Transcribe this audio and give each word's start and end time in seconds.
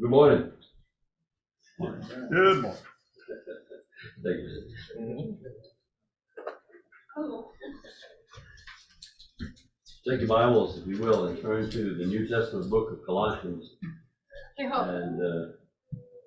Good 0.00 0.10
morning. 0.10 0.52
Good 1.80 1.88
morning. 1.88 2.74
Thank 4.22 4.38
you. 4.38 5.36
Take 10.08 10.20
your 10.20 10.28
Bibles, 10.28 10.78
if 10.78 10.86
you 10.86 10.98
will, 11.02 11.26
and 11.26 11.42
turn 11.42 11.68
to 11.70 11.94
the 11.96 12.06
New 12.06 12.28
Testament 12.28 12.70
book 12.70 12.92
of 12.92 13.04
Colossians. 13.04 13.64
And 14.58 15.20
uh, 15.20 15.52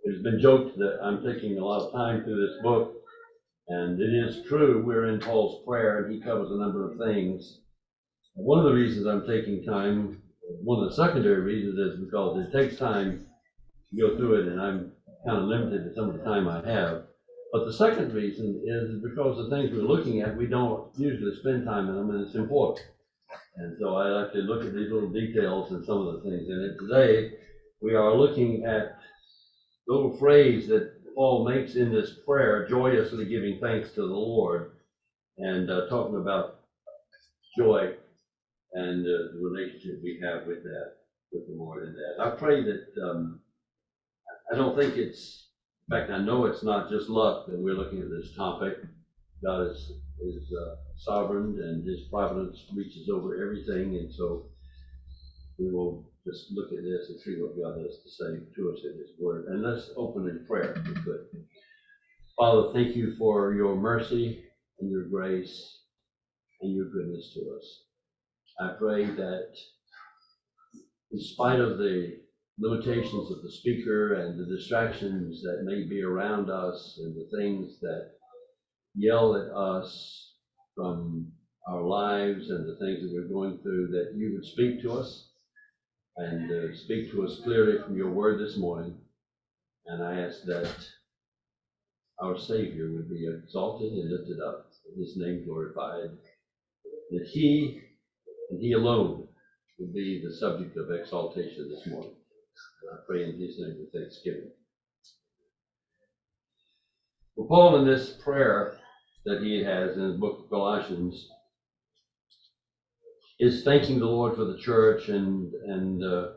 it's 0.04 0.22
been 0.22 0.42
joked 0.42 0.78
that 0.78 1.00
I'm 1.02 1.24
taking 1.24 1.58
a 1.58 1.64
lot 1.64 1.86
of 1.86 1.94
time 1.94 2.24
through 2.24 2.46
this 2.46 2.62
book. 2.64 2.94
And 3.70 4.02
it 4.02 4.14
is 4.14 4.46
true, 4.50 4.84
we're 4.86 5.08
in 5.08 5.22
Paul's 5.22 5.64
prayer, 5.66 6.04
and 6.04 6.14
he 6.14 6.20
covers 6.22 6.52
a 6.52 6.58
number 6.58 6.92
of 6.92 6.98
things. 6.98 7.60
One 8.34 8.60
of 8.60 8.66
the 8.66 8.74
reasons 8.74 9.08
I'm 9.08 9.26
taking 9.26 9.64
time, 9.64 10.22
one 10.62 10.84
of 10.84 10.90
the 10.90 10.96
secondary 10.96 11.40
reasons 11.40 11.78
is 11.78 12.00
because 12.04 12.38
it 12.46 12.52
takes 12.52 12.78
time 12.78 13.28
go 13.98 14.16
through 14.18 14.36
it, 14.42 14.48
and 14.48 14.62
I'm 14.62 14.92
kind 15.26 15.38
of 15.38 15.46
limited 15.46 15.84
to 15.84 15.94
some 15.94 16.10
of 16.10 16.18
the 16.18 16.24
time 16.24 16.48
I 16.48 16.62
have. 16.66 17.04
But 17.54 17.66
the 17.66 17.74
second 17.74 18.14
reason 18.14 18.62
is 18.66 19.02
because 19.04 19.38
the 19.38 19.50
things 19.50 19.72
we're 19.72 19.82
looking 19.82 20.22
at, 20.22 20.36
we 20.36 20.48
don't 20.48 20.88
usually 20.96 21.36
spend 21.36 21.66
time 21.66 21.90
in 21.90 21.96
them, 21.96 22.10
and 22.12 22.26
it's 22.26 22.36
important. 22.36 22.88
And 23.58 23.76
so 23.80 23.96
I 23.96 24.08
like 24.08 24.32
to 24.34 24.40
look 24.40 24.64
at 24.66 24.74
these 24.74 24.92
little 24.92 25.12
details 25.12 25.72
and 25.72 25.84
some 25.86 26.00
of 26.02 26.14
the 26.16 26.22
things 26.30 26.48
in 26.50 26.62
it. 26.62 26.78
Today, 26.80 27.32
we 27.82 27.96
are 27.96 28.14
looking 28.14 28.66
at 28.66 28.94
little 29.88 30.16
phrase 30.18 30.68
that 30.68 30.92
Paul 31.16 31.46
makes 31.46 31.76
in 31.76 31.92
this 31.92 32.14
prayer, 32.26 32.68
joyously 32.68 33.26
giving 33.28 33.60
thanks 33.60 33.92
to 33.92 34.02
the 34.02 34.14
Lord, 34.14 34.72
and 35.38 35.70
uh, 35.70 35.88
talking 35.90 36.16
about 36.16 36.56
joy 37.58 37.94
and 38.74 39.06
uh, 39.06 39.34
the 39.34 39.40
relationship 39.42 40.02
we 40.04 40.20
have 40.24 40.46
with 40.48 40.64
that, 40.64 40.92
with 41.34 41.48
the 41.48 41.54
Lord 41.54 41.84
in 41.84 41.94
that. 41.94 42.24
I 42.26 42.30
pray 42.30 42.64
that, 42.64 42.86
um, 43.04 43.41
I 44.52 44.56
don't 44.56 44.78
think 44.78 44.98
it's, 44.98 45.48
in 45.90 45.98
fact, 45.98 46.12
I 46.12 46.18
know 46.20 46.46
it's 46.46 46.64
not 46.64 46.90
just 46.90 47.10
luck 47.10 47.46
that 47.48 47.58
we're 47.58 47.74
looking 47.76 48.02
at 48.02 48.10
this 48.10 48.36
topic. 48.36 48.74
God 49.44 49.62
is, 49.62 49.92
is 50.22 50.54
uh, 50.54 50.76
sovereign 50.98 51.58
and 51.62 51.88
his 51.88 52.02
providence 52.12 52.66
reaches 52.76 53.10
over 53.10 53.42
everything, 53.42 53.96
and 53.96 54.12
so 54.12 54.44
we 55.58 55.72
will 55.72 56.04
just 56.28 56.52
look 56.52 56.72
at 56.72 56.84
this 56.84 57.10
and 57.10 57.20
see 57.20 57.42
what 57.42 57.56
God 57.58 57.80
has 57.82 57.98
to 58.04 58.10
say 58.10 58.40
to 58.56 58.72
us 58.72 58.80
in 58.84 59.00
his 59.00 59.12
word. 59.20 59.46
And 59.48 59.64
let's 59.64 59.90
open 59.96 60.28
in 60.28 60.46
prayer, 60.46 60.74
if 60.76 60.88
we 60.88 60.94
could. 60.96 61.22
Father, 62.38 62.72
thank 62.74 62.96
you 62.96 63.16
for 63.18 63.54
your 63.54 63.76
mercy 63.76 64.44
and 64.80 64.92
your 64.92 65.04
grace 65.04 65.80
and 66.62 66.76
your 66.76 66.86
goodness 66.86 67.32
to 67.34 67.40
us. 67.58 67.82
I 68.60 68.70
pray 68.78 69.06
that 69.06 69.48
in 71.12 71.20
spite 71.20 71.60
of 71.60 71.78
the 71.78 72.21
limitations 72.62 73.32
of 73.32 73.42
the 73.42 73.52
speaker 73.52 74.14
and 74.14 74.40
the 74.40 74.46
distractions 74.46 75.42
that 75.42 75.64
may 75.64 75.84
be 75.84 76.04
around 76.04 76.50
us 76.50 77.00
and 77.04 77.16
the 77.16 77.38
things 77.38 77.80
that 77.82 78.12
yell 78.94 79.36
at 79.36 79.52
us 79.52 80.34
from 80.76 81.32
our 81.68 81.84
lives 81.84 82.50
and 82.50 82.68
the 82.68 82.78
things 82.78 83.02
that 83.02 83.12
we're 83.14 83.34
going 83.34 83.58
through, 83.64 83.88
that 83.88 84.14
you 84.16 84.34
would 84.34 84.46
speak 84.46 84.82
to 84.82 84.94
us 84.94 85.30
and 86.18 86.52
uh, 86.52 86.76
speak 86.76 87.12
to 87.12 87.24
us 87.24 87.40
clearly 87.44 87.82
from 87.84 87.96
your 87.96 88.12
word 88.12 88.40
this 88.40 88.58
morning. 88.58 88.96
And 89.88 90.04
I 90.04 90.22
ask 90.22 90.44
that 90.46 90.86
our 92.22 92.38
Savior 92.38 92.92
would 92.92 93.10
be 93.10 93.28
exalted 93.28 93.92
and 93.92 94.12
lifted 94.12 94.40
up, 94.40 94.68
his 94.96 95.14
name 95.16 95.44
glorified, 95.46 96.12
that 97.10 97.28
he 97.32 97.82
and 98.52 98.62
he 98.62 98.74
alone 98.74 99.28
would 99.80 99.94
be 99.94 100.22
the 100.24 100.36
subject 100.36 100.78
of 100.78 100.92
exaltation 100.92 101.68
this 101.70 101.88
morning. 101.88 102.12
And 102.82 102.92
I 102.98 103.00
pray 103.08 103.24
in 103.24 103.40
his 103.40 103.58
name 103.60 103.76
with 103.80 103.92
thanksgiving. 103.94 104.50
Well, 107.36 107.48
Paul, 107.48 107.78
in 107.78 107.86
this 107.86 108.12
prayer 108.12 108.74
that 109.26 109.42
he 109.42 109.64
has 109.64 109.96
in 109.98 110.08
the 110.08 110.18
book 110.18 110.40
of 110.44 110.50
Colossians, 110.50 111.28
is 113.40 113.64
thanking 113.64 114.00
the 114.00 114.08
Lord 114.08 114.36
for 114.36 114.46
the 114.46 114.58
church 114.58 115.10
and 115.10 115.52
and 115.68 116.04
uh, 116.04 116.28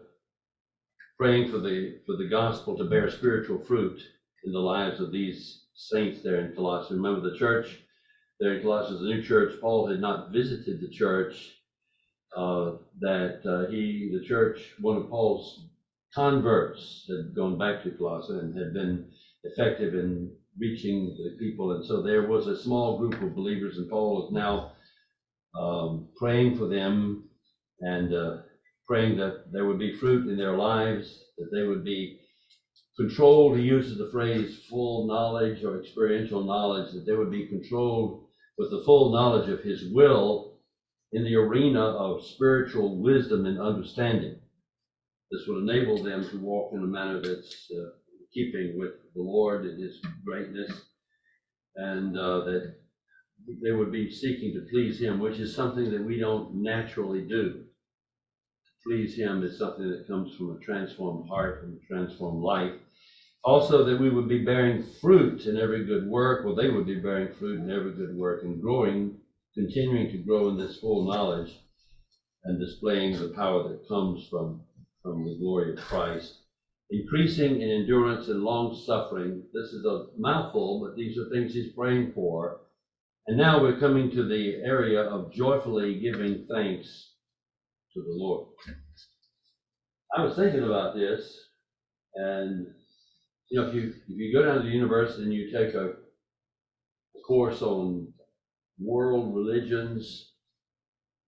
praying 1.19 1.48
for 1.48 1.59
the 1.59 1.94
for 2.06 2.16
the 2.16 2.28
gospel 2.28 2.77
to 2.77 2.84
bear 2.84 3.09
spiritual 3.09 3.59
fruit 3.59 4.00
in 4.44 4.53
the 4.53 4.60
lives 4.60 5.00
of 5.00 5.12
these 5.12 5.62
saints 5.75 6.22
there 6.22 6.41
in 6.41 6.54
Colossae. 6.54 6.94
Remember 6.94 7.21
the 7.21 7.37
church 7.37 7.78
there 8.41 8.54
in 8.54 8.62
Colossae, 8.62 8.94
the 8.94 9.03
new 9.03 9.22
church. 9.22 9.54
Paul 9.60 9.87
had 9.87 10.00
not 10.00 10.32
visited 10.32 10.81
the 10.81 10.88
church 10.88 11.50
uh, 12.37 12.72
that 13.00 13.38
uh, 13.47 13.69
he, 13.71 14.10
the 14.12 14.25
church, 14.25 14.72
one 14.81 14.97
of 14.97 15.09
Paul's 15.09 15.60
converts 16.14 17.06
had 17.08 17.34
gone 17.34 17.58
back 17.58 17.82
to 17.82 17.91
Colossae 17.91 18.34
and 18.34 18.56
had 18.56 18.72
been 18.72 19.04
effective 19.44 19.94
in 19.94 20.30
reaching 20.58 21.14
the 21.19 21.30
people. 21.38 21.72
And 21.72 21.84
so 21.84 22.00
there 22.00 22.22
was 22.22 22.47
a 22.47 22.54
small 22.56 22.98
group 22.98 23.20
of 23.22 23.34
believers, 23.34 23.78
and 23.78 23.88
Paul 23.88 24.24
is 24.26 24.32
now 24.32 24.70
um, 25.58 26.06
praying 26.16 26.54
for 26.54 26.66
them 26.66 27.22
and 27.80 28.12
uh, 28.12 28.34
praying 28.86 29.16
that 29.16 29.34
there 29.53 29.64
would 29.66 29.78
be 29.78 29.91
fruit 29.91 30.28
in 30.28 30.36
their 30.36 30.54
lives, 30.54 31.19
that 31.38 31.48
they 31.53 31.62
would 31.64 31.84
be 31.84 32.14
controlled. 32.98 33.56
He 33.56 33.62
uses 33.62 33.98
the 33.98 34.06
phrase 34.06 34.56
full 34.70 35.06
knowledge 35.06 35.62
or 35.64 35.76
experiential 35.76 36.42
knowledge, 36.42 36.92
that 36.92 37.04
they 37.06 37.14
would 37.14 37.30
be 37.30 37.48
controlled 37.48 38.16
with 38.58 38.70
the 38.70 38.80
full 38.84 39.10
knowledge 39.10 39.48
of 39.48 39.60
his 39.60 39.84
will 39.84 40.47
in 41.12 41.24
the 41.24 41.36
arena 41.36 41.80
of 41.80 42.22
spiritual 42.22 43.00
wisdom 43.00 43.47
and 43.47 43.58
understanding. 43.58 44.34
This 45.34 45.49
would 45.49 45.69
enable 45.69 46.00
them 46.00 46.28
to 46.31 46.39
walk 46.39 46.72
in 46.72 46.84
a 46.84 46.87
manner 46.87 47.21
that's 47.21 47.69
uh, 47.72 47.91
keeping 48.33 48.78
with 48.78 48.93
the 49.17 49.22
Lord 49.22 49.67
and 49.67 49.83
his 49.83 50.00
greatness, 50.25 50.71
and 51.75 52.17
uh, 52.17 52.45
that 52.45 52.75
they 53.61 53.72
would 53.72 53.91
be 53.91 54.09
seeking 54.12 54.55
to 54.55 54.69
please 54.71 55.00
him, 55.00 55.19
which 55.19 55.41
is 55.41 55.53
something 55.53 55.91
that 55.91 56.05
we 56.05 56.21
don't 56.21 56.55
naturally 56.62 57.22
do. 57.22 57.53
To 57.53 58.72
please 58.87 59.17
him 59.17 59.43
is 59.43 59.59
something 59.59 59.91
that 59.91 60.06
comes 60.06 60.37
from 60.37 60.53
a 60.53 60.61
transformed 60.61 61.28
heart 61.28 61.65
and 61.65 61.77
a 61.77 61.87
transformed 61.93 62.41
life. 62.41 62.75
Also, 63.43 63.84
that 63.84 64.01
we 64.01 64.11
would 64.11 64.28
be 64.28 64.45
bearing 64.45 64.84
fruit 65.01 65.47
in 65.47 65.56
every 65.56 65.84
good 65.84 66.06
work, 66.06 66.45
well, 66.45 66.55
they 66.55 66.71
would 66.71 66.87
be 66.87 67.01
bearing 67.01 67.34
fruit 67.34 67.59
in 67.59 67.72
every 67.72 67.93
good 67.93 68.15
work 68.16 68.45
and 68.45 68.62
growing, 68.62 69.19
continuing 69.53 70.12
to 70.12 70.19
grow 70.19 70.49
in 70.51 70.56
this 70.56 70.78
full 70.78 71.05
knowledge 71.11 71.59
and 72.45 72.61
displaying 72.61 73.19
the 73.19 73.31
power 73.31 73.69
that 73.69 73.89
comes 73.89 74.28
from, 74.28 74.61
from 75.04 75.25
the 75.25 75.37
glory 75.38 75.72
of 75.72 75.78
Christ. 75.78 76.41
Increasing 76.91 77.60
in 77.60 77.70
endurance 77.70 78.28
and 78.28 78.42
long 78.42 78.75
suffering. 78.87 79.42
This 79.53 79.69
is 79.69 79.84
a 79.84 80.06
mouthful, 80.19 80.84
but 80.84 80.97
these 80.97 81.16
are 81.19 81.28
things 81.31 81.53
he's 81.53 81.75
praying 81.75 82.12
for. 82.15 82.60
And 83.26 83.38
now 83.38 83.62
we're 83.62 83.78
coming 83.78 84.10
to 84.10 84.26
the 84.26 84.56
area 84.65 85.03
of 85.03 85.32
joyfully 85.32 86.00
giving 86.00 86.47
thanks 86.53 87.12
to 87.94 88.00
the 88.00 88.12
Lord. 88.12 88.48
I 90.16 90.22
was 90.25 90.37
thinking 90.37 90.65
about 90.65 90.94
this, 90.94 91.36
and 92.15 92.66
you 93.50 93.60
know, 93.60 93.69
if 93.69 93.75
you 93.75 93.94
if 94.09 94.19
you 94.19 94.32
go 94.32 94.44
down 94.44 94.59
to 94.59 94.62
the 94.62 94.69
university 94.69 95.22
and 95.22 95.32
you 95.32 95.50
take 95.50 95.75
a, 95.75 95.86
a 95.86 97.21
course 97.26 97.62
on 97.62 98.12
world 98.78 99.34
religions, 99.34 100.34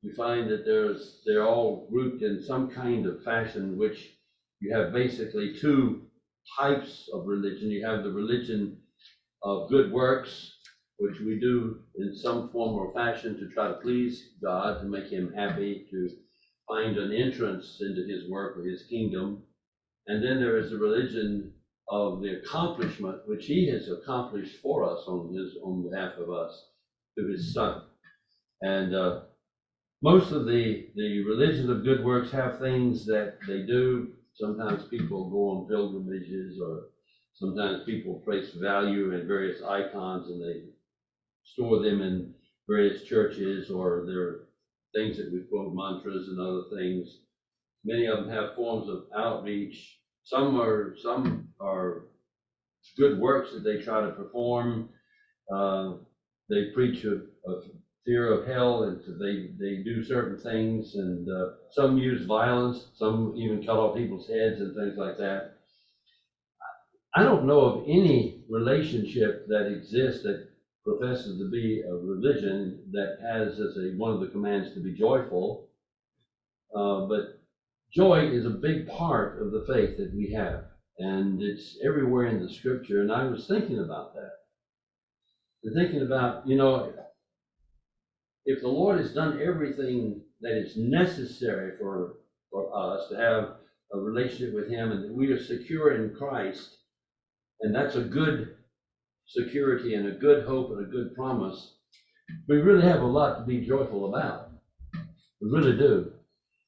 you 0.06 0.14
find 0.14 0.48
that 0.48 0.64
there's 0.64 1.22
they're 1.26 1.44
all 1.44 1.88
grouped 1.90 2.22
in 2.22 2.40
some 2.40 2.70
kind 2.70 3.06
of 3.06 3.24
fashion, 3.24 3.76
which 3.76 4.12
you 4.60 4.74
have 4.74 4.92
basically 4.92 5.52
two 5.52 6.02
types 6.58 7.10
of 7.12 7.26
religion. 7.26 7.70
You 7.70 7.84
have 7.86 8.04
the 8.04 8.10
religion 8.12 8.78
of 9.42 9.68
good 9.68 9.92
works, 9.92 10.58
which 10.98 11.20
we 11.20 11.40
do 11.40 11.80
in 11.96 12.14
some 12.14 12.50
form 12.50 12.76
or 12.76 12.92
fashion 12.94 13.36
to 13.38 13.48
try 13.48 13.68
to 13.68 13.74
please 13.74 14.22
God, 14.42 14.80
to 14.80 14.86
make 14.86 15.08
him 15.12 15.32
happy, 15.34 15.84
to 15.90 16.08
find 16.68 16.98
an 16.98 17.12
entrance 17.12 17.78
into 17.80 18.02
his 18.04 18.28
work 18.28 18.56
or 18.56 18.62
his 18.64 18.84
kingdom. 18.84 19.42
And 20.08 20.22
then 20.22 20.38
there 20.38 20.56
is 20.56 20.70
the 20.70 20.78
religion 20.78 21.50
of 21.90 22.20
the 22.20 22.30
accomplishment, 22.32 23.18
which 23.26 23.46
he 23.46 23.66
has 23.68 23.88
accomplished 23.88 24.56
for 24.62 24.84
us 24.84 25.04
on 25.08 25.34
his 25.34 25.56
on 25.64 25.82
behalf 25.82 26.12
of 26.18 26.30
us 26.30 26.64
through 27.16 27.32
his 27.32 27.52
son. 27.52 27.80
And 28.62 28.94
uh, 28.94 29.12
most 30.02 30.32
of 30.32 30.46
the 30.46 30.82
the 30.94 31.20
religions 31.20 31.68
of 31.68 31.82
good 31.82 32.02
works 32.02 32.30
have 32.30 32.58
things 32.58 33.04
that 33.06 33.34
they 33.46 33.60
do. 33.60 34.06
Sometimes 34.34 34.84
people 34.84 35.24
go 35.24 35.48
on 35.50 35.66
pilgrimages, 35.66 36.58
or 36.60 36.84
sometimes 37.34 37.80
people 37.84 38.20
place 38.24 38.50
value 38.52 39.12
in 39.12 39.26
various 39.26 39.60
icons, 39.62 40.28
and 40.28 40.40
they 40.40 40.62
store 41.44 41.78
them 41.78 42.00
in 42.00 42.28
various 42.68 43.00
churches, 43.02 43.70
or 43.70 44.02
there 44.06 44.20
are 44.20 44.38
things 44.94 45.16
that 45.16 45.30
we 45.30 45.40
quote 45.40 45.70
mantras 45.72 46.28
and 46.28 46.38
other 46.40 46.62
things. 46.70 47.16
Many 47.84 48.06
of 48.06 48.18
them 48.18 48.28
have 48.28 48.54
forms 48.54 48.88
of 48.88 49.00
outreach. 49.14 49.98
Some 50.24 50.56
are 50.56 50.94
some 50.96 51.46
are 51.60 52.02
good 52.96 53.18
works 53.18 53.52
that 53.52 53.62
they 53.64 53.76
try 53.76 54.00
to 54.00 54.08
perform. 54.08 54.84
Uh, 55.52 55.92
they 56.50 56.64
preach 56.74 57.04
of, 57.04 57.22
fear 58.06 58.30
of 58.30 58.44
hell, 58.44 58.84
and 58.84 58.98
they 59.20 59.48
they 59.58 59.76
do 59.76 60.00
certain 60.02 60.36
things, 60.36 60.94
and 60.94 61.28
uh, 61.28 61.46
some 61.72 61.98
use 61.98 62.24
violence. 62.24 62.86
Some 62.94 63.32
even 63.36 63.60
cut 63.60 63.78
off 63.78 63.94
people's 63.94 64.26
heads 64.26 64.60
and 64.60 64.74
things 64.74 64.96
like 64.96 65.18
that. 65.18 65.44
I 67.16 67.24
don't 67.24 67.46
know 67.46 67.62
of 67.62 67.82
any 67.86 68.36
relationship 68.48 69.46
that 69.48 69.66
exists 69.66 70.22
that 70.22 70.38
professes 70.84 71.36
to 71.38 71.44
be 71.44 71.80
a 71.80 71.94
religion 71.94 72.78
that 72.92 73.16
has 73.20 73.58
as 73.58 73.76
a, 73.76 73.90
one 73.96 74.12
of 74.12 74.20
the 74.20 74.26
commands 74.26 74.70
to 74.70 74.80
be 74.80 74.92
joyful. 74.92 75.60
Uh, 76.74 77.00
but 77.00 77.22
joy 77.92 78.20
is 78.24 78.44
a 78.46 78.50
big 78.50 78.86
part 78.86 79.38
of 79.40 79.50
the 79.50 79.60
faith 79.60 79.96
that 79.96 80.12
we 80.14 80.30
have, 80.32 80.62
and 80.98 81.42
it's 81.42 81.76
everywhere 81.84 82.26
in 82.26 82.38
the 82.40 82.48
scripture. 82.48 83.00
And 83.00 83.12
I 83.12 83.24
was 83.24 83.46
thinking 83.46 83.78
about 83.78 84.12
that. 84.14 84.30
Thinking 85.74 86.02
about, 86.02 86.46
you 86.46 86.56
know, 86.56 86.90
if 88.46 88.62
the 88.62 88.68
Lord 88.68 88.98
has 88.98 89.12
done 89.12 89.42
everything 89.42 90.22
that 90.40 90.56
is 90.56 90.76
necessary 90.76 91.76
for, 91.78 92.14
for 92.50 92.74
us 92.74 93.08
to 93.10 93.16
have 93.16 93.56
a 93.92 93.98
relationship 93.98 94.54
with 94.54 94.68
Him 94.68 94.92
and 94.92 95.04
that 95.04 95.14
we 95.14 95.32
are 95.32 95.42
secure 95.42 95.96
in 95.96 96.14
Christ, 96.14 96.78
and 97.60 97.74
that's 97.74 97.96
a 97.96 98.02
good 98.02 98.56
security 99.26 99.94
and 99.94 100.06
a 100.06 100.12
good 100.12 100.46
hope 100.46 100.70
and 100.70 100.86
a 100.86 100.90
good 100.90 101.14
promise, 101.14 101.74
we 102.48 102.58
really 102.58 102.86
have 102.86 103.02
a 103.02 103.06
lot 103.06 103.38
to 103.38 103.44
be 103.44 103.66
joyful 103.66 104.14
about. 104.14 104.50
We 105.40 105.50
really 105.50 105.76
do. 105.76 106.12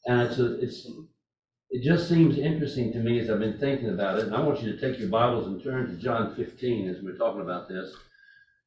And 0.07 0.23
it's 0.23 0.39
a, 0.39 0.61
it's, 0.61 0.87
it 1.71 1.85
just 1.85 2.09
seems 2.09 2.39
interesting 2.39 2.93
to 2.93 2.99
me 2.99 3.21
as 3.21 3.31
I've 3.31 3.39
been 3.39 3.59
thinking 3.59 3.91
about 3.91 4.19
it, 4.19 4.27
and 4.27 4.35
I 4.35 4.41
want 4.41 4.63
you 4.63 4.73
to 4.73 4.81
take 4.81 4.99
your 4.99 5.11
Bibles 5.11 5.47
and 5.47 5.63
turn 5.63 5.87
to 5.89 6.03
John 6.03 6.35
15 6.35 6.89
as 6.89 7.03
we're 7.03 7.17
talking 7.17 7.43
about 7.43 7.69
this. 7.69 7.95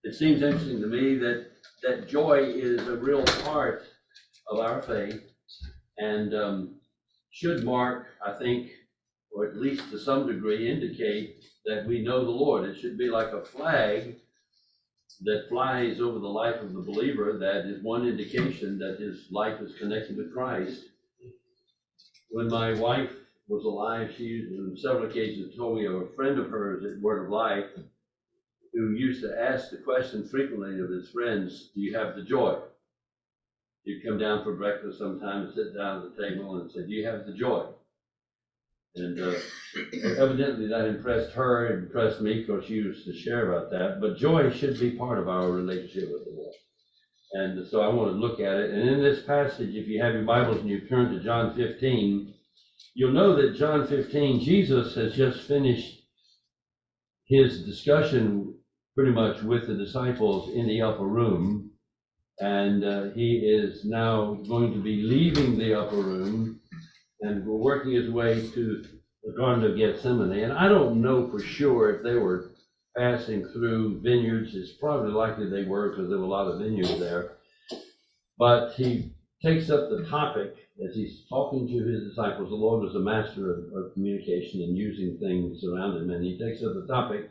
It 0.04 0.16
seems 0.16 0.42
interesting 0.42 0.82
to 0.82 0.88
me 0.88 1.16
that, 1.20 1.52
that 1.84 2.10
joy 2.10 2.40
is 2.40 2.88
a 2.88 2.98
real 2.98 3.24
part 3.24 3.84
of 4.50 4.60
our 4.60 4.82
faith 4.82 5.22
and 5.98 6.34
um, 6.34 6.76
should 7.30 7.64
mark, 7.64 8.08
I 8.26 8.34
think, 8.34 8.72
or 9.32 9.46
at 9.46 9.58
least 9.58 9.92
to 9.92 10.00
some 10.00 10.26
degree 10.26 10.72
indicate 10.72 11.44
that 11.66 11.86
we 11.86 12.02
know 12.02 12.26
the 12.26 12.32
Lord. 12.32 12.68
It 12.68 12.80
should 12.80 12.98
be 12.98 13.10
like 13.10 13.32
a 13.32 13.46
flag 13.46 14.16
that 15.24 15.48
flies 15.50 16.02
over 16.02 16.18
the 16.18 16.28
life 16.28 16.60
of 16.62 16.74
the 16.74 16.82
believer. 16.82 17.38
That 17.38 17.70
is 17.70 17.84
one 17.84 18.08
indication 18.08 18.80
that 18.80 19.00
his 19.00 19.28
life 19.32 19.62
is 19.62 19.78
connected 19.78 20.18
with 20.18 20.34
Christ. 20.34 20.82
When 22.32 22.48
my 22.48 22.74
wife 22.74 23.12
was 23.48 23.66
alive, 23.66 24.14
she 24.18 24.48
on 24.58 24.76
several 24.78 25.10
occasions 25.10 25.56
told 25.56 25.78
me 25.78 25.86
of 25.86 25.94
a 25.94 26.08
friend 26.16 26.40
of 26.40 26.50
hers 26.50 26.84
at 26.86 27.02
Word 27.04 27.26
of 27.26 27.30
Life 27.30 27.66
who 28.74 28.92
used 28.92 29.22
to 29.22 29.40
ask 29.40 29.70
the 29.70 29.78
question 29.78 30.28
frequently 30.28 30.80
of 30.80 30.90
his 30.90 31.10
friends, 31.10 31.72
Do 31.76 31.82
you 31.82 31.98
have 31.98 32.16
the 32.16 32.24
joy? 32.24 32.60
He'd 33.84 34.04
come 34.06 34.18
down 34.18 34.44
for 34.44 34.56
breakfast 34.56 35.00
sometime, 35.00 35.52
sit 35.54 35.76
down 35.76 36.04
at 36.04 36.16
the 36.16 36.30
table 36.30 36.62
and 36.62 36.72
say, 36.72 36.82
Do 36.82 36.92
you 36.92 37.06
have 37.08 37.26
the 37.26 37.34
joy? 37.34 37.66
And 38.96 39.20
uh, 39.20 39.34
evidently 40.18 40.68
that 40.68 40.86
impressed 40.86 41.32
her, 41.34 41.68
it 41.68 41.84
impressed 41.84 42.22
me, 42.22 42.42
because 42.42 42.66
she 42.66 42.74
used 42.74 43.06
to 43.06 43.14
share 43.14 43.52
about 43.52 43.72
that. 43.72 44.02
But 44.02 44.18
joy 44.18 44.52
should 44.52 44.80
be 44.80 44.92
part 44.92 45.18
of 45.18 45.30
our 45.30 45.50
relationship 45.50 46.10
with 46.12 46.26
the 46.26 46.32
Lord. 46.32 46.56
And 47.34 47.68
so 47.68 47.80
I 47.82 47.88
want 47.88 48.12
to 48.12 48.18
look 48.18 48.42
at 48.42 48.58
it. 48.58 48.72
And 48.72 48.90
in 48.90 49.02
this 49.02 49.24
passage, 49.24 49.74
if 49.74 49.88
you 49.88 50.02
have 50.04 50.14
your 50.14 50.26
Bibles 50.26 50.58
and 50.58 50.70
you 50.70 50.88
turn 50.88 51.14
to 51.14 51.24
John 51.24 51.56
15, 51.56 52.34
you'll 52.94 53.14
know 53.14 53.36
that 53.36 53.58
John 53.58 53.88
15, 53.88 54.42
Jesus 54.42 54.96
has 54.96 55.16
just 55.16 55.48
finished 55.48 56.02
his 57.28 57.64
discussion 57.66 58.51
pretty 58.96 59.12
much 59.12 59.42
with 59.42 59.68
the 59.68 59.76
disciples 59.76 60.54
in 60.54 60.68
the 60.68 60.82
upper 60.82 61.06
room. 61.06 61.72
And 62.40 62.84
uh, 62.84 63.10
he 63.12 63.38
is 63.38 63.86
now 63.86 64.34
going 64.48 64.74
to 64.74 64.82
be 64.82 65.04
leaving 65.04 65.58
the 65.58 65.80
upper 65.80 65.98
room 65.98 66.60
and 67.22 67.46
working 67.46 67.94
his 67.94 68.10
way 68.10 68.50
to 68.50 68.84
the 69.24 69.34
Garden 69.38 69.64
of 69.64 69.78
Gethsemane. 69.78 70.44
And 70.44 70.54
I 70.54 70.68
don't 70.68 71.02
know 71.02 71.30
for 71.30 71.40
sure 71.40 71.96
if 71.96 72.04
they 72.04 72.16
were 72.16 72.52
passing 72.98 73.46
through 73.54 74.02
vineyards. 74.02 74.56
It's 74.56 74.72
probably 74.80 75.12
likely 75.12 75.50
they 75.50 75.66
were 75.70 75.90
because 75.90 76.10
there 76.10 76.18
were 76.18 76.26
a 76.26 76.28
lot 76.28 76.48
of 76.48 76.60
vineyards 76.60 77.00
there. 77.00 77.38
But 78.40 78.74
he 78.74 79.14
takes 79.44 79.70
up 79.70 79.90
the 79.90 80.08
topic 80.10 80.56
as 80.84 80.96
he's 80.96 81.26
talking 81.30 81.68
to 81.68 81.88
his 81.88 82.10
disciples. 82.10 82.50
The 82.50 82.56
Lord 82.56 82.84
was 82.84 82.96
a 82.96 83.00
master 83.00 83.52
of, 83.52 83.60
of 83.76 83.94
communication 83.94 84.62
and 84.62 84.76
using 84.76 85.20
things 85.20 85.64
around 85.64 85.98
him. 85.98 86.10
And 86.10 86.24
he 86.24 86.40
takes 86.40 86.64
up 86.64 86.74
the 86.74 86.88
topic 86.92 87.30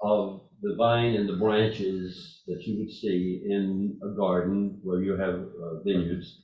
of 0.00 0.40
the 0.62 0.76
vine 0.76 1.14
and 1.14 1.28
the 1.28 1.36
branches 1.36 2.42
that 2.46 2.62
you 2.62 2.78
would 2.78 2.90
see 2.90 3.42
in 3.44 3.98
a 4.02 4.16
garden 4.16 4.78
where 4.82 5.02
you 5.02 5.16
have 5.16 5.34
uh, 5.34 5.82
vineyards. 5.84 6.42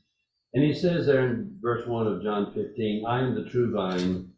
And 0.54 0.64
he 0.64 0.74
says 0.74 1.06
there 1.06 1.26
in 1.28 1.56
verse 1.60 1.86
1 1.86 2.06
of 2.06 2.22
John 2.22 2.52
15, 2.52 3.04
I 3.06 3.20
am 3.20 3.34
the 3.34 3.48
true 3.48 3.72
vine, 3.72 4.32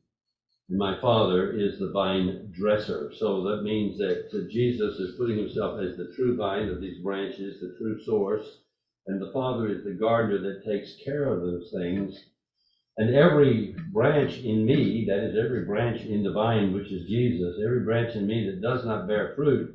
and 0.69 0.79
my 0.79 1.01
Father 1.01 1.53
is 1.53 1.79
the 1.79 1.93
vine 1.93 2.53
dresser. 2.53 3.11
So 3.17 3.43
that 3.45 3.63
means 3.63 3.97
that 3.99 4.49
Jesus 4.51 4.99
is 4.99 5.17
putting 5.17 5.39
himself 5.39 5.81
as 5.81 5.97
the 5.97 6.13
true 6.15 6.37
vine 6.37 6.69
of 6.69 6.81
these 6.81 7.03
branches, 7.03 7.61
the 7.61 7.75
true 7.79 8.03
source, 8.05 8.47
and 9.07 9.21
the 9.21 9.33
Father 9.33 9.69
is 9.69 9.83
the 9.83 9.97
gardener 9.99 10.41
that 10.41 10.65
takes 10.71 10.97
care 11.03 11.33
of 11.33 11.41
those 11.41 11.73
things. 11.75 12.30
And 13.01 13.15
every 13.15 13.75
branch 13.95 14.37
in 14.41 14.67
me, 14.67 15.07
that 15.09 15.21
is, 15.21 15.35
every 15.35 15.65
branch 15.65 16.03
in 16.03 16.23
the 16.23 16.33
vine, 16.33 16.75
which 16.75 16.93
is 16.93 17.09
Jesus, 17.09 17.57
every 17.65 17.81
branch 17.81 18.15
in 18.15 18.27
me 18.27 18.45
that 18.45 18.61
does 18.61 18.85
not 18.85 19.09
bear 19.09 19.33
fruit, 19.35 19.75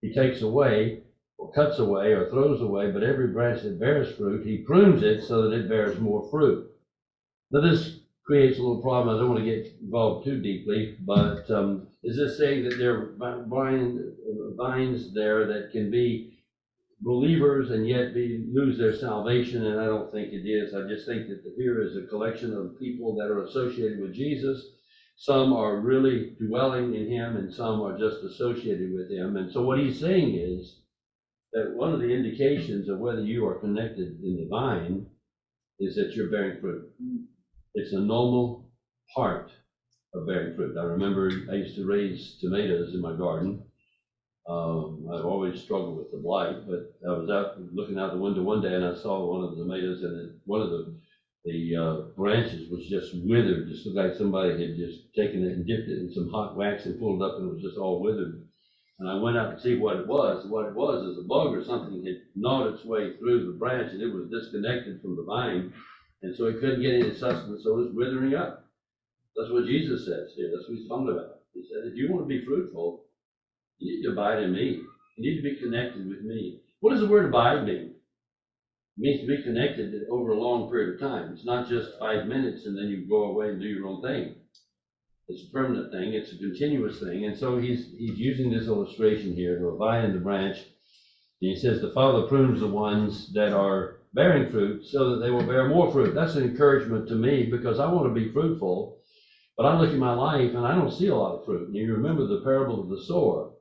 he 0.00 0.14
takes 0.14 0.42
away, 0.42 1.02
or 1.38 1.50
cuts 1.50 1.80
away, 1.80 2.12
or 2.12 2.30
throws 2.30 2.60
away. 2.62 2.92
But 2.92 3.02
every 3.02 3.26
branch 3.32 3.62
that 3.62 3.80
bears 3.80 4.14
fruit, 4.16 4.46
he 4.46 4.58
prunes 4.58 5.02
it 5.02 5.24
so 5.24 5.42
that 5.42 5.56
it 5.56 5.68
bears 5.68 5.98
more 5.98 6.30
fruit. 6.30 6.70
Now, 7.50 7.62
this 7.62 7.98
creates 8.24 8.60
a 8.60 8.62
little 8.62 8.80
problem. 8.80 9.16
I 9.16 9.18
don't 9.18 9.30
want 9.30 9.44
to 9.44 9.50
get 9.50 9.74
involved 9.82 10.24
too 10.24 10.40
deeply, 10.40 10.96
but 11.00 11.50
um, 11.50 11.88
is 12.04 12.16
this 12.16 12.38
saying 12.38 12.62
that 12.62 12.78
there 12.78 12.94
are 12.94 13.44
vine, 13.48 14.14
vines 14.56 15.12
there 15.12 15.48
that 15.48 15.72
can 15.72 15.90
be 15.90 16.31
believers 17.02 17.70
and 17.70 17.86
yet 17.86 18.14
be 18.14 18.46
lose 18.52 18.78
their 18.78 18.96
salvation? 18.96 19.66
And 19.66 19.80
I 19.80 19.86
don't 19.86 20.10
think 20.12 20.32
it 20.32 20.48
is. 20.48 20.74
I 20.74 20.88
just 20.88 21.06
think 21.06 21.28
that 21.28 21.42
here 21.56 21.82
is 21.82 21.96
a 21.96 22.08
collection 22.08 22.54
of 22.54 22.78
people 22.78 23.16
that 23.16 23.30
are 23.30 23.44
associated 23.44 24.00
with 24.00 24.14
Jesus. 24.14 24.64
Some 25.16 25.52
are 25.52 25.80
really 25.80 26.36
dwelling 26.40 26.94
in 26.94 27.08
him, 27.08 27.36
and 27.36 27.52
some 27.52 27.82
are 27.82 27.98
just 27.98 28.22
associated 28.24 28.92
with 28.92 29.10
him. 29.10 29.36
And 29.36 29.52
so, 29.52 29.62
what 29.62 29.78
he's 29.78 30.00
saying 30.00 30.34
is 30.34 30.76
that 31.52 31.74
one 31.74 31.92
of 31.92 32.00
the 32.00 32.12
indications 32.12 32.88
of 32.88 32.98
whether 32.98 33.22
you 33.22 33.46
are 33.46 33.60
connected 33.60 34.18
in 34.22 34.36
the 34.36 34.48
vine 34.50 35.06
is 35.80 35.94
that 35.96 36.12
you're 36.14 36.30
bearing 36.30 36.60
fruit. 36.60 36.90
It's 37.74 37.92
a 37.92 38.00
normal 38.00 38.68
part 39.14 39.50
of 40.14 40.26
bearing 40.26 40.56
fruit. 40.56 40.76
I 40.78 40.84
remember 40.84 41.30
I 41.50 41.56
used 41.56 41.76
to 41.76 41.86
raise 41.86 42.38
tomatoes 42.40 42.94
in 42.94 43.00
my 43.00 43.16
garden. 43.16 43.62
Um, 44.48 45.08
I've 45.12 45.24
always 45.24 45.62
struggled 45.62 45.98
with 45.98 46.10
the 46.10 46.18
blight, 46.18 46.66
but 46.66 46.92
I 47.08 47.12
was 47.12 47.30
out 47.30 47.60
looking 47.72 47.98
out 47.98 48.12
the 48.12 48.18
window 48.18 48.42
one 48.42 48.60
day 48.60 48.74
and 48.74 48.84
I 48.84 48.94
saw 48.94 49.30
one 49.30 49.44
of 49.44 49.50
the 49.52 49.62
tomatoes 49.62 50.02
and 50.02 50.16
it, 50.20 50.36
one 50.44 50.62
of 50.62 50.70
the 50.70 50.96
the 51.44 51.76
uh, 51.76 51.96
branches 52.16 52.70
was 52.70 52.86
just 52.88 53.10
withered. 53.14 53.68
Just 53.68 53.86
looked 53.86 53.98
like 53.98 54.14
somebody 54.16 54.50
had 54.60 54.76
just 54.76 55.12
taken 55.16 55.42
it 55.42 55.52
and 55.52 55.66
dipped 55.66 55.88
it 55.88 55.98
in 55.98 56.12
some 56.12 56.28
hot 56.30 56.56
wax 56.56 56.86
and 56.86 56.98
pulled 56.98 57.20
it 57.20 57.24
up 57.24 57.36
and 57.38 57.48
it 57.48 57.52
was 57.52 57.62
just 57.62 57.78
all 57.78 58.00
withered. 58.00 58.42
And 59.00 59.08
I 59.10 59.14
went 59.16 59.36
out 59.36 59.50
to 59.50 59.60
see 59.60 59.76
what 59.76 59.96
it 59.96 60.06
was. 60.06 60.46
What 60.46 60.66
it 60.66 60.74
was 60.74 61.02
is 61.02 61.18
a 61.18 61.26
bug 61.26 61.52
or 61.54 61.64
something 61.64 62.04
had 62.04 62.22
gnawed 62.36 62.72
its 62.74 62.84
way 62.84 63.16
through 63.18 63.46
the 63.46 63.58
branch 63.58 63.92
and 63.92 64.02
it 64.02 64.14
was 64.14 64.30
disconnected 64.30 65.00
from 65.02 65.16
the 65.16 65.24
vine. 65.24 65.72
And 66.22 66.34
so 66.36 66.46
it 66.46 66.60
couldn't 66.60 66.82
get 66.82 66.94
any 66.94 67.12
sustenance, 67.12 67.64
so 67.64 67.74
it 67.74 67.86
was 67.86 67.94
withering 67.94 68.34
up. 68.34 68.64
That's 69.36 69.50
what 69.50 69.66
Jesus 69.66 70.06
says 70.06 70.32
here. 70.36 70.50
That's 70.54 70.68
what 70.68 70.78
he's 70.78 70.88
talking 70.88 71.10
about. 71.10 71.40
He 71.54 71.62
said, 71.62 71.90
if 71.90 71.96
you 71.96 72.10
want 72.10 72.24
to 72.24 72.28
be 72.28 72.44
fruitful, 72.44 73.01
you 73.82 73.96
need 73.96 74.02
to 74.06 74.12
abide 74.12 74.42
in 74.42 74.52
me. 74.52 74.80
You 75.16 75.30
need 75.30 75.36
to 75.36 75.42
be 75.42 75.60
connected 75.60 76.08
with 76.08 76.22
me. 76.22 76.60
What 76.80 76.90
does 76.90 77.00
the 77.00 77.08
word 77.08 77.26
abide 77.26 77.64
mean? 77.64 77.94
It 78.96 79.00
means 79.00 79.20
to 79.20 79.26
be 79.26 79.42
connected 79.42 79.92
over 80.10 80.32
a 80.32 80.40
long 80.40 80.70
period 80.70 80.94
of 80.94 81.00
time. 81.00 81.32
It's 81.32 81.44
not 81.44 81.68
just 81.68 81.98
five 81.98 82.26
minutes 82.26 82.66
and 82.66 82.76
then 82.76 82.88
you 82.88 83.08
go 83.08 83.24
away 83.24 83.50
and 83.50 83.60
do 83.60 83.66
your 83.66 83.86
own 83.86 84.02
thing. 84.02 84.36
It's 85.28 85.48
a 85.48 85.52
permanent 85.52 85.92
thing. 85.92 86.12
It's 86.12 86.32
a 86.32 86.38
continuous 86.38 87.00
thing. 87.00 87.24
And 87.24 87.36
so 87.36 87.58
he's 87.58 87.90
he's 87.96 88.18
using 88.18 88.50
this 88.50 88.66
illustration 88.66 89.34
here 89.34 89.58
to 89.58 89.68
abide 89.68 90.04
in 90.04 90.12
the 90.12 90.20
branch. 90.20 90.58
And 90.58 91.50
he 91.50 91.56
says 91.56 91.80
the 91.80 91.92
Father 91.92 92.26
prunes 92.26 92.60
the 92.60 92.68
ones 92.68 93.32
that 93.32 93.52
are 93.52 93.98
bearing 94.14 94.50
fruit 94.50 94.84
so 94.86 95.10
that 95.10 95.24
they 95.24 95.30
will 95.30 95.46
bear 95.46 95.68
more 95.68 95.90
fruit. 95.90 96.14
That's 96.14 96.34
an 96.34 96.44
encouragement 96.44 97.08
to 97.08 97.14
me 97.14 97.48
because 97.50 97.80
I 97.80 97.90
want 97.90 98.08
to 98.08 98.20
be 98.20 98.32
fruitful. 98.32 98.98
But 99.56 99.66
I 99.66 99.78
look 99.78 99.90
at 99.90 99.98
my 99.98 100.14
life 100.14 100.54
and 100.54 100.66
I 100.66 100.74
don't 100.74 100.92
see 100.92 101.08
a 101.08 101.16
lot 101.16 101.38
of 101.38 101.44
fruit. 101.44 101.68
And 101.68 101.76
you 101.76 101.94
remember 101.94 102.26
the 102.26 102.42
parable 102.42 102.82
of 102.82 102.88
the 102.88 103.02
sower, 103.04 103.51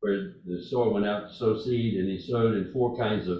where 0.00 0.34
the 0.46 0.62
sower 0.70 0.90
went 0.90 1.06
out 1.06 1.28
to 1.28 1.34
sow 1.34 1.56
seed 1.56 1.94
and 1.96 2.08
he 2.08 2.18
sowed 2.18 2.54
in 2.54 2.72
four 2.72 2.96
kinds 2.96 3.28
of 3.28 3.38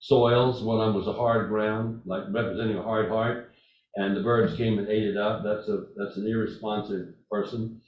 soils. 0.00 0.62
One 0.62 0.80
of 0.80 0.86
them 0.86 0.94
was 0.96 1.08
a 1.08 1.12
hard 1.12 1.48
ground, 1.48 2.02
like 2.06 2.24
representing 2.30 2.76
a 2.78 2.82
hard 2.82 3.08
heart, 3.08 3.50
and 3.96 4.16
the 4.16 4.20
birds 4.20 4.54
came 4.54 4.78
and 4.78 4.88
ate 4.88 5.04
it 5.04 5.16
up. 5.16 5.42
That's 5.44 5.68
a 5.68 5.84
that's 5.96 6.16
an 6.16 6.26
irresponsive 6.26 7.08
person. 7.30 7.80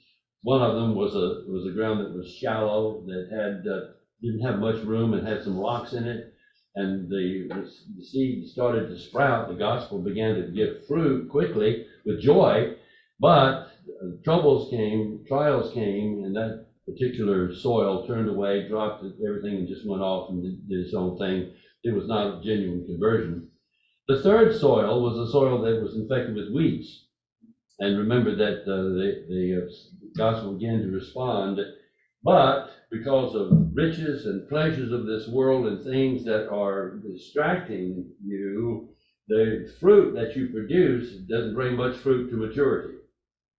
One 0.43 0.61
of 0.61 0.75
them 0.75 0.95
was 0.95 1.15
a 1.15 1.43
was 1.49 1.65
a 1.65 1.71
ground 1.71 2.01
that 2.01 2.13
was 2.13 2.27
shallow, 2.29 3.03
that 3.07 3.27
had 3.31 3.67
uh, 3.71 3.81
didn't 4.21 4.41
have 4.41 4.57
much 4.57 4.83
room 4.83 5.13
and 5.13 5.25
had 5.27 5.41
some 5.43 5.57
rocks 5.57 5.93
in 5.93 6.05
it, 6.05 6.33
and 6.75 7.09
the, 7.09 7.47
the 7.97 8.03
seed 8.03 8.47
started 8.47 8.87
to 8.87 8.97
sprout. 8.97 9.47
The 9.47 9.55
gospel 9.55 9.99
began 9.99 10.35
to 10.35 10.43
give 10.43 10.85
fruit 10.87 11.29
quickly 11.29 11.85
with 12.05 12.19
joy, 12.21 12.67
But 13.19 13.67
uh, 14.03 14.07
troubles 14.23 14.69
came, 14.69 15.23
trials 15.27 15.69
came, 15.73 16.23
and 16.23 16.35
that 16.35 16.65
particular 16.85 17.53
soil 17.55 18.05
turned 18.07 18.29
away, 18.29 18.67
dropped 18.67 19.03
it, 19.03 19.13
everything, 19.25 19.57
and 19.57 19.67
just 19.67 19.87
went 19.87 20.01
off 20.01 20.29
and 20.29 20.43
did, 20.43 20.67
did 20.67 20.85
its 20.85 20.93
own 20.93 21.17
thing. 21.17 21.53
It 21.83 21.93
was 21.93 22.07
not 22.07 22.39
a 22.39 22.43
genuine 22.43 22.85
conversion. 22.85 23.49
The 24.07 24.21
third 24.21 24.59
soil 24.59 25.01
was 25.01 25.17
a 25.17 25.31
soil 25.31 25.61
that 25.61 25.81
was 25.81 25.95
infected 25.95 26.35
with 26.35 26.53
weeds. 26.53 27.07
And 27.79 27.97
remember 27.97 28.35
that 28.35 28.61
uh, 28.63 28.93
the, 28.93 29.25
the 29.29 29.63
uh, 29.63 29.69
gospel 30.17 30.53
began 30.53 30.79
to 30.79 30.91
respond, 30.91 31.59
but 32.23 32.69
because 32.91 33.35
of 33.35 33.51
riches 33.73 34.25
and 34.25 34.47
pleasures 34.47 34.91
of 34.91 35.05
this 35.05 35.27
world 35.27 35.65
and 35.67 35.83
things 35.83 36.23
that 36.25 36.49
are 36.49 36.97
distracting 36.97 38.11
you, 38.23 38.89
the 39.27 39.73
fruit 39.79 40.13
that 40.15 40.35
you 40.35 40.49
produce 40.49 41.13
doesn't 41.29 41.55
bring 41.55 41.75
much 41.75 41.97
fruit 41.97 42.29
to 42.29 42.37
maturity. 42.37 42.95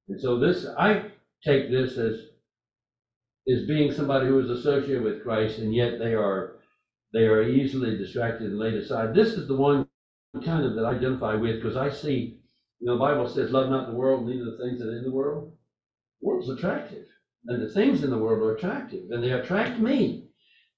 And 0.09 0.21
so 0.21 0.39
this, 0.39 0.67
I 0.79 1.11
take 1.45 1.71
this 1.71 1.99
as, 1.99 2.21
as 3.49 3.67
being 3.67 3.93
somebody 3.93 4.27
who 4.27 4.41
is 4.41 4.51
associated 4.51 5.03
with 5.03 5.23
Christ 5.23 5.59
and 5.59 5.75
yet 5.75 5.99
they 5.99 6.15
are, 6.15 6.57
they 7.13 7.27
are 7.27 7.43
easily 7.43 7.97
distracted 7.97 8.51
and 8.51 8.59
laid 8.59 8.75
aside. 8.75 9.15
This 9.15 9.35
is 9.35 9.47
the 9.47 9.57
one 9.57 9.87
kind 10.45 10.65
of 10.65 10.75
that 10.75 10.85
I 10.85 10.95
identify 10.95 11.35
with 11.35 11.63
because 11.63 11.77
I 11.77 11.91
see, 11.91 12.41
you 12.81 12.87
know, 12.87 12.95
the 12.95 13.05
Bible 13.05 13.29
says, 13.29 13.51
love 13.51 13.71
not 13.71 13.89
the 13.89 13.97
world, 13.97 14.27
neither 14.27 14.45
the 14.45 14.59
things 14.59 14.81
that 14.81 14.89
are 14.89 14.97
in 14.97 15.05
the 15.05 15.13
world. 15.13 15.53
The 16.21 16.29
world's 16.29 16.49
attractive 16.49 17.07
and 17.47 17.63
the 17.63 17.73
things 17.73 18.03
in 18.03 18.11
the 18.11 18.19
world 18.19 18.43
are 18.43 18.57
attractive 18.57 19.11
and 19.11 19.23
they 19.23 19.33
attract 19.33 19.79
me. 19.79 20.29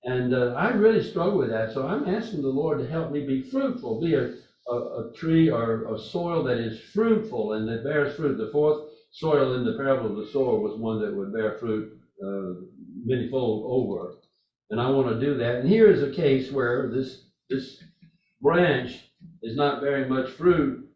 And 0.02 0.34
uh, 0.34 0.54
I 0.54 0.70
really 0.70 1.02
struggle 1.02 1.38
with 1.38 1.50
that. 1.50 1.72
So 1.72 1.86
I'm 1.86 2.08
asking 2.08 2.42
the 2.42 2.48
Lord 2.48 2.78
to 2.78 2.88
help 2.88 3.12
me 3.12 3.26
be 3.26 3.42
fruitful, 3.42 4.00
be 4.00 4.14
a, 4.14 4.34
a, 4.68 4.74
a 4.74 5.12
tree 5.14 5.50
or 5.50 5.92
a 5.94 5.98
soil 5.98 6.42
that 6.44 6.58
is 6.58 6.80
fruitful 6.92 7.54
and 7.54 7.68
that 7.68 7.84
bears 7.84 8.16
fruit. 8.16 8.38
The 8.38 8.50
fourth 8.52 8.88
soil 9.12 9.54
in 9.54 9.64
the 9.64 9.76
parable 9.76 10.10
of 10.10 10.16
the 10.16 10.30
soil 10.32 10.60
was 10.60 10.78
one 10.78 11.00
that 11.00 11.14
would 11.14 11.32
bear 11.32 11.58
fruit 11.58 11.96
uh, 12.22 12.54
manyfold 13.08 13.62
over. 13.64 14.14
And 14.70 14.80
I 14.80 14.88
want 14.90 15.08
to 15.08 15.20
do 15.20 15.36
that. 15.38 15.56
And 15.56 15.68
here 15.68 15.88
is 15.88 16.02
a 16.02 16.10
case 16.10 16.50
where 16.50 16.90
this 16.90 17.22
this 17.48 17.82
branch 18.40 18.98
is 19.42 19.56
not 19.56 19.80
bearing 19.80 20.08
much 20.08 20.30
fruit, 20.30 20.88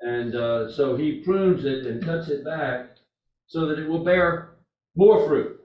and 0.00 0.34
uh, 0.34 0.68
so 0.68 0.96
he 0.96 1.22
prunes 1.24 1.64
it 1.64 1.86
and 1.86 2.02
cuts 2.02 2.28
it 2.28 2.44
back 2.44 2.88
so 3.46 3.66
that 3.66 3.78
it 3.78 3.88
will 3.88 4.04
bear 4.04 4.54
more 4.96 5.26
fruit. 5.26 5.60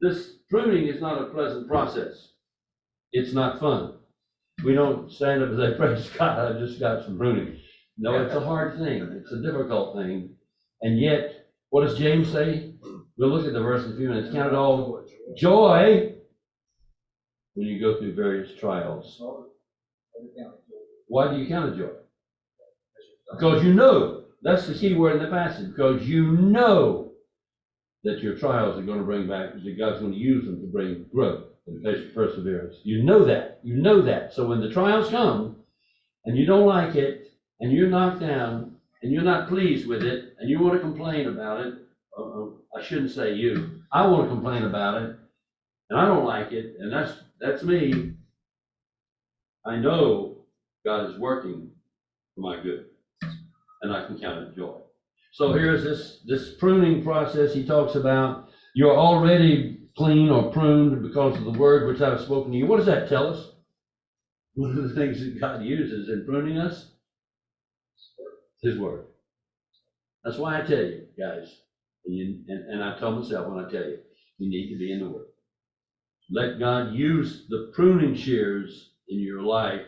This 0.00 0.34
pruning 0.50 0.86
is 0.86 1.00
not 1.00 1.20
a 1.20 1.24
pleasant 1.24 1.68
process. 1.68 2.28
It's 3.12 3.32
not 3.32 3.60
fun. 3.60 3.94
We 4.64 4.74
don't 4.74 5.10
stand 5.10 5.42
up 5.42 5.50
and 5.50 5.58
say, 5.58 5.72
praise 5.76 6.08
God, 6.10 6.38
I 6.38 6.58
just 6.58 6.80
got 6.80 7.04
some 7.04 7.18
pruning. 7.18 7.58
No, 7.98 8.22
it's 8.22 8.34
a 8.34 8.40
hard 8.40 8.76
thing. 8.78 9.08
It's 9.12 9.32
a 9.32 9.42
difficult 9.42 9.96
thing. 9.96 10.30
And 10.82 10.98
yet, 10.98 11.46
what 11.70 11.82
does 11.82 11.98
James 11.98 12.30
say? 12.30 12.73
We'll 13.16 13.30
look 13.30 13.46
at 13.46 13.52
the 13.52 13.60
verse 13.60 13.84
in 13.84 13.92
a 13.92 13.96
few 13.96 14.08
minutes. 14.08 14.32
Count 14.32 14.52
it 14.52 14.56
all 14.56 15.04
joy 15.36 16.14
when 17.54 17.66
you 17.66 17.80
go 17.80 17.98
through 17.98 18.14
various 18.14 18.58
trials. 18.58 19.22
Why 21.06 21.30
do 21.30 21.38
you 21.38 21.46
count 21.46 21.74
it 21.74 21.78
joy? 21.78 21.90
Because 23.30 23.64
you 23.64 23.74
know, 23.74 24.24
that's 24.42 24.66
the 24.66 24.74
key 24.74 24.94
word 24.94 25.16
in 25.16 25.22
the 25.22 25.30
passage, 25.30 25.70
because 25.70 26.06
you 26.06 26.32
know 26.32 27.12
that 28.02 28.20
your 28.20 28.36
trials 28.36 28.78
are 28.78 28.82
going 28.82 28.98
to 28.98 29.04
bring 29.04 29.26
back, 29.26 29.54
that 29.54 29.78
God's 29.78 30.00
going 30.00 30.12
to 30.12 30.18
use 30.18 30.44
them 30.44 30.60
to 30.60 30.66
bring 30.66 31.06
growth 31.12 31.44
and 31.66 31.82
perseverance. 32.14 32.76
You 32.82 33.02
know 33.02 33.24
that. 33.24 33.60
You 33.62 33.76
know 33.76 34.02
that. 34.02 34.34
So 34.34 34.46
when 34.46 34.60
the 34.60 34.70
trials 34.70 35.08
come 35.08 35.56
and 36.24 36.36
you 36.36 36.46
don't 36.46 36.66
like 36.66 36.96
it 36.96 37.32
and 37.60 37.72
you're 37.72 37.88
knocked 37.88 38.20
down 38.20 38.76
and 39.02 39.12
you're 39.12 39.22
not 39.22 39.48
pleased 39.48 39.86
with 39.88 40.02
it 40.02 40.34
and 40.38 40.50
you 40.50 40.60
want 40.60 40.74
to 40.74 40.80
complain 40.80 41.28
about 41.28 41.60
it, 41.66 41.74
I 42.18 42.82
shouldn't 42.82 43.10
say 43.10 43.34
you. 43.34 43.80
I 43.92 44.06
want 44.06 44.24
to 44.24 44.34
complain 44.34 44.64
about 44.64 45.02
it 45.02 45.16
and 45.90 45.98
I 45.98 46.06
don't 46.06 46.24
like 46.24 46.52
it 46.52 46.76
and 46.78 46.92
that's 46.92 47.12
that's 47.40 47.62
me. 47.62 48.12
I 49.66 49.76
know 49.76 50.36
God 50.84 51.10
is 51.10 51.18
working 51.18 51.70
for 52.34 52.40
my 52.40 52.62
good 52.62 52.86
and 53.82 53.92
I 53.92 54.06
can 54.06 54.18
count 54.18 54.48
it 54.48 54.56
joy. 54.56 54.78
So 55.32 55.52
here's 55.52 55.82
this 55.82 56.20
this 56.26 56.54
pruning 56.54 57.02
process 57.02 57.52
he 57.52 57.66
talks 57.66 57.94
about. 57.94 58.48
You're 58.74 58.96
already 58.96 59.80
clean 59.96 60.30
or 60.30 60.50
pruned 60.50 61.02
because 61.02 61.36
of 61.36 61.44
the 61.44 61.58
word 61.58 61.86
which 61.86 62.00
I've 62.00 62.20
spoken 62.20 62.52
to 62.52 62.58
you. 62.58 62.66
What 62.66 62.76
does 62.76 62.86
that 62.86 63.08
tell 63.08 63.28
us? 63.28 63.50
One 64.54 64.76
of 64.76 64.88
the 64.88 64.94
things 64.94 65.18
that 65.20 65.40
God 65.40 65.62
uses 65.62 66.08
in 66.08 66.24
pruning 66.24 66.58
us, 66.58 66.90
is 68.62 68.72
His 68.72 68.78
word. 68.78 69.06
That's 70.24 70.38
why 70.38 70.58
I 70.58 70.62
tell 70.62 70.78
you, 70.78 71.06
guys, 71.18 71.60
and, 72.06 72.44
and, 72.48 72.70
and 72.70 72.84
I 72.84 72.98
tell 72.98 73.12
myself 73.12 73.48
when 73.48 73.64
I 73.64 73.70
tell 73.70 73.84
you, 73.84 73.98
you 74.38 74.50
need 74.50 74.72
to 74.72 74.78
be 74.78 74.92
in 74.92 75.00
the 75.00 75.08
Word. 75.08 75.26
Let 76.30 76.58
God 76.58 76.94
use 76.94 77.46
the 77.48 77.70
pruning 77.74 78.14
shears 78.14 78.90
in 79.08 79.18
your 79.18 79.42
life. 79.42 79.82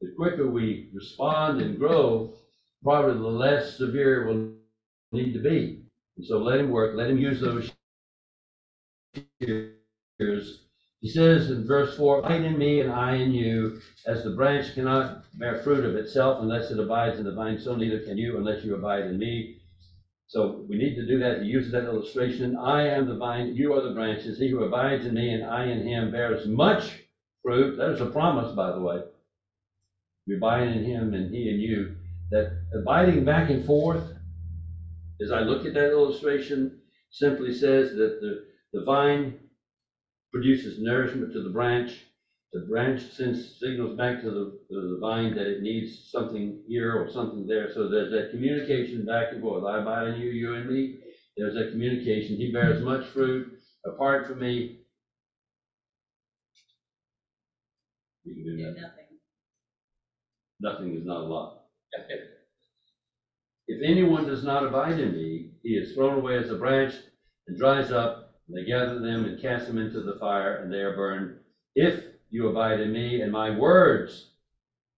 The 0.00 0.12
quicker 0.16 0.48
we 0.48 0.90
respond 0.94 1.60
and 1.60 1.78
grow, 1.78 2.34
probably 2.82 3.14
the 3.14 3.26
less 3.26 3.76
severe 3.76 4.22
it 4.22 4.26
will 4.32 4.52
need 5.12 5.32
to 5.32 5.42
be. 5.42 5.82
And 6.16 6.26
so 6.26 6.38
let 6.38 6.60
Him 6.60 6.70
work. 6.70 6.96
Let 6.96 7.10
Him 7.10 7.18
use 7.18 7.40
those 7.40 7.70
shears. 9.42 10.60
He 11.00 11.08
says 11.08 11.50
in 11.50 11.66
verse 11.66 11.96
4 11.96 12.20
Abide 12.20 12.42
in 12.42 12.58
me 12.58 12.80
and 12.80 12.90
I 12.90 13.16
in 13.16 13.32
you, 13.32 13.80
as 14.06 14.24
the 14.24 14.30
branch 14.30 14.74
cannot 14.74 15.24
bear 15.38 15.62
fruit 15.62 15.84
of 15.84 15.94
itself 15.94 16.42
unless 16.42 16.70
it 16.70 16.78
abides 16.78 17.18
in 17.18 17.26
the 17.26 17.34
vine, 17.34 17.58
so 17.58 17.76
neither 17.76 18.00
can 18.00 18.16
you 18.16 18.38
unless 18.38 18.64
you 18.64 18.74
abide 18.74 19.04
in 19.04 19.18
me. 19.18 19.55
So 20.28 20.64
we 20.68 20.76
need 20.76 20.96
to 20.96 21.06
do 21.06 21.18
that. 21.20 21.42
He 21.42 21.48
uses 21.48 21.72
that 21.72 21.84
illustration. 21.84 22.56
I 22.56 22.88
am 22.88 23.06
the 23.06 23.16
vine, 23.16 23.54
you 23.54 23.74
are 23.74 23.82
the 23.82 23.94
branches. 23.94 24.38
He 24.38 24.48
who 24.48 24.64
abides 24.64 25.06
in 25.06 25.14
me 25.14 25.34
and 25.34 25.44
I 25.44 25.66
in 25.66 25.86
him 25.86 26.10
bears 26.10 26.46
much 26.46 27.02
fruit. 27.42 27.76
That 27.76 27.90
is 27.90 28.00
a 28.00 28.06
promise, 28.06 28.54
by 28.54 28.72
the 28.72 28.80
way. 28.80 29.02
We 30.26 30.36
abide 30.36 30.66
in 30.68 30.84
him 30.84 31.14
and 31.14 31.32
he 31.32 31.48
in 31.48 31.60
you. 31.60 31.94
That 32.30 32.58
abiding 32.74 33.24
back 33.24 33.50
and 33.50 33.64
forth, 33.64 34.02
as 35.22 35.30
I 35.30 35.40
look 35.40 35.64
at 35.64 35.74
that 35.74 35.90
illustration, 35.90 36.80
simply 37.10 37.54
says 37.54 37.94
that 37.94 38.20
the 38.20 38.46
the 38.72 38.84
vine 38.84 39.38
produces 40.32 40.82
nourishment 40.82 41.32
to 41.32 41.42
the 41.42 41.50
branch. 41.50 42.04
The 42.56 42.62
branch 42.62 43.02
sends 43.12 43.60
signals 43.60 43.98
back 43.98 44.22
to 44.22 44.30
the, 44.30 44.58
to 44.70 44.94
the 44.94 44.98
vine 44.98 45.34
that 45.34 45.46
it 45.46 45.60
needs 45.60 46.08
something 46.10 46.62
here 46.66 46.94
or 46.96 47.10
something 47.10 47.46
there. 47.46 47.70
So 47.74 47.90
there's 47.90 48.10
that 48.12 48.30
communication 48.30 49.04
back 49.04 49.32
and 49.32 49.42
forth. 49.42 49.64
I 49.64 49.82
abide 49.82 50.14
in 50.14 50.20
you, 50.22 50.30
you 50.30 50.54
and 50.54 50.66
me. 50.66 51.00
There's 51.36 51.52
that 51.52 51.72
communication. 51.72 52.36
He 52.36 52.52
bears 52.52 52.82
much 52.82 53.04
fruit 53.08 53.58
apart 53.84 54.26
from 54.26 54.38
me. 54.38 54.78
You 58.24 58.34
can 58.34 58.44
do 58.44 58.56
Do 58.56 58.80
nothing. 58.80 59.04
Nothing 60.60 60.94
is 60.96 61.04
not 61.04 61.24
a 61.24 61.26
lot. 61.26 61.64
If 63.68 63.82
anyone 63.84 64.26
does 64.26 64.44
not 64.44 64.64
abide 64.64 64.98
in 64.98 65.12
me, 65.12 65.50
he 65.62 65.74
is 65.74 65.92
thrown 65.92 66.20
away 66.20 66.38
as 66.38 66.48
a 66.48 66.56
branch 66.56 66.94
and 67.48 67.58
dries 67.58 67.92
up, 67.92 68.38
and 68.48 68.56
they 68.56 68.64
gather 68.64 68.98
them 68.98 69.26
and 69.26 69.42
cast 69.42 69.66
them 69.66 69.76
into 69.76 70.00
the 70.00 70.18
fire, 70.18 70.62
and 70.62 70.72
they 70.72 70.78
are 70.78 70.96
burned. 70.96 71.36
If 71.74 72.15
you 72.30 72.48
abide 72.48 72.80
in 72.80 72.92
me, 72.92 73.20
and 73.20 73.32
my 73.32 73.50
words 73.50 74.26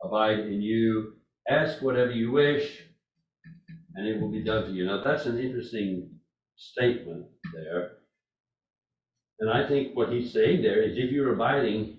abide 0.03 0.41
in 0.41 0.61
you, 0.61 1.15
ask 1.49 1.83
whatever 1.83 2.11
you 2.11 2.31
wish, 2.31 2.83
and 3.95 4.07
it 4.07 4.21
will 4.21 4.31
be 4.31 4.45
done 4.45 4.65
for 4.65 4.71
you. 4.71 4.85
Now, 4.87 5.03
that's 5.03 5.27
an 5.27 5.39
interesting 5.39 6.09
statement 6.57 7.27
there. 7.53 7.93
And 9.41 9.51
I 9.51 9.67
think 9.69 9.97
what 9.97 10.11
he's 10.11 10.33
saying 10.33 10.63
there 10.63 10.83
is 10.83 10.97
if 10.97 11.11
you're 11.11 11.33
abiding, 11.33 11.99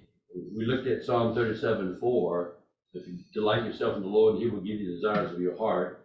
we 0.55 0.65
looked 0.65 0.87
at 0.87 1.03
Psalm 1.03 1.33
37 1.33 1.97
4, 1.99 2.53
if 2.93 3.07
you 3.07 3.17
delight 3.33 3.63
yourself 3.63 3.95
in 3.95 4.01
the 4.01 4.07
Lord, 4.07 4.37
he 4.41 4.49
will 4.49 4.59
give 4.59 4.79
you 4.79 4.87
the 4.89 4.95
desires 4.95 5.31
of 5.31 5.39
your 5.39 5.57
heart. 5.57 5.98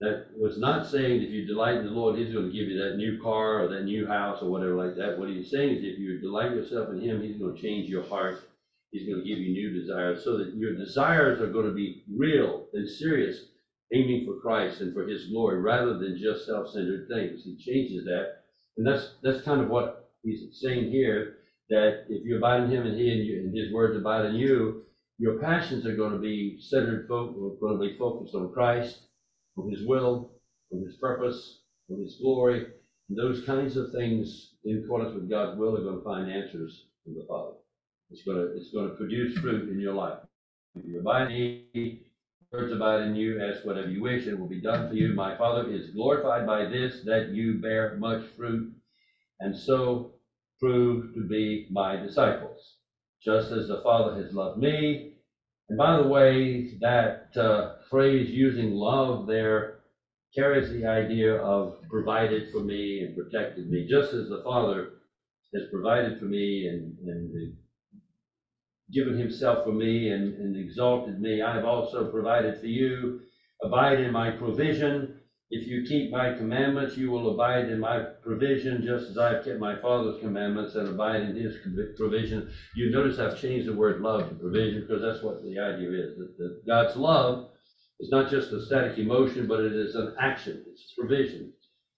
That 0.00 0.26
was 0.38 0.58
not 0.58 0.86
saying 0.86 1.22
if 1.22 1.30
you 1.30 1.44
delight 1.46 1.78
in 1.78 1.86
the 1.86 1.90
Lord, 1.90 2.18
He's 2.18 2.32
going 2.32 2.46
to 2.46 2.52
give 2.52 2.68
you 2.68 2.78
that 2.84 2.96
new 2.96 3.20
car 3.20 3.64
or 3.64 3.68
that 3.68 3.84
new 3.84 4.06
house 4.06 4.40
or 4.42 4.50
whatever 4.50 4.76
like 4.76 4.94
that. 4.96 5.18
What 5.18 5.28
He's 5.28 5.50
saying 5.50 5.70
is 5.76 5.82
if 5.82 5.98
you 5.98 6.20
delight 6.20 6.52
yourself 6.52 6.90
in 6.90 7.00
Him, 7.00 7.20
He's 7.20 7.38
going 7.38 7.56
to 7.56 7.60
change 7.60 7.88
your 7.88 8.04
heart. 8.04 8.36
He's 8.92 9.08
going 9.08 9.20
to 9.20 9.28
give 9.28 9.38
you 9.38 9.52
new 9.52 9.72
desires 9.72 10.22
so 10.22 10.36
that 10.38 10.54
your 10.54 10.76
desires 10.76 11.40
are 11.40 11.48
going 11.48 11.66
to 11.66 11.72
be 11.74 12.04
real 12.16 12.62
and 12.74 12.88
serious, 12.88 13.40
aiming 13.92 14.24
for 14.24 14.34
Christ 14.34 14.80
and 14.80 14.94
for 14.94 15.04
His 15.04 15.24
glory 15.24 15.58
rather 15.58 15.98
than 15.98 16.16
just 16.16 16.46
self-centered 16.46 17.08
things. 17.08 17.42
He 17.44 17.56
changes 17.56 18.04
that. 18.04 18.26
And 18.76 18.86
that's, 18.86 19.08
that's 19.24 19.40
kind 19.40 19.60
of 19.60 19.68
what 19.68 20.10
He's 20.22 20.44
saying 20.52 20.90
here, 20.90 21.32
that 21.70 22.04
if 22.08 22.24
you 22.24 22.36
abide 22.36 22.60
in 22.60 22.70
Him 22.70 22.86
and 22.86 22.96
He 22.96 23.10
and, 23.10 23.24
you, 23.24 23.40
and 23.40 23.56
His 23.56 23.72
words 23.72 23.96
abide 23.96 24.26
in 24.26 24.34
you, 24.34 24.82
your 25.18 25.32
passions 25.32 25.84
are 25.86 25.96
going 25.96 26.12
to 26.12 26.18
be 26.18 26.56
centered, 26.60 27.04
fo- 27.08 27.56
going 27.60 27.74
to 27.74 27.80
be 27.80 27.96
focused 27.98 28.36
on 28.36 28.52
Christ 28.52 28.96
from 29.58 29.70
his 29.70 29.86
will, 29.86 30.30
from 30.70 30.84
his 30.84 30.96
purpose, 30.96 31.62
from 31.88 32.00
his 32.00 32.16
glory. 32.22 32.66
And 33.08 33.18
those 33.18 33.44
kinds 33.44 33.76
of 33.76 33.90
things, 33.92 34.54
in 34.64 34.84
accordance 34.84 35.14
with 35.14 35.28
God's 35.28 35.58
will, 35.58 35.76
are 35.76 35.82
going 35.82 35.98
to 35.98 36.04
find 36.04 36.30
answers 36.30 36.84
from 37.04 37.14
the 37.14 37.26
Father. 37.28 37.54
It's 38.10 38.22
going 38.22 38.38
to, 38.38 38.56
it's 38.56 38.70
going 38.70 38.88
to 38.88 38.94
produce 38.94 39.36
fruit 39.38 39.68
in 39.70 39.80
your 39.80 39.94
life. 39.94 40.18
If 40.76 40.84
you 40.86 41.00
abide 41.00 41.32
in 41.32 41.64
me, 41.74 42.02
words 42.52 42.72
abide 42.72 43.02
in 43.02 43.16
you, 43.16 43.42
ask 43.42 43.66
whatever 43.66 43.88
you 43.88 44.02
wish, 44.02 44.26
it 44.26 44.38
will 44.38 44.48
be 44.48 44.60
done 44.60 44.88
for 44.88 44.94
you. 44.94 45.14
My 45.14 45.36
Father 45.36 45.70
is 45.70 45.90
glorified 45.90 46.46
by 46.46 46.66
this, 46.66 47.02
that 47.04 47.30
you 47.30 47.60
bear 47.60 47.96
much 47.96 48.24
fruit, 48.36 48.72
and 49.40 49.56
so 49.56 50.12
prove 50.60 51.14
to 51.14 51.26
be 51.26 51.66
my 51.70 51.96
disciples, 51.96 52.76
just 53.24 53.50
as 53.50 53.68
the 53.68 53.80
Father 53.82 54.22
has 54.22 54.32
loved 54.32 54.58
me. 54.58 55.14
And 55.68 55.76
by 55.76 55.96
the 55.96 56.08
way, 56.08 56.74
that 56.80 57.36
uh, 57.36 57.74
phrase 57.90 58.30
using 58.30 58.72
love 58.72 59.26
there 59.26 59.78
carries 60.34 60.70
the 60.70 60.86
idea 60.86 61.36
of 61.36 61.76
provided 61.90 62.50
for 62.52 62.60
me 62.60 63.00
and 63.00 63.16
protected 63.16 63.70
me, 63.70 63.86
just 63.88 64.12
as 64.12 64.28
the 64.28 64.42
Father 64.44 64.90
has 65.54 65.64
provided 65.72 66.18
for 66.18 66.26
me 66.26 66.68
and, 66.68 66.96
and 67.08 67.54
given 68.92 69.18
himself 69.18 69.64
for 69.64 69.72
me 69.72 70.10
and, 70.10 70.34
and 70.34 70.56
exalted 70.56 71.20
me. 71.20 71.42
I 71.42 71.54
have 71.54 71.64
also 71.64 72.10
provided 72.10 72.58
for 72.60 72.66
you. 72.66 73.20
Abide 73.62 74.00
in 74.00 74.12
my 74.12 74.30
provision. 74.30 75.14
If 75.50 75.66
you 75.66 75.86
keep 75.88 76.10
my 76.10 76.34
commandments, 76.36 76.96
you 76.96 77.10
will 77.10 77.32
abide 77.32 77.70
in 77.70 77.80
my 77.80 78.00
provision, 78.22 78.82
just 78.84 79.10
as 79.10 79.16
I 79.16 79.34
have 79.34 79.44
kept 79.44 79.58
my 79.58 79.80
Father's 79.80 80.20
commandments 80.20 80.74
and 80.74 80.88
abide 80.88 81.22
in 81.22 81.34
his 81.34 81.56
provision. 81.96 82.50
You 82.76 82.90
notice 82.90 83.18
I've 83.18 83.40
changed 83.40 83.66
the 83.66 83.74
word 83.74 84.00
love 84.00 84.28
to 84.28 84.34
provision 84.34 84.82
because 84.82 85.00
that's 85.00 85.22
what 85.22 85.42
the 85.42 85.58
idea 85.58 85.90
is. 85.90 86.16
That, 86.18 86.36
that 86.36 86.66
God's 86.66 86.96
love 86.96 87.48
is 88.00 88.10
not 88.10 88.30
just 88.30 88.52
a 88.52 88.64
static 88.64 88.98
emotion, 88.98 89.46
but 89.46 89.60
it 89.60 89.72
is 89.72 89.94
an 89.94 90.14
action. 90.20 90.64
It's 90.70 90.94
provision. 90.96 91.52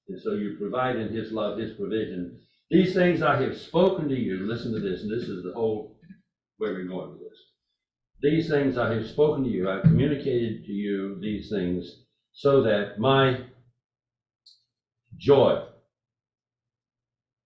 And 0.09 0.21
so 0.21 0.33
you 0.33 0.57
provide 0.59 0.97
in 0.97 1.15
his 1.15 1.33
love, 1.33 1.59
his 1.59 1.73
provision. 1.75 2.39
These 2.71 2.95
things 2.95 3.23
I 3.23 3.41
have 3.43 3.57
spoken 3.57 4.09
to 4.09 4.15
you. 4.15 4.47
Listen 4.47 4.73
to 4.73 4.81
this, 4.81 5.03
and 5.03 5.11
this 5.11 5.29
is 5.29 5.43
the 5.43 5.53
whole 5.53 5.97
where 6.59 6.73
we're 6.73 6.85
going 6.85 7.11
with 7.13 7.21
this. 7.21 7.39
These 8.23 8.49
things 8.49 8.77
I 8.77 8.93
have 8.93 9.07
spoken 9.07 9.45
to 9.45 9.51
you, 9.51 9.69
I've 9.69 9.83
communicated 9.83 10.65
to 10.65 10.73
you 10.73 11.19
these 11.21 11.49
things 11.51 12.03
so 12.33 12.63
that 12.63 12.99
my 12.99 13.45
joy 15.17 15.65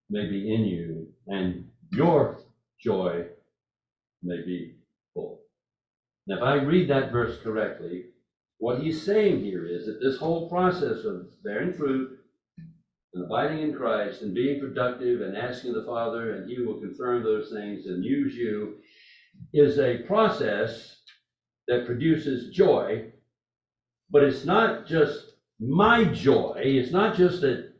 may 0.09 0.27
be 0.29 0.53
in 0.53 0.65
you 0.65 1.07
and 1.27 1.65
your 1.91 2.39
joy 2.79 3.25
may 4.21 4.43
be 4.45 4.75
full. 5.13 5.41
Now, 6.27 6.37
if 6.37 6.43
I 6.43 6.53
read 6.55 6.89
that 6.89 7.11
verse 7.11 7.37
correctly, 7.41 8.05
what 8.59 8.79
he's 8.79 9.03
saying 9.03 9.39
here 9.39 9.65
is 9.65 9.85
that 9.85 9.99
this 10.01 10.17
whole 10.17 10.49
process 10.49 11.03
of 11.05 11.27
bearing 11.43 11.73
fruit 11.73 12.17
and 13.13 13.25
abiding 13.25 13.61
in 13.61 13.73
Christ 13.73 14.21
and 14.21 14.33
being 14.33 14.59
productive 14.59 15.21
and 15.21 15.35
asking 15.37 15.73
the 15.73 15.83
Father, 15.85 16.33
and 16.33 16.49
He 16.49 16.61
will 16.61 16.79
confirm 16.79 17.23
those 17.23 17.49
things 17.51 17.85
and 17.85 18.03
use 18.03 18.35
you, 18.35 18.75
is 19.53 19.79
a 19.79 19.99
process 20.03 20.97
that 21.67 21.85
produces 21.85 22.53
joy 22.53 23.05
but 24.11 24.23
it's 24.23 24.45
not 24.45 24.85
just 24.85 25.33
my 25.59 26.05
joy. 26.05 26.61
It's 26.63 26.91
not 26.91 27.15
just 27.15 27.41
that. 27.41 27.71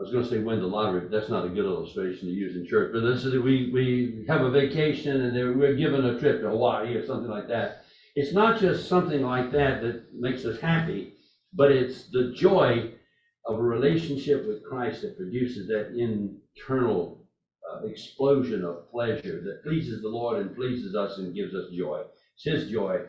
I 0.00 0.04
was 0.04 0.12
going 0.12 0.24
to 0.24 0.30
say 0.30 0.38
win 0.38 0.58
the 0.58 0.66
lottery, 0.66 1.02
but 1.02 1.10
that's 1.12 1.28
not 1.28 1.44
a 1.44 1.48
good 1.48 1.64
illustration 1.66 2.26
to 2.26 2.34
use 2.34 2.56
in 2.56 2.66
church. 2.66 2.90
But 2.92 3.02
this 3.02 3.24
is 3.24 3.34
we 3.34 3.70
we 3.72 4.24
have 4.28 4.42
a 4.42 4.50
vacation 4.50 5.20
and 5.20 5.58
we're 5.58 5.74
given 5.74 6.04
a 6.04 6.18
trip 6.18 6.40
to 6.40 6.48
Hawaii 6.48 6.94
or 6.94 7.06
something 7.06 7.30
like 7.30 7.46
that. 7.48 7.84
It's 8.14 8.34
not 8.34 8.60
just 8.60 8.88
something 8.88 9.22
like 9.22 9.52
that 9.52 9.82
that 9.82 10.14
makes 10.14 10.44
us 10.44 10.60
happy, 10.60 11.14
but 11.54 11.70
it's 11.70 12.08
the 12.10 12.32
joy 12.36 12.92
of 13.46 13.58
a 13.58 13.62
relationship 13.62 14.46
with 14.46 14.64
Christ 14.64 15.02
that 15.02 15.16
produces 15.16 15.66
that 15.68 15.96
internal 15.96 17.26
uh, 17.70 17.86
explosion 17.86 18.64
of 18.64 18.90
pleasure 18.90 19.40
that 19.42 19.62
pleases 19.64 20.02
the 20.02 20.08
Lord 20.08 20.40
and 20.40 20.54
pleases 20.54 20.94
us 20.94 21.18
and 21.18 21.34
gives 21.34 21.54
us 21.54 21.70
joy. 21.76 22.02
It's 22.34 22.44
His 22.44 22.70
joy 22.70 23.00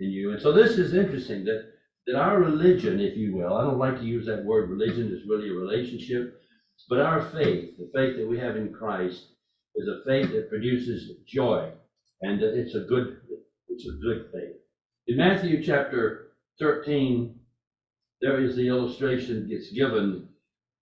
in 0.00 0.10
you. 0.10 0.32
And 0.32 0.42
so 0.42 0.52
this 0.52 0.72
is 0.78 0.94
interesting 0.94 1.44
that, 1.44 1.70
that 2.06 2.16
our 2.16 2.40
religion, 2.40 3.00
if 3.00 3.16
you 3.16 3.36
will, 3.36 3.54
I 3.54 3.62
don't 3.62 3.78
like 3.78 3.98
to 3.98 4.04
use 4.04 4.26
that 4.26 4.44
word 4.44 4.70
religion, 4.70 5.12
is 5.12 5.28
really 5.28 5.50
a 5.50 5.54
relationship, 5.54 6.40
but 6.88 7.00
our 7.00 7.22
faith, 7.30 7.76
the 7.78 7.90
faith 7.94 8.16
that 8.16 8.28
we 8.28 8.38
have 8.38 8.56
in 8.56 8.72
Christ, 8.72 9.22
is 9.76 9.88
a 9.88 10.02
faith 10.06 10.32
that 10.32 10.48
produces 10.48 11.12
joy. 11.26 11.70
And 12.22 12.40
that 12.40 12.58
it's 12.58 12.74
a 12.74 12.80
good, 12.80 13.17
it's 13.78 13.86
a 13.86 14.02
good 14.02 14.26
faith. 14.32 14.56
In 15.06 15.16
Matthew 15.16 15.62
chapter 15.62 16.32
13, 16.60 17.38
there 18.20 18.40
is 18.40 18.56
the 18.56 18.66
illustration 18.66 19.48
gets 19.48 19.70
given 19.70 20.28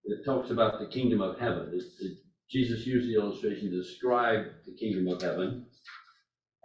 that 0.06 0.24
talks 0.24 0.50
about 0.50 0.78
the 0.78 0.86
kingdom 0.86 1.20
of 1.20 1.38
heaven. 1.38 1.70
It, 1.72 2.12
Jesus 2.50 2.86
used 2.86 3.08
the 3.08 3.20
illustration 3.20 3.70
to 3.70 3.82
describe 3.82 4.46
the 4.66 4.74
kingdom 4.74 5.12
of 5.12 5.20
heaven. 5.20 5.66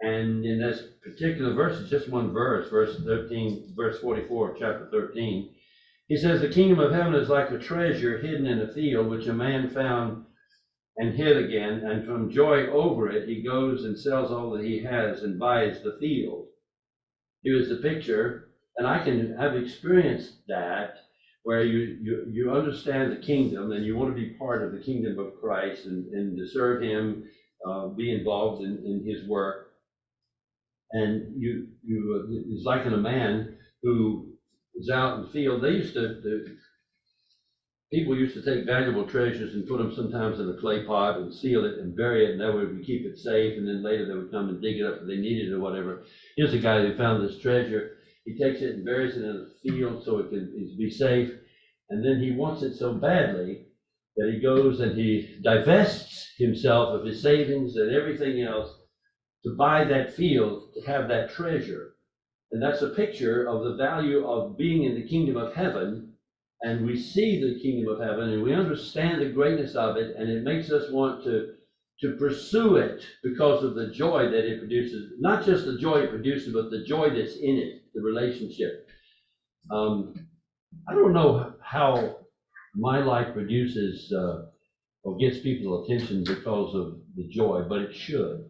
And 0.00 0.44
in 0.44 0.58
this 0.58 0.82
particular 1.04 1.52
verse, 1.52 1.78
it's 1.80 1.90
just 1.90 2.08
one 2.08 2.32
verse, 2.32 2.70
verse 2.70 2.98
13, 3.04 3.74
verse 3.76 4.00
44 4.00 4.56
chapter 4.58 4.88
13. 4.90 5.50
He 6.08 6.16
says, 6.16 6.40
The 6.40 6.48
kingdom 6.48 6.78
of 6.78 6.92
heaven 6.92 7.14
is 7.14 7.28
like 7.28 7.50
a 7.50 7.58
treasure 7.58 8.18
hidden 8.18 8.46
in 8.46 8.60
a 8.60 8.72
field, 8.72 9.08
which 9.08 9.26
a 9.26 9.34
man 9.34 9.68
found 9.70 10.24
and 10.98 11.14
hid 11.14 11.36
again. 11.36 11.82
And 11.84 12.04
from 12.06 12.30
joy 12.30 12.66
over 12.66 13.10
it, 13.10 13.28
he 13.28 13.42
goes 13.42 13.84
and 13.84 13.98
sells 13.98 14.30
all 14.30 14.50
that 14.50 14.64
he 14.64 14.82
has 14.82 15.22
and 15.22 15.38
buys 15.38 15.82
the 15.82 15.96
field. 16.00 16.46
Here's 17.44 17.68
the 17.68 17.76
picture, 17.76 18.48
and 18.76 18.86
I 18.86 19.02
can 19.02 19.36
have 19.38 19.56
experienced 19.56 20.34
that 20.48 20.94
where 21.44 21.64
you, 21.64 21.98
you, 22.00 22.24
you 22.28 22.52
understand 22.52 23.12
the 23.12 23.16
kingdom 23.16 23.72
and 23.72 23.84
you 23.84 23.96
want 23.96 24.10
to 24.10 24.14
be 24.14 24.36
part 24.38 24.62
of 24.62 24.72
the 24.72 24.78
kingdom 24.78 25.18
of 25.18 25.34
Christ 25.40 25.86
and, 25.86 26.06
and 26.14 26.36
to 26.36 26.46
serve 26.46 26.82
him, 26.82 27.24
uh, 27.68 27.88
be 27.88 28.12
involved 28.12 28.62
in, 28.62 28.78
in 28.84 29.04
his 29.04 29.26
work 29.28 29.62
and 30.92 31.34
you, 31.36 31.68
you, 31.84 32.44
it's 32.50 32.64
like 32.66 32.86
in 32.86 32.94
a 32.94 32.98
man 32.98 33.56
who 33.82 34.28
is 34.74 34.90
out 34.90 35.16
in 35.18 35.22
the 35.22 35.30
field. 35.30 35.62
They 35.62 35.70
used 35.70 35.94
to, 35.94 36.00
the, 36.00 36.56
people 37.92 38.16
used 38.16 38.34
to 38.34 38.42
take 38.42 38.64
valuable 38.64 39.06
treasures 39.06 39.54
and 39.54 39.68
put 39.68 39.78
them 39.78 39.94
sometimes 39.94 40.40
in 40.40 40.48
a 40.48 40.60
clay 40.60 40.82
pot 40.84 41.18
and 41.18 41.32
seal 41.32 41.64
it 41.66 41.78
and 41.78 41.94
bury 41.94 42.24
it, 42.24 42.32
and 42.32 42.40
that 42.40 42.52
we 42.54 42.82
keep 42.84 43.04
it 43.04 43.18
safe. 43.18 43.58
And 43.58 43.68
then 43.68 43.82
later 43.82 44.08
they 44.08 44.14
would 44.14 44.30
come 44.30 44.48
and 44.48 44.62
dig 44.62 44.78
it 44.78 44.86
up 44.86 45.02
if 45.02 45.06
they 45.06 45.16
needed 45.16 45.50
it 45.50 45.54
or 45.54 45.60
whatever. 45.60 46.02
Here's 46.36 46.54
a 46.54 46.58
guy 46.58 46.80
who 46.80 46.96
found 46.96 47.22
this 47.22 47.38
treasure. 47.38 47.98
He 48.24 48.38
takes 48.38 48.62
it 48.62 48.76
and 48.76 48.84
buries 48.84 49.16
it 49.16 49.24
in 49.24 49.46
a 49.46 49.68
field 49.68 50.04
so 50.04 50.18
it 50.18 50.30
can 50.30 50.74
be 50.78 50.90
safe. 50.90 51.30
And 51.90 52.04
then 52.04 52.20
he 52.20 52.32
wants 52.32 52.62
it 52.62 52.76
so 52.76 52.94
badly 52.94 53.66
that 54.16 54.30
he 54.32 54.40
goes 54.40 54.80
and 54.80 54.96
he 54.96 55.38
divests 55.42 56.32
himself 56.38 56.98
of 56.98 57.04
his 57.04 57.22
savings 57.22 57.76
and 57.76 57.94
everything 57.94 58.42
else 58.42 58.70
to 59.44 59.54
buy 59.56 59.84
that 59.84 60.14
field, 60.14 60.72
to 60.74 60.80
have 60.90 61.08
that 61.08 61.30
treasure. 61.30 61.94
And 62.52 62.62
that's 62.62 62.82
a 62.82 62.90
picture 62.90 63.46
of 63.48 63.64
the 63.64 63.76
value 63.76 64.26
of 64.26 64.56
being 64.56 64.84
in 64.84 64.94
the 64.94 65.08
kingdom 65.08 65.36
of 65.36 65.54
heaven. 65.54 66.11
And 66.62 66.84
we 66.84 66.96
see 66.96 67.40
the 67.40 67.60
kingdom 67.60 67.88
of 67.92 68.00
heaven 68.00 68.30
and 68.30 68.42
we 68.42 68.54
understand 68.54 69.20
the 69.20 69.26
greatness 69.26 69.74
of 69.74 69.96
it, 69.96 70.16
and 70.16 70.28
it 70.30 70.42
makes 70.44 70.70
us 70.70 70.90
want 70.90 71.24
to, 71.24 71.54
to 72.00 72.16
pursue 72.16 72.76
it 72.76 73.04
because 73.22 73.62
of 73.64 73.74
the 73.74 73.90
joy 73.90 74.28
that 74.30 74.46
it 74.46 74.58
produces. 74.58 75.12
Not 75.18 75.44
just 75.44 75.64
the 75.64 75.78
joy 75.78 76.02
it 76.02 76.10
produces, 76.10 76.52
but 76.52 76.70
the 76.70 76.84
joy 76.84 77.10
that's 77.10 77.36
in 77.36 77.58
it, 77.58 77.82
the 77.94 78.02
relationship. 78.02 78.88
Um, 79.70 80.14
I 80.88 80.94
don't 80.94 81.12
know 81.12 81.54
how 81.60 82.16
my 82.74 82.98
life 83.00 83.32
produces 83.34 84.12
uh, 84.12 84.42
or 85.04 85.16
gets 85.18 85.38
people's 85.40 85.88
attention 85.88 86.24
because 86.24 86.74
of 86.74 86.96
the 87.16 87.28
joy, 87.28 87.64
but 87.68 87.80
it 87.80 87.94
should 87.94 88.44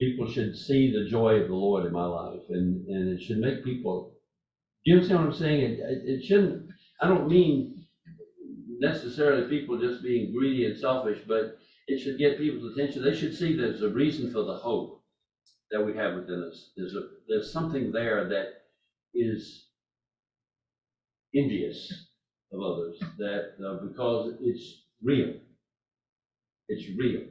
people 0.00 0.26
should 0.26 0.56
see 0.56 0.92
the 0.92 1.08
joy 1.08 1.36
of 1.36 1.48
the 1.48 1.54
Lord 1.54 1.86
in 1.86 1.92
my 1.92 2.04
life, 2.04 2.40
and 2.50 2.86
and 2.88 3.08
it 3.08 3.22
should 3.22 3.38
make 3.38 3.64
people. 3.64 4.12
Do 4.84 4.92
you 4.92 4.96
understand 4.96 5.20
what 5.20 5.26
I'm 5.28 5.34
saying? 5.34 5.60
It, 5.60 5.80
it 5.80 6.24
shouldn't. 6.24 6.70
I 7.02 7.08
don't 7.08 7.28
mean 7.28 7.84
necessarily 8.80 9.48
people 9.48 9.78
just 9.78 10.02
being 10.02 10.32
greedy 10.32 10.66
and 10.66 10.78
selfish, 10.78 11.20
but 11.26 11.58
it 11.88 12.00
should 12.00 12.18
get 12.18 12.38
people's 12.38 12.72
attention. 12.72 13.02
They 13.02 13.14
should 13.14 13.34
see 13.34 13.56
there's 13.56 13.82
a 13.82 13.90
reason 13.90 14.32
for 14.32 14.44
the 14.44 14.54
hope 14.54 15.02
that 15.72 15.82
we 15.82 15.94
have 15.96 16.14
within 16.14 16.42
us. 16.48 16.70
There's 16.76 16.94
a 16.94 17.02
there's 17.28 17.52
something 17.52 17.92
there 17.92 18.28
that 18.28 18.46
is 19.14 19.66
envious 21.34 21.92
of 22.52 22.62
others 22.62 22.98
that 23.18 23.54
uh, 23.66 23.74
because 23.82 24.34
it's 24.40 24.82
real. 25.02 25.34
It's 26.68 26.88
real. 26.98 27.22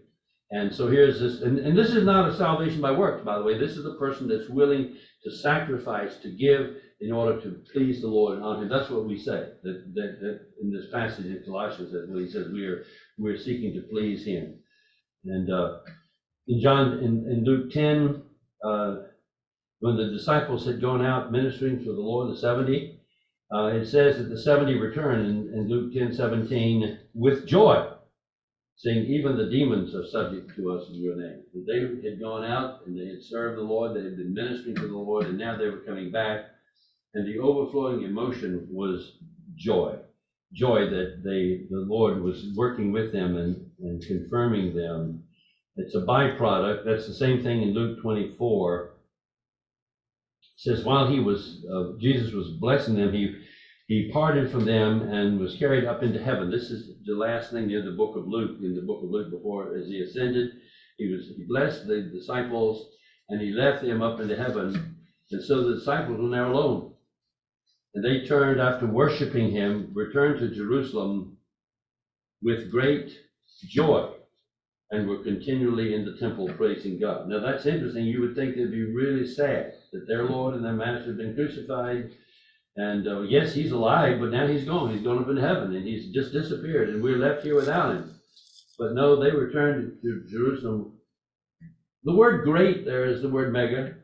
And 0.51 0.73
so 0.73 0.87
here's 0.87 1.19
this, 1.19 1.41
and, 1.41 1.59
and 1.59 1.77
this 1.77 1.93
is 1.93 2.03
not 2.03 2.27
a 2.27 2.31
salvation 2.31 2.81
by 2.81 2.91
works, 2.91 3.21
by 3.23 3.37
the 3.37 3.43
way. 3.43 3.55
This 3.55 3.77
is 3.77 3.85
a 3.85 3.91
person 3.91 4.27
that's 4.27 4.49
willing 4.49 4.97
to 5.23 5.31
sacrifice, 5.31 6.17
to 6.17 6.29
give 6.29 6.75
in 7.01 7.11
order 7.11 7.41
to 7.41 7.61
please 7.73 8.01
the 8.01 8.07
Lord 8.07 8.35
and 8.35 8.45
honor 8.45 8.63
him. 8.63 8.69
That's 8.69 8.89
what 8.89 9.05
we 9.07 9.17
say. 9.17 9.49
That, 9.63 9.91
that, 9.95 10.17
that 10.21 10.39
in 10.61 10.71
this 10.71 10.85
passage 10.93 11.25
in 11.25 11.43
Colossians, 11.45 11.91
that 11.91 12.07
he 12.15 12.29
says 12.29 12.47
we 12.53 12.65
are 12.65 12.83
we're 13.17 13.37
seeking 13.37 13.73
to 13.73 13.87
please 13.91 14.25
him. 14.25 14.59
And 15.25 15.51
uh, 15.51 15.79
in 16.47 16.61
John 16.61 16.99
in, 16.99 17.25
in 17.29 17.43
Luke 17.43 17.71
10, 17.71 18.23
uh, 18.63 18.95
when 19.79 19.97
the 19.97 20.11
disciples 20.11 20.65
had 20.65 20.79
gone 20.79 21.03
out 21.03 21.31
ministering 21.31 21.79
for 21.79 21.91
the 21.91 22.01
Lord, 22.01 22.31
the 22.31 22.37
70, 22.39 22.99
uh, 23.53 23.65
it 23.67 23.85
says 23.87 24.17
that 24.17 24.29
the 24.29 24.41
70 24.41 24.75
returned 24.75 25.25
in, 25.25 25.53
in 25.53 25.69
Luke 25.69 25.93
10, 25.93 26.13
17 26.13 26.99
with 27.13 27.47
joy 27.47 27.91
saying, 28.77 29.05
even 29.05 29.37
the 29.37 29.49
demons 29.49 29.93
are 29.93 30.07
subject 30.07 30.55
to 30.55 30.71
us 30.71 30.87
in 30.89 30.95
your 30.95 31.15
name. 31.15 31.43
And 31.53 31.67
They 31.67 32.09
had 32.09 32.19
gone 32.19 32.43
out 32.43 32.81
and 32.85 32.97
they 32.97 33.07
had 33.07 33.21
served 33.21 33.59
the 33.59 33.63
Lord, 33.63 33.95
they 33.95 34.03
had 34.03 34.17
been 34.17 34.33
ministering 34.33 34.75
to 34.75 34.87
the 34.87 34.97
Lord, 34.97 35.27
and 35.27 35.37
now 35.37 35.57
they 35.57 35.69
were 35.69 35.85
coming 35.85 36.11
back. 36.11 36.45
And 37.13 37.27
the 37.27 37.39
overflowing 37.39 38.03
emotion 38.03 38.67
was 38.71 39.17
joy. 39.55 39.97
Joy 40.53 40.89
that 40.89 41.21
they, 41.23 41.65
the 41.69 41.85
Lord 41.87 42.21
was 42.21 42.53
working 42.55 42.91
with 42.91 43.11
them 43.11 43.35
and, 43.37 43.69
and 43.79 44.01
confirming 44.05 44.75
them. 44.75 45.23
It's 45.77 45.95
a 45.95 46.01
byproduct. 46.01 46.85
That's 46.85 47.07
the 47.07 47.13
same 47.13 47.43
thing 47.43 47.61
in 47.61 47.73
Luke 47.73 48.01
24. 48.01 48.83
It 50.41 50.47
says, 50.57 50.83
while 50.83 51.07
he 51.07 51.19
was, 51.19 51.65
uh, 51.73 51.97
Jesus 51.99 52.33
was 52.33 52.49
blessing 52.59 52.95
them, 52.95 53.13
he 53.13 53.35
he 53.91 54.09
parted 54.13 54.49
from 54.49 54.63
them 54.63 55.01
and 55.01 55.37
was 55.37 55.57
carried 55.57 55.83
up 55.83 56.01
into 56.01 56.17
heaven. 56.23 56.49
This 56.49 56.69
is 56.69 56.93
the 57.05 57.13
last 57.13 57.51
thing 57.51 57.71
in 57.71 57.83
the 57.83 57.91
book 57.91 58.15
of 58.15 58.25
Luke, 58.25 58.59
in 58.63 58.73
the 58.73 58.81
book 58.81 59.03
of 59.03 59.09
Luke 59.09 59.29
before 59.29 59.75
as 59.75 59.87
he 59.87 59.99
ascended. 59.99 60.49
He 60.97 61.11
was 61.11 61.29
he 61.35 61.43
blessed 61.45 61.87
the 61.87 62.09
disciples 62.13 62.87
and 63.27 63.41
he 63.41 63.51
left 63.51 63.83
them 63.83 64.01
up 64.01 64.21
into 64.21 64.37
heaven. 64.37 64.95
And 65.31 65.43
so 65.43 65.67
the 65.67 65.75
disciples 65.75 66.21
were 66.21 66.29
now 66.29 66.53
alone. 66.53 66.90
And 67.93 68.03
they 68.03 68.25
turned 68.25 68.61
after 68.61 68.87
worshiping 68.87 69.51
him, 69.51 69.91
returned 69.93 70.39
to 70.39 70.55
Jerusalem 70.55 71.37
with 72.41 72.71
great 72.71 73.11
joy 73.67 74.11
and 74.91 75.07
were 75.07 75.23
continually 75.23 75.93
in 75.93 76.05
the 76.05 76.17
temple 76.17 76.49
praising 76.53 76.99
God. 76.99 77.27
Now 77.27 77.39
that's 77.39 77.65
interesting. 77.65 78.05
You 78.05 78.21
would 78.21 78.35
think 78.35 78.55
they'd 78.55 78.71
be 78.71 78.93
really 78.93 79.27
sad 79.27 79.73
that 79.93 80.07
their 80.07 80.23
Lord 80.23 80.55
and 80.55 80.63
their 80.63 80.73
Master 80.73 81.07
had 81.07 81.17
been 81.17 81.35
crucified 81.35 82.11
and 82.77 83.07
uh, 83.07 83.21
yes, 83.21 83.53
he's 83.53 83.71
alive, 83.71 84.19
but 84.19 84.31
now 84.31 84.47
he's 84.47 84.63
gone. 84.63 84.93
He's 84.93 85.03
gone 85.03 85.19
up 85.19 85.29
in 85.29 85.37
heaven 85.37 85.75
and 85.75 85.85
he's 85.85 86.13
just 86.13 86.31
disappeared, 86.31 86.89
and 86.89 87.03
we're 87.03 87.17
left 87.17 87.43
here 87.43 87.55
without 87.55 87.95
him. 87.95 88.15
But 88.79 88.93
no, 88.93 89.21
they 89.21 89.31
returned 89.31 89.97
to 90.01 90.25
Jerusalem. 90.29 90.97
The 92.03 92.15
word 92.15 92.45
great 92.45 92.85
there 92.85 93.05
is 93.05 93.21
the 93.21 93.29
word 93.29 93.51
mega. 93.51 93.95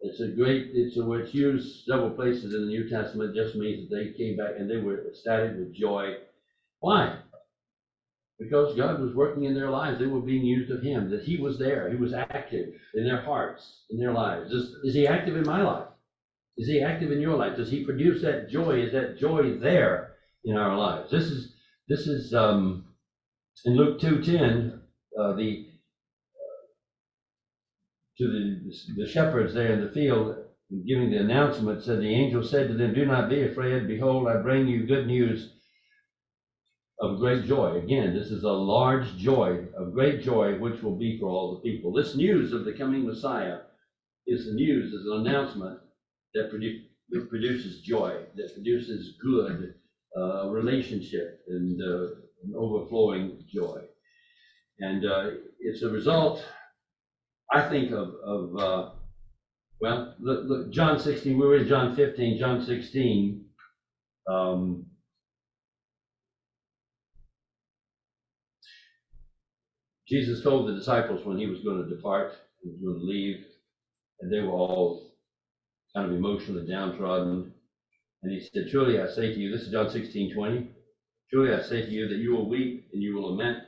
It's 0.00 0.20
a 0.20 0.28
great, 0.28 0.70
it's 0.74 0.98
a 0.98 1.04
word 1.04 1.28
used 1.32 1.86
several 1.86 2.10
places 2.10 2.54
in 2.54 2.62
the 2.62 2.68
New 2.68 2.88
Testament, 2.88 3.34
just 3.34 3.56
means 3.56 3.88
that 3.88 3.96
they 3.96 4.12
came 4.18 4.36
back 4.36 4.52
and 4.58 4.70
they 4.70 4.78
were 4.78 5.06
ecstatic 5.08 5.56
with 5.58 5.74
joy. 5.74 6.14
Why? 6.80 7.20
Because 8.38 8.76
God 8.76 9.00
was 9.00 9.14
working 9.14 9.44
in 9.44 9.54
their 9.54 9.70
lives. 9.70 9.98
They 9.98 10.06
were 10.06 10.20
being 10.20 10.44
used 10.44 10.70
of 10.70 10.82
Him, 10.82 11.10
that 11.10 11.22
He 11.24 11.38
was 11.38 11.58
there. 11.58 11.90
He 11.90 11.96
was 11.96 12.14
active 12.14 12.74
in 12.94 13.04
their 13.04 13.22
hearts, 13.22 13.84
in 13.90 13.98
their 13.98 14.12
lives. 14.12 14.52
Is, 14.52 14.74
is 14.84 14.94
He 14.94 15.06
active 15.06 15.36
in 15.36 15.44
my 15.44 15.62
life? 15.62 15.88
Is 16.58 16.68
he 16.68 16.82
active 16.82 17.12
in 17.12 17.20
your 17.20 17.36
life? 17.36 17.56
Does 17.56 17.70
he 17.70 17.84
produce 17.84 18.22
that 18.22 18.50
joy? 18.50 18.80
Is 18.80 18.92
that 18.92 19.18
joy 19.18 19.58
there 19.58 20.14
in 20.44 20.56
our 20.56 20.76
lives? 20.76 21.10
This 21.10 21.26
is 21.26 21.52
this 21.88 22.08
is 22.08 22.34
um, 22.34 22.84
in 23.64 23.76
Luke 23.76 24.00
two 24.00 24.22
ten. 24.22 24.82
Uh, 25.18 25.34
the 25.34 25.67
to 28.18 28.26
the 28.28 28.72
the 28.96 29.08
shepherds 29.08 29.54
there 29.54 29.72
in 29.72 29.84
the 29.84 29.92
field, 29.92 30.36
giving 30.86 31.10
the 31.10 31.18
announcement, 31.18 31.82
said 31.82 32.00
the 32.00 32.14
angel 32.14 32.42
said 32.42 32.68
to 32.68 32.74
them, 32.74 32.94
"Do 32.94 33.06
not 33.06 33.30
be 33.30 33.42
afraid. 33.42 33.86
Behold, 33.86 34.28
I 34.28 34.42
bring 34.42 34.66
you 34.66 34.86
good 34.86 35.06
news 35.06 35.54
of 37.00 37.18
great 37.18 37.44
joy." 37.44 37.76
Again, 37.76 38.14
this 38.14 38.30
is 38.30 38.42
a 38.44 38.50
large 38.50 39.16
joy 39.16 39.66
of 39.76 39.92
great 39.92 40.22
joy, 40.22 40.58
which 40.58 40.82
will 40.82 40.96
be 40.96 41.18
for 41.18 41.28
all 41.28 41.54
the 41.54 41.60
people. 41.70 41.92
This 41.92 42.16
news 42.16 42.52
of 42.52 42.64
the 42.64 42.72
coming 42.72 43.06
Messiah 43.06 43.60
is 44.26 44.46
the 44.46 44.54
news, 44.54 44.92
is 44.92 45.06
an 45.06 45.26
announcement 45.26 45.80
that 46.34 46.50
produ- 46.50 47.28
produces 47.28 47.80
joy, 47.80 48.24
that 48.36 48.52
produces 48.54 49.16
good 49.22 49.74
uh, 50.16 50.48
relationship 50.48 51.40
and 51.48 51.80
uh, 51.80 52.08
an 52.44 52.54
overflowing 52.56 53.44
joy. 53.52 53.80
And 54.80 55.04
uh, 55.06 55.30
it's 55.60 55.82
a 55.82 55.90
result, 55.90 56.44
I 57.52 57.68
think, 57.68 57.92
of, 57.92 58.14
of 58.24 58.56
uh, 58.58 58.90
well, 59.80 60.14
look, 60.20 60.44
look, 60.46 60.72
John 60.72 60.98
16, 60.98 61.38
we 61.38 61.46
were 61.46 61.56
in 61.58 61.68
John 61.68 61.94
15, 61.94 62.38
John 62.38 62.64
16. 62.64 63.44
Um, 64.30 64.86
Jesus 70.08 70.42
told 70.42 70.68
the 70.68 70.74
disciples 70.74 71.24
when 71.24 71.38
he 71.38 71.46
was 71.46 71.60
going 71.60 71.82
to 71.82 71.94
depart, 71.94 72.32
he 72.62 72.70
was 72.70 72.80
going 72.80 72.98
to 72.98 73.04
leave, 73.04 73.44
and 74.20 74.32
they 74.32 74.40
were 74.40 74.52
all 74.52 75.12
kind 75.94 76.10
of 76.10 76.16
emotionally 76.16 76.66
downtrodden. 76.66 77.52
And 78.22 78.32
he 78.32 78.40
said, 78.40 78.70
Truly 78.70 79.00
I 79.00 79.06
say 79.06 79.32
to 79.32 79.38
you, 79.38 79.52
this 79.52 79.62
is 79.62 79.72
John 79.72 79.90
16, 79.90 80.34
20. 80.34 80.70
Truly 81.30 81.54
I 81.54 81.62
say 81.62 81.82
to 81.82 81.90
you 81.90 82.08
that 82.08 82.16
you 82.16 82.32
will 82.32 82.48
weep 82.48 82.88
and 82.92 83.02
you 83.02 83.14
will 83.14 83.36
lament, 83.36 83.58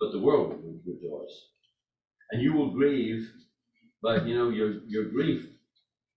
but 0.00 0.12
the 0.12 0.20
world 0.20 0.50
will 0.50 0.80
rejoice. 0.86 1.46
And 2.32 2.42
you 2.42 2.52
will 2.52 2.70
grieve, 2.70 3.28
but 4.02 4.26
you 4.26 4.36
know, 4.36 4.50
your, 4.50 4.82
your 4.86 5.06
grief 5.06 5.46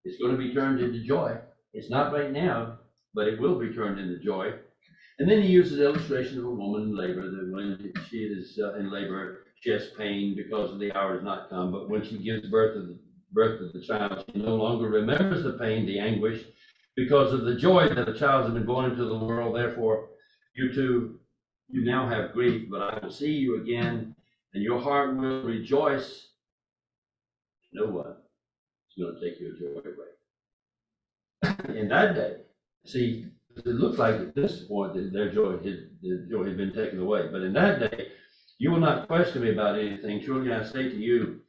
is 0.06 0.18
going 0.20 0.32
to 0.32 0.38
be 0.38 0.54
turned 0.54 0.80
into 0.80 1.04
joy. 1.04 1.38
It's 1.74 1.90
not 1.90 2.14
right 2.14 2.32
now, 2.32 2.80
but 3.14 3.28
it 3.28 3.40
will 3.40 3.60
be 3.60 3.74
turned 3.74 4.00
into 4.00 4.24
joy. 4.24 4.54
And 5.20 5.30
then 5.30 5.42
he 5.42 5.50
uses 5.50 5.78
the 5.78 5.86
illustration 5.86 6.40
of 6.40 6.46
a 6.46 6.52
woman 6.52 6.84
in 6.84 6.96
labor, 6.96 7.30
that 7.30 7.52
when 7.52 7.94
she 8.10 8.18
is 8.18 8.60
uh, 8.62 8.76
in 8.76 8.92
labor, 8.92 9.42
she 9.62 9.70
has 9.70 9.90
pain 9.98 10.36
because 10.36 10.78
the 10.80 10.92
hour 10.98 11.16
has 11.16 11.24
not 11.24 11.50
come, 11.50 11.72
but 11.72 11.90
when 11.90 12.04
she 12.04 12.18
gives 12.18 12.50
birth 12.50 12.76
to 12.76 12.82
the 12.82 12.98
birth 13.32 13.62
of 13.62 13.74
the 13.74 13.82
child, 13.82 14.26
she 14.34 14.40
no 14.40 14.56
longer 14.56 14.90
remembers 14.90 15.44
the 15.44 15.54
pain, 15.54 15.86
the 15.86 16.00
anguish, 16.00 16.44
because 16.96 17.34
of 17.34 17.46
the 17.46 17.56
joy 17.56 17.88
that 17.90 18.06
the 18.06 18.18
child 18.18 18.46
has 18.46 18.54
been 18.54 18.66
born 18.66 18.92
into 18.92 19.06
the 19.06 19.18
world. 19.18 19.56
Therefore, 19.56 20.10
you 20.56 20.74
too, 20.74 21.20
you 21.70 21.86
now 21.86 22.08
have 22.08 22.34
grief, 22.34 22.68
but 22.70 22.82
I 22.82 23.00
will 23.04 23.12
see 23.12 23.32
you 23.32 23.62
again, 23.62 24.13
and 24.54 24.64
your 24.64 24.80
heart 24.80 25.18
will 25.18 25.44
rejoice. 25.44 26.30
No 27.74 27.88
one 27.88 28.16
is 28.90 29.04
going 29.04 29.16
to 29.16 29.22
take 29.22 29.40
your 29.40 29.54
joy 29.54 29.80
away. 29.80 31.80
In 31.80 31.88
that 31.90 32.16
day, 32.16 32.38
see, 32.86 33.28
it 33.58 33.66
looks 33.66 33.98
like 33.98 34.16
at 34.16 34.36
this 34.36 34.66
point 34.66 34.94
that 34.94 35.12
their 35.14 35.32
joy, 35.32 35.58
had, 35.58 35.90
their 36.02 36.26
joy 36.30 36.46
had 36.46 36.58
been 36.58 36.74
taken 36.74 37.00
away. 37.00 37.28
But 37.32 37.42
in 37.42 37.54
that 37.54 37.80
day, 37.80 38.08
you 38.60 38.72
will 38.72 38.80
not 38.80 39.08
question 39.08 39.42
me 39.42 39.52
about 39.52 39.78
anything. 39.78 40.22
Truly, 40.22 40.54
I 40.54 40.64
say 40.64 40.90
to 40.90 40.96
you, 40.96 41.42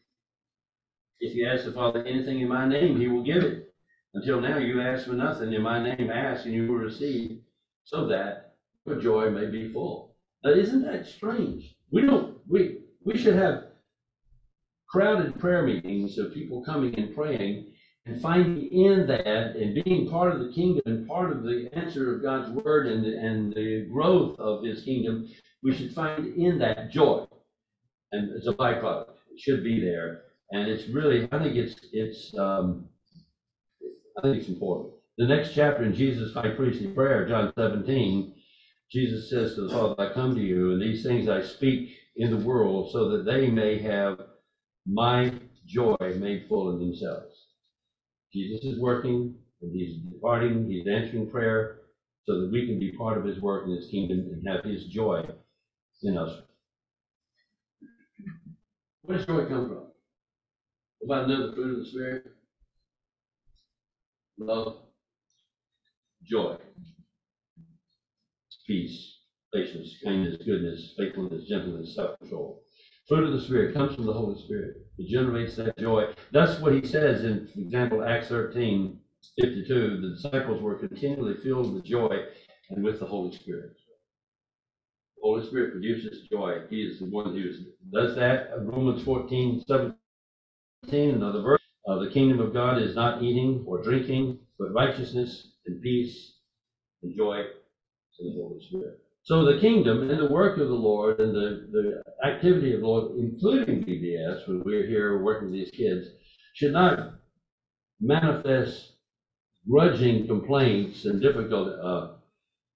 if 1.20 1.34
you 1.34 1.46
ask 1.46 1.64
the 1.64 1.72
Father 1.72 2.04
anything 2.04 2.40
in 2.40 2.48
my 2.48 2.66
name, 2.66 2.98
he 2.98 3.08
will 3.08 3.22
give 3.22 3.44
it. 3.44 3.72
Until 4.14 4.40
now, 4.40 4.58
you 4.58 4.80
ask 4.80 5.06
for 5.06 5.12
nothing 5.12 5.52
in 5.52 5.62
my 5.62 5.82
name, 5.82 6.10
ask 6.10 6.44
and 6.44 6.54
you 6.54 6.66
will 6.66 6.78
receive, 6.78 7.40
so 7.84 8.06
that 8.08 8.54
your 8.86 9.00
joy 9.00 9.30
may 9.30 9.46
be 9.46 9.72
full. 9.72 10.14
Now, 10.44 10.50
isn't 10.50 10.82
that 10.82 11.06
strange? 11.06 11.76
We 11.90 12.02
don't, 12.02 12.38
we, 12.48 12.83
we 13.04 13.18
should 13.18 13.34
have 13.34 13.64
crowded 14.88 15.38
prayer 15.38 15.62
meetings 15.62 16.18
of 16.18 16.32
people 16.32 16.64
coming 16.64 16.94
and 16.98 17.14
praying 17.14 17.66
and 18.06 18.20
finding 18.20 18.68
in 18.70 19.06
that 19.06 19.56
and 19.56 19.82
being 19.84 20.08
part 20.10 20.32
of 20.32 20.40
the 20.40 20.52
kingdom 20.52 20.82
and 20.86 21.08
part 21.08 21.32
of 21.32 21.42
the 21.42 21.68
answer 21.72 22.14
of 22.14 22.22
God's 22.22 22.50
word 22.50 22.86
and 22.86 23.04
the, 23.04 23.16
and 23.18 23.52
the 23.54 23.88
growth 23.92 24.38
of 24.38 24.62
his 24.62 24.84
kingdom, 24.84 25.28
we 25.62 25.74
should 25.74 25.94
find 25.94 26.34
in 26.36 26.58
that 26.58 26.90
joy. 26.90 27.26
And 28.12 28.30
it's 28.36 28.46
a 28.46 28.52
byproduct. 28.52 29.10
It 29.32 29.40
should 29.40 29.64
be 29.64 29.80
there. 29.80 30.22
And 30.50 30.68
it's 30.68 30.88
really, 30.90 31.26
I 31.32 31.42
think 31.42 31.56
it's, 31.56 31.74
it's, 31.92 32.36
um, 32.38 32.88
I 34.18 34.22
think 34.22 34.36
it's 34.36 34.48
important. 34.48 34.94
The 35.16 35.26
next 35.26 35.54
chapter 35.54 35.82
in 35.82 35.94
Jesus' 35.94 36.34
high 36.34 36.50
priestly 36.50 36.88
prayer, 36.88 37.26
John 37.28 37.52
17, 37.56 38.34
Jesus 38.90 39.30
says 39.30 39.54
to 39.54 39.62
the 39.62 39.70
Father, 39.70 40.10
I 40.10 40.12
come 40.12 40.34
to 40.34 40.40
you, 40.40 40.72
and 40.72 40.82
these 40.82 41.02
things 41.02 41.28
I 41.28 41.42
speak 41.42 41.90
in 42.16 42.30
the 42.30 42.44
world 42.44 42.90
so 42.92 43.10
that 43.10 43.24
they 43.24 43.48
may 43.48 43.80
have 43.80 44.20
my 44.86 45.32
joy 45.66 45.96
made 46.00 46.46
full 46.48 46.70
in 46.72 46.78
themselves. 46.78 47.34
Jesus 48.32 48.64
is 48.64 48.80
working, 48.80 49.34
and 49.62 49.72
he's 49.72 49.96
departing, 50.12 50.68
he's 50.68 50.86
answering 50.86 51.30
prayer 51.30 51.80
so 52.26 52.40
that 52.40 52.50
we 52.52 52.66
can 52.66 52.78
be 52.78 52.92
part 52.92 53.18
of 53.18 53.24
his 53.24 53.40
work 53.40 53.66
in 53.66 53.76
his 53.76 53.88
kingdom 53.90 54.30
and 54.32 54.46
have 54.48 54.64
his 54.64 54.86
joy 54.86 55.22
in 56.02 56.16
us. 56.16 56.40
Where 59.02 59.18
does 59.18 59.26
joy 59.26 59.46
come 59.46 59.68
from? 59.68 59.86
About 61.04 61.24
another 61.24 61.52
fruit 61.52 61.78
of 61.78 61.84
the 61.84 61.90
Spirit? 61.90 62.26
Love, 64.38 64.76
joy, 66.24 66.56
peace, 68.66 69.13
patience, 69.54 69.96
kindness, 70.04 70.36
goodness, 70.44 70.94
faithfulness, 70.98 71.46
gentleness, 71.48 71.94
self-control. 71.94 72.62
Fruit 73.08 73.24
of 73.24 73.32
the 73.32 73.40
Spirit 73.46 73.74
comes 73.74 73.94
from 73.94 74.06
the 74.06 74.12
Holy 74.12 74.40
Spirit. 74.42 74.78
It 74.98 75.08
generates 75.08 75.56
that 75.56 75.78
joy. 75.78 76.12
That's 76.32 76.60
what 76.60 76.74
he 76.74 76.86
says 76.86 77.24
in, 77.24 77.48
for 77.54 77.60
example, 77.60 78.04
Acts 78.04 78.28
13, 78.28 78.98
52. 79.40 80.00
The 80.00 80.08
disciples 80.16 80.62
were 80.62 80.76
continually 80.76 81.36
filled 81.42 81.74
with 81.74 81.84
joy 81.84 82.26
and 82.70 82.82
with 82.84 83.00
the 83.00 83.06
Holy 83.06 83.36
Spirit. 83.36 83.76
The 85.16 85.22
Holy 85.22 85.46
Spirit 85.46 85.72
produces 85.72 86.28
joy. 86.28 86.62
He 86.70 86.82
is 86.82 86.98
the 86.98 87.06
one 87.06 87.34
who 87.34 87.50
does 87.92 88.16
that. 88.16 88.50
Romans 88.60 89.04
14, 89.04 89.64
17, 89.66 91.14
another 91.14 91.42
verse. 91.42 91.60
Uh, 91.86 91.98
the 91.98 92.10
kingdom 92.10 92.40
of 92.40 92.54
God 92.54 92.82
is 92.82 92.96
not 92.96 93.22
eating 93.22 93.64
or 93.66 93.82
drinking, 93.82 94.38
but 94.58 94.72
righteousness 94.72 95.52
and 95.66 95.82
peace 95.82 96.34
and 97.02 97.14
joy 97.14 97.44
in 98.20 98.26
the 98.26 98.42
Holy 98.42 98.64
Spirit. 98.66 99.03
So 99.24 99.44
the 99.44 99.60
kingdom 99.60 100.10
and 100.10 100.20
the 100.20 100.32
work 100.32 100.58
of 100.58 100.68
the 100.68 100.74
Lord 100.74 101.18
and 101.18 101.34
the, 101.34 101.68
the 101.72 102.26
activity 102.26 102.74
of 102.74 102.80
the 102.80 102.86
Lord, 102.86 103.16
including 103.18 103.82
VBS, 103.84 104.46
when 104.46 104.62
we're 104.64 104.86
here 104.86 105.22
working 105.22 105.50
with 105.50 105.58
these 105.58 105.70
kids, 105.70 106.06
should 106.54 106.72
not 106.72 107.14
manifest 108.00 108.92
grudging 109.68 110.26
complaints 110.26 111.06
and 111.06 111.22
difficult, 111.22 111.68
uh, 111.68 112.08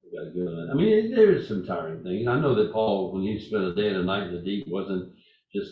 we 0.03 0.17
gotta 0.17 0.31
go 0.35 0.51
on 0.51 0.67
that. 0.67 0.73
I 0.73 0.75
mean, 0.75 1.15
there 1.15 1.33
is 1.35 1.49
some 1.49 1.67
tiring 1.67 2.03
things. 2.03 2.27
I 2.27 2.41
know 2.41 2.55
that 2.55 2.73
Paul, 2.73 3.13
when 3.13 3.23
he 3.25 3.39
spent 3.47 3.65
a 3.65 3.75
day 3.75 3.89
and 3.89 3.99
a 3.99 4.03
night 4.05 4.29
in 4.29 4.35
the 4.35 4.41
deep, 4.41 4.67
wasn't 4.69 5.13
just 5.55 5.71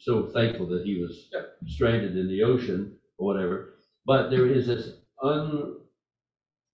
so 0.00 0.30
thankful 0.34 0.66
that 0.66 0.84
he 0.84 1.00
was 1.00 1.28
stranded 1.68 2.16
in 2.16 2.26
the 2.28 2.42
ocean 2.42 2.96
or 3.18 3.26
whatever. 3.26 3.74
But 4.04 4.30
there 4.30 4.46
is 4.46 4.66
this 4.66 4.90
un, 5.22 5.77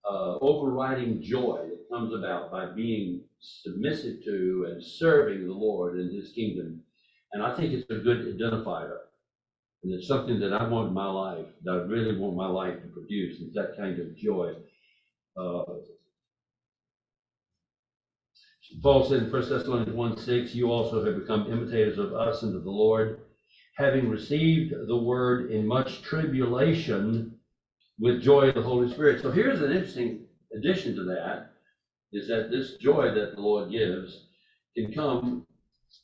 uh, 0.09 0.39
overriding 0.41 1.23
joy 1.23 1.69
that 1.71 1.89
comes 1.91 2.13
about 2.13 2.51
by 2.51 2.67
being 2.67 3.23
submissive 3.41 4.23
to 4.25 4.67
and 4.71 4.83
serving 4.83 5.47
the 5.47 5.53
Lord 5.53 5.99
in 5.99 6.15
his 6.15 6.33
kingdom. 6.33 6.83
And 7.33 7.43
I 7.43 7.55
think 7.55 7.73
it's 7.73 7.91
a 7.91 7.97
good 7.97 8.37
identifier. 8.37 8.99
And 9.83 9.93
it's 9.93 10.09
something 10.09 10.41
that 10.41 10.53
I 10.53 10.67
want 10.67 10.89
in 10.89 10.95
my 10.95 11.11
life, 11.11 11.47
that 11.65 11.73
I 11.73 11.77
really 11.77 12.17
want 12.17 12.37
my 12.37 12.47
life 12.47 12.81
to 12.81 12.89
produce, 12.89 13.41
is 13.41 13.53
that 13.55 13.77
kind 13.77 13.99
of 13.99 14.17
joy. 14.17 14.55
Uh, 15.37 15.65
Paul 18.83 19.05
said 19.05 19.25
in 19.25 19.31
1 19.31 19.49
Thessalonians 19.49 19.93
1 19.93 20.19
6, 20.19 20.55
you 20.55 20.73
also 20.73 21.05
have 21.05 21.17
become 21.17 21.53
imitators 21.53 21.99
of 21.99 22.15
us 22.15 22.43
and 22.43 22.57
of 22.57 22.65
the 22.65 22.71
Lord, 22.71 23.21
having 23.77 24.09
received 24.09 24.75
the 24.87 24.97
word 24.97 25.51
in 25.51 25.67
much 25.67 26.03
tribulation 26.03 27.39
with 27.99 28.23
joy 28.23 28.49
of 28.49 28.55
the 28.55 28.63
Holy 28.63 28.93
Spirit. 28.93 29.23
So 29.23 29.31
here's 29.31 29.61
an 29.61 29.73
interesting 29.73 30.27
addition 30.57 30.95
to 30.97 31.05
that 31.05 31.53
is 32.13 32.29
that 32.29 32.51
this 32.51 32.77
joy 32.81 33.13
that 33.15 33.35
the 33.35 33.41
Lord 33.41 33.71
gives 33.71 34.27
can 34.77 34.93
come 34.93 35.47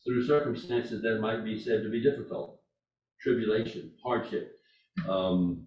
through 0.05 0.27
circumstances 0.27 1.03
that 1.03 1.21
might 1.21 1.45
be 1.45 1.61
said 1.63 1.83
to 1.83 1.91
be 1.91 2.03
difficult, 2.03 2.61
tribulation, 3.21 3.93
hardship. 4.05 4.57
Um, 5.09 5.67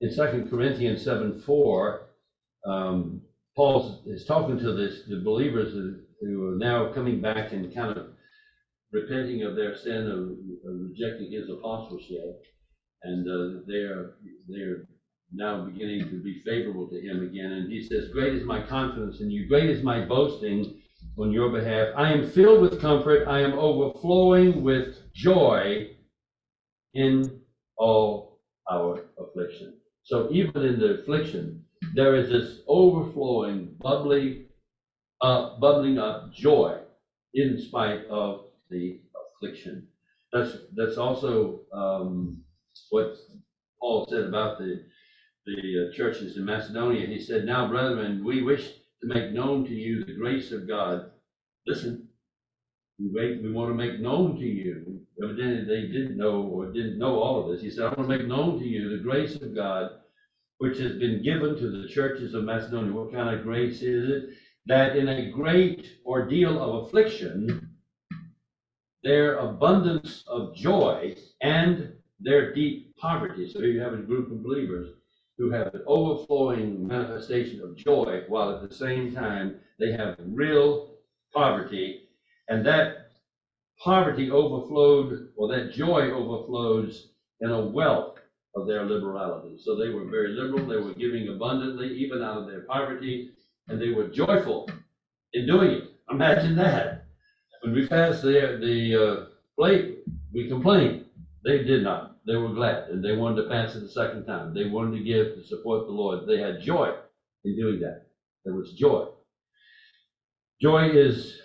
in 0.00 0.12
Second 0.12 0.50
Corinthians 0.50 1.02
7 1.02 1.42
4, 1.44 2.06
um, 2.66 3.22
Paul 3.56 4.02
is 4.06 4.24
talking 4.26 4.58
to 4.58 4.72
this, 4.72 5.02
the 5.08 5.20
believers 5.20 5.72
who, 5.72 6.00
who 6.20 6.52
are 6.52 6.56
now 6.56 6.92
coming 6.92 7.20
back 7.20 7.52
and 7.52 7.74
kind 7.74 7.96
of 7.96 8.08
repenting 8.92 9.42
of 9.42 9.56
their 9.56 9.76
sin 9.76 10.06
of, 10.08 10.70
of 10.70 10.80
rejecting 10.80 11.32
his 11.32 11.48
apostleship. 11.48 12.42
And 13.04 13.28
uh, 13.28 13.60
they're, 13.66 14.12
they're 14.48 14.86
now 15.32 15.64
beginning 15.64 16.08
to 16.08 16.22
be 16.22 16.42
favorable 16.44 16.88
to 16.88 17.00
him 17.00 17.22
again. 17.22 17.52
And 17.52 17.72
he 17.72 17.86
says, 17.86 18.08
Great 18.12 18.34
is 18.34 18.44
my 18.44 18.62
confidence 18.62 19.20
in 19.20 19.30
you, 19.30 19.46
great 19.46 19.70
is 19.70 19.82
my 19.82 20.04
boasting 20.04 20.80
on 21.18 21.32
your 21.32 21.50
behalf. 21.50 21.88
I 21.96 22.12
am 22.12 22.30
filled 22.30 22.62
with 22.62 22.80
comfort, 22.80 23.28
I 23.28 23.40
am 23.40 23.52
overflowing 23.54 24.62
with 24.62 24.96
joy 25.14 25.90
in 26.94 27.40
all 27.76 28.40
our 28.70 29.06
affliction. 29.18 29.74
So 30.04 30.30
even 30.30 30.62
in 30.62 30.78
the 30.78 31.00
affliction, 31.00 31.64
there 31.94 32.14
is 32.14 32.30
this 32.30 32.60
overflowing, 32.66 33.76
bubbly, 33.80 34.46
uh, 35.20 35.58
bubbling 35.58 35.98
up 35.98 36.32
joy 36.32 36.78
in 37.34 37.60
spite 37.60 38.06
of 38.06 38.46
the 38.70 39.00
affliction. 39.36 39.86
That's 40.32 40.56
that's 40.74 40.98
also 40.98 41.60
um, 41.72 42.43
what 42.90 43.16
Paul 43.80 44.06
said 44.10 44.24
about 44.24 44.58
the 44.58 44.84
the 45.46 45.88
uh, 45.90 45.96
churches 45.96 46.36
in 46.38 46.44
Macedonia. 46.44 47.06
He 47.06 47.20
said, 47.20 47.44
"Now, 47.44 47.68
brethren, 47.68 48.24
we 48.24 48.42
wish 48.42 48.66
to 49.02 49.06
make 49.06 49.32
known 49.32 49.64
to 49.66 49.74
you 49.74 50.04
the 50.04 50.14
grace 50.14 50.52
of 50.52 50.66
God." 50.68 51.10
Listen, 51.66 52.08
we 52.98 53.10
wait, 53.12 53.42
we 53.42 53.52
want 53.52 53.70
to 53.70 53.74
make 53.74 54.00
known 54.00 54.36
to 54.36 54.44
you. 54.46 55.00
Evidently, 55.22 55.64
they 55.64 55.86
didn't 55.88 56.16
know 56.16 56.42
or 56.42 56.72
didn't 56.72 56.98
know 56.98 57.18
all 57.20 57.42
of 57.42 57.52
this. 57.52 57.62
He 57.62 57.70
said, 57.70 57.84
"I 57.84 57.88
want 57.88 58.08
to 58.08 58.18
make 58.18 58.26
known 58.26 58.58
to 58.58 58.66
you 58.66 58.96
the 58.96 59.02
grace 59.02 59.36
of 59.36 59.54
God." 59.54 59.90
which 60.58 60.78
has 60.78 60.96
been 60.96 61.22
given 61.22 61.56
to 61.56 61.70
the 61.70 61.88
churches 61.88 62.34
of 62.34 62.44
Macedonia. 62.44 62.92
What 62.92 63.12
kind 63.12 63.34
of 63.34 63.44
grace 63.44 63.82
is 63.82 64.08
it? 64.08 64.30
That 64.66 64.96
in 64.96 65.08
a 65.08 65.30
great 65.30 65.98
ordeal 66.06 66.60
of 66.60 66.86
affliction, 66.86 67.76
their 69.02 69.38
abundance 69.38 70.24
of 70.26 70.54
joy 70.54 71.16
and 71.42 71.92
their 72.24 72.54
deep 72.54 72.96
poverty. 72.96 73.50
So 73.52 73.60
you 73.60 73.80
have 73.80 73.92
a 73.92 73.98
group 73.98 74.32
of 74.32 74.42
believers 74.42 74.94
who 75.36 75.50
have 75.50 75.74
an 75.74 75.82
overflowing 75.86 76.86
manifestation 76.86 77.60
of 77.60 77.76
joy, 77.76 78.22
while 78.28 78.54
at 78.54 78.68
the 78.68 78.74
same 78.74 79.14
time 79.14 79.56
they 79.78 79.92
have 79.92 80.16
real 80.26 80.94
poverty. 81.32 82.08
And 82.48 82.64
that 82.66 83.08
poverty 83.82 84.30
overflowed, 84.30 85.28
or 85.36 85.48
that 85.48 85.72
joy 85.72 86.10
overflows 86.10 87.10
in 87.40 87.50
a 87.50 87.66
wealth 87.66 88.18
of 88.54 88.66
their 88.66 88.84
liberality. 88.84 89.56
So 89.58 89.76
they 89.76 89.88
were 89.88 90.04
very 90.04 90.28
liberal, 90.28 90.66
they 90.66 90.76
were 90.76 90.94
giving 90.94 91.28
abundantly, 91.28 91.88
even 91.98 92.22
out 92.22 92.38
of 92.38 92.46
their 92.46 92.62
poverty, 92.62 93.30
and 93.68 93.80
they 93.80 93.90
were 93.90 94.08
joyful 94.08 94.70
in 95.32 95.46
doing 95.46 95.70
it. 95.70 95.90
Imagine 96.10 96.54
that. 96.56 97.06
When 97.62 97.74
we 97.74 97.88
passed 97.88 98.22
the, 98.22 98.58
the 98.60 99.04
uh, 99.04 99.24
plate, 99.58 99.98
we 100.32 100.48
complained. 100.48 101.06
They 101.44 101.64
did 101.64 101.82
not. 101.82 102.13
They 102.26 102.36
were 102.36 102.54
glad, 102.54 102.88
and 102.88 103.04
they 103.04 103.16
wanted 103.16 103.42
to 103.42 103.48
pass 103.48 103.74
it 103.76 103.82
a 103.82 103.88
second 103.88 104.24
time. 104.24 104.54
They 104.54 104.66
wanted 104.66 104.98
to 104.98 105.04
give 105.04 105.34
to 105.34 105.44
support 105.44 105.86
the 105.86 105.92
Lord. 105.92 106.26
They 106.26 106.38
had 106.38 106.60
joy 106.60 106.94
in 107.44 107.56
doing 107.56 107.80
that. 107.80 108.06
There 108.44 108.54
was 108.54 108.72
joy. 108.72 109.08
Joy 110.60 110.88
is 110.90 111.40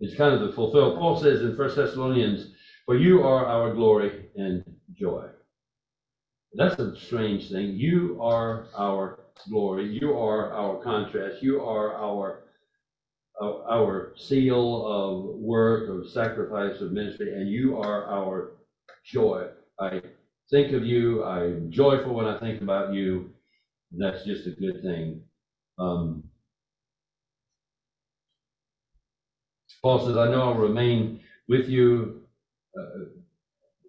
is 0.00 0.14
kind 0.16 0.34
of 0.34 0.40
the 0.40 0.52
fulfilled. 0.52 0.98
Paul 0.98 1.16
says 1.16 1.42
in 1.42 1.56
First 1.56 1.76
Thessalonians, 1.76 2.54
"For 2.84 2.96
you 2.96 3.22
are 3.22 3.46
our 3.46 3.74
glory 3.74 4.30
and 4.36 4.62
joy." 4.92 5.28
That's 6.54 6.78
a 6.78 6.96
strange 6.96 7.50
thing. 7.50 7.74
You 7.76 8.18
are 8.22 8.68
our 8.76 9.26
glory. 9.48 9.86
You 9.86 10.18
are 10.18 10.52
our 10.52 10.82
contrast. 10.82 11.42
You 11.42 11.62
are 11.62 11.94
our 11.94 12.44
our 13.40 14.14
seal 14.16 14.86
of 14.86 15.36
work, 15.36 15.88
of 15.88 16.10
sacrifice, 16.10 16.80
of 16.80 16.92
ministry, 16.92 17.34
and 17.34 17.48
you 17.48 17.78
are 17.78 18.04
our 18.06 18.57
joy. 19.08 19.48
I 19.80 20.02
think 20.50 20.72
of 20.72 20.84
you. 20.84 21.24
I'm 21.24 21.70
joyful 21.70 22.14
when 22.14 22.26
I 22.26 22.38
think 22.38 22.62
about 22.62 22.92
you. 22.92 23.30
That's 23.92 24.24
just 24.24 24.46
a 24.46 24.50
good 24.50 24.82
thing. 24.82 25.22
Um, 25.78 26.24
Paul 29.82 30.06
says, 30.06 30.16
I 30.16 30.30
know 30.30 30.42
I'll 30.42 30.54
remain 30.54 31.20
with 31.48 31.68
you 31.68 32.22
uh, 32.78 33.04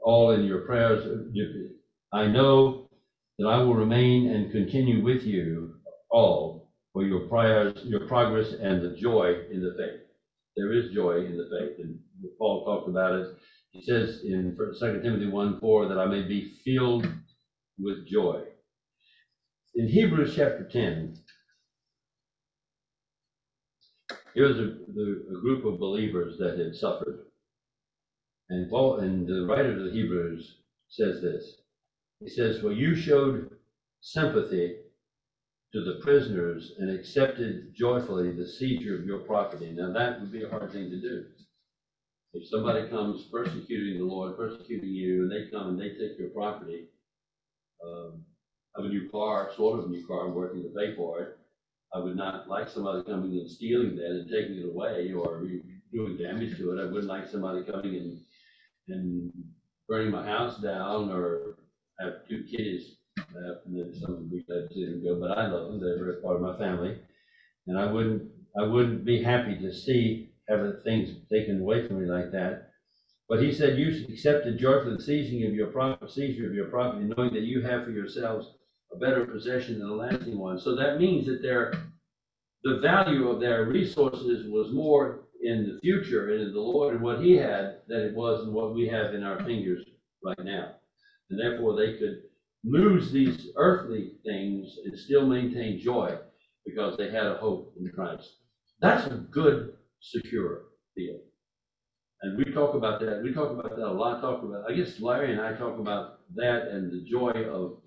all 0.02 0.32
in 0.32 0.46
your 0.46 0.62
prayers. 0.62 1.28
I 2.14 2.28
know 2.28 2.90
that 3.38 3.48
I 3.48 3.58
will 3.58 3.76
remain 3.76 4.30
and 4.30 4.52
continue 4.52 5.04
with 5.04 5.24
you 5.24 5.76
all 6.12 6.70
for 6.94 7.04
your 7.04 7.22
prayers, 7.28 7.78
your 7.84 8.08
progress, 8.08 8.54
and 8.62 8.82
the 8.82 8.96
joy 8.96 9.44
in 9.52 9.62
the 9.62 9.76
faith. 9.78 10.02
There 10.56 10.74
is 10.74 10.92
joy 10.92 11.26
in 11.26 11.38
the 11.38 11.50
faith, 11.50 11.80
and 11.84 11.98
Paul 12.38 12.66
talked 12.66 12.90
about 12.90 13.14
it. 13.16 13.36
He 13.72 13.82
says 13.84 14.22
in 14.24 14.58
2 14.58 15.02
Timothy 15.02 15.28
1 15.28 15.60
4 15.60 15.88
that 15.90 16.00
I 16.00 16.06
may 16.06 16.24
be 16.24 16.54
filled 16.66 17.08
with 17.80 18.08
joy. 18.08 18.44
In 19.76 19.88
Hebrews 19.88 20.36
chapter 20.36 20.68
10, 20.70 21.18
here's 24.34 24.58
a, 24.58 24.76
the, 24.94 25.26
a 25.38 25.42
group 25.42 25.66
of 25.66 25.80
believers 25.80 26.38
that 26.40 26.58
had 26.58 26.76
suffered. 26.76 27.26
And 28.50 28.70
Paul 28.70 29.00
and 29.00 29.28
the 29.28 29.46
writer 29.46 29.78
of 29.78 29.86
the 29.86 29.92
Hebrews 29.92 30.58
says 30.90 31.22
this. 31.22 31.62
He 32.20 32.30
says, 32.30 32.64
Well, 32.64 32.74
you 32.74 32.96
showed 32.96 33.52
sympathy 34.02 34.78
to 35.74 35.84
the 35.84 36.00
prisoners 36.02 36.74
and 36.80 36.90
accepted 36.90 37.76
joyfully 37.76 38.32
the 38.32 38.48
seizure 38.48 38.96
of 39.00 39.06
your 39.06 39.20
property. 39.20 39.72
Now, 39.72 39.94
that 39.94 40.20
would 40.20 40.32
be 40.32 40.44
a 40.44 40.50
hard 40.50 40.72
thing 40.72 40.90
to 40.90 41.00
do. 41.00 41.26
If 42.34 42.48
somebody 42.48 42.88
comes 42.90 43.24
persecuting 43.24 43.98
the 43.98 44.06
Lord, 44.06 44.38
persecuting 44.38 44.90
you, 44.90 45.24
and 45.24 45.32
they 45.32 45.50
come 45.52 45.70
and 45.70 45.80
they 45.80 45.90
take 45.90 46.18
your 46.20 46.30
property, 46.30 46.86
um, 47.84 48.24
have 48.76 48.86
a 48.86 48.90
new 48.90 49.10
car, 49.10 49.52
sort 49.56 49.80
of 49.80 49.86
a 49.86 49.90
new 49.90 50.06
car, 50.06 50.28
I'm 50.28 50.36
working 50.36 50.62
to 50.62 50.70
pay 50.70 50.96
for 50.96 51.22
it. 51.22 51.38
I 51.94 52.00
would 52.00 52.16
not 52.16 52.48
like 52.48 52.70
somebody 52.70 53.04
coming 53.04 53.32
and 53.32 53.50
stealing 53.50 53.96
that 53.96 54.06
and 54.06 54.30
taking 54.30 54.58
it 54.58 54.70
away 54.70 55.12
or 55.12 55.44
doing 55.92 56.18
damage 56.18 56.56
to 56.58 56.72
it. 56.72 56.82
I 56.82 56.86
wouldn't 56.86 57.08
like 57.08 57.28
somebody 57.28 57.64
coming 57.64 57.96
and, 57.96 58.20
and 58.90 59.32
burning 59.88 60.12
my 60.12 60.24
house 60.24 60.62
down 60.62 61.10
or 61.10 61.58
have 62.00 62.28
two 62.30 62.44
kids 62.44 62.96
left, 63.18 63.66
and 63.66 63.96
some 63.96 64.12
of 64.12 64.18
them 64.20 64.44
glad 64.48 64.70
them 64.70 65.04
go, 65.04 65.20
but 65.20 65.36
I 65.36 65.48
love 65.48 65.72
them, 65.72 65.80
they're 65.80 66.12
a 66.12 66.22
part 66.22 66.36
of 66.36 66.42
my 66.44 66.58
family. 66.60 67.00
And 67.66 67.78
I 67.78 67.92
wouldn't, 67.92 68.24
I 68.60 68.64
wouldn't 68.64 69.04
be 69.04 69.24
happy 69.24 69.58
to 69.60 69.74
see 69.74 70.29
having 70.50 70.74
things 70.84 71.12
taken 71.32 71.62
away 71.62 71.88
from 71.88 72.02
me 72.02 72.10
like 72.10 72.32
that. 72.32 72.72
But 73.28 73.44
he 73.44 73.54
said, 73.54 73.78
you 73.78 74.06
accepted 74.10 74.58
joyfully 74.58 74.96
the 74.96 75.04
seizing 75.04 75.46
of 75.46 75.54
your 75.54 75.68
property, 75.68 76.12
seizure 76.12 76.48
of 76.48 76.56
your 76.56 76.70
property, 76.70 77.06
knowing 77.06 77.34
that 77.34 77.44
you 77.44 77.62
have 77.62 77.84
for 77.86 77.92
yourselves 77.92 78.48
a 78.92 78.98
better 78.98 79.26
possession 79.26 79.80
than 79.80 79.90
a 79.90 79.94
lasting 79.94 80.38
one. 80.38 80.60
So 80.60 80.76
that 80.76 81.00
means 81.00 81.28
that 81.28 81.42
there 81.44 81.74
the 82.64 82.80
value 82.80 83.30
of 83.30 83.40
their 83.40 83.66
resources 83.66 84.50
was 84.50 84.74
more 84.74 85.22
in 85.42 85.66
the 85.66 85.80
future 85.80 86.34
and 86.34 86.42
in 86.42 86.54
the 86.54 86.60
Lord 86.60 86.96
and 86.96 87.04
what 87.04 87.22
he 87.22 87.38
had 87.38 87.78
than 87.88 88.02
it 88.02 88.16
was 88.16 88.46
in 88.46 88.54
what 88.54 88.74
we 88.74 88.88
have 88.88 89.14
in 89.14 89.24
our 89.24 89.42
fingers 89.46 89.86
right 90.24 90.44
now. 90.44 90.72
And 91.30 91.40
therefore, 91.40 91.76
they 91.78 91.98
could 91.98 92.24
lose 92.66 93.12
these 93.12 93.48
earthly 93.56 94.14
things 94.26 94.78
and 94.84 94.98
still 95.00 95.26
maintain 95.26 95.80
joy 95.80 96.18
because 96.66 96.98
they 96.98 97.10
had 97.10 97.28
a 97.28 97.38
hope 97.38 97.74
in 97.80 97.90
Christ. 97.92 98.30
That's 98.82 99.08
a 99.08 99.26
good, 99.32 99.74
secure 100.00 100.64
feel. 100.96 101.20
And 102.22 102.38
we 102.38 102.52
talk 102.54 102.76
about 102.76 103.00
that, 103.00 103.22
we 103.24 103.34
talk 103.34 103.52
about 103.52 103.76
that 103.78 103.88
a 103.88 103.92
lot, 103.92 104.22
talk 104.22 104.44
about, 104.44 104.70
I 104.70 104.74
guess 104.74 105.00
Larry 105.00 105.32
and 105.32 105.42
I 105.42 105.54
talk 105.54 105.80
about 105.80 106.20
that 106.36 106.68
and 106.70 106.92
the 106.92 107.10
joy 107.10 107.32
of 107.50 107.78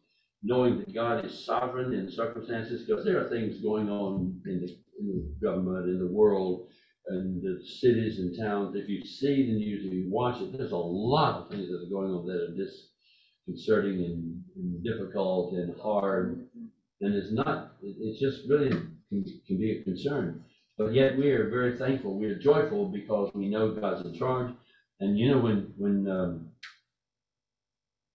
knowing 0.42 0.78
that 0.78 0.94
God 0.94 1.24
is 1.24 1.44
sovereign 1.44 1.92
in 1.92 2.10
circumstances, 2.10 2.86
because 2.86 3.04
there 3.04 3.24
are 3.24 3.28
things 3.28 3.62
going 3.62 3.88
on 3.88 4.40
in 4.46 4.60
the, 4.60 4.76
in 4.98 5.06
the 5.06 5.46
government, 5.46 5.88
in 5.88 5.98
the 5.98 6.12
world, 6.12 6.68
and 7.08 7.42
the 7.42 7.62
cities 7.80 8.18
and 8.18 8.36
towns. 8.38 8.74
If 8.74 8.88
you 8.88 9.04
see 9.04 9.46
the 9.46 9.52
news, 9.52 9.86
if 9.86 9.92
you 9.92 10.08
watch 10.10 10.40
it, 10.40 10.56
there's 10.56 10.72
a 10.72 10.76
lot 10.76 11.42
of 11.42 11.50
things 11.50 11.68
that 11.68 11.86
are 11.86 11.90
going 11.90 12.10
on 12.10 12.26
that 12.26 12.42
are 12.42 12.56
disconcerting 12.56 14.04
and, 14.04 14.42
and 14.56 14.84
difficult 14.84 15.54
and 15.54 15.74
hard. 15.80 16.48
And 17.00 17.14
it's 17.14 17.32
not, 17.32 17.74
it's 17.82 18.20
just 18.20 18.48
really 18.48 18.70
can, 18.70 19.24
can 19.46 19.58
be 19.58 19.78
a 19.78 19.84
concern. 19.84 20.44
But 20.78 20.94
yet 20.94 21.18
we 21.18 21.30
are 21.30 21.50
very 21.50 21.76
thankful, 21.76 22.18
we 22.18 22.26
are 22.26 22.38
joyful 22.38 22.88
because 22.88 23.30
we 23.34 23.48
know 23.48 23.74
God's 23.74 24.06
in 24.06 24.18
charge. 24.18 24.52
And 25.00 25.18
you 25.18 25.30
know, 25.30 25.40
when, 25.40 25.72
when, 25.76 26.08
um, 26.08 26.48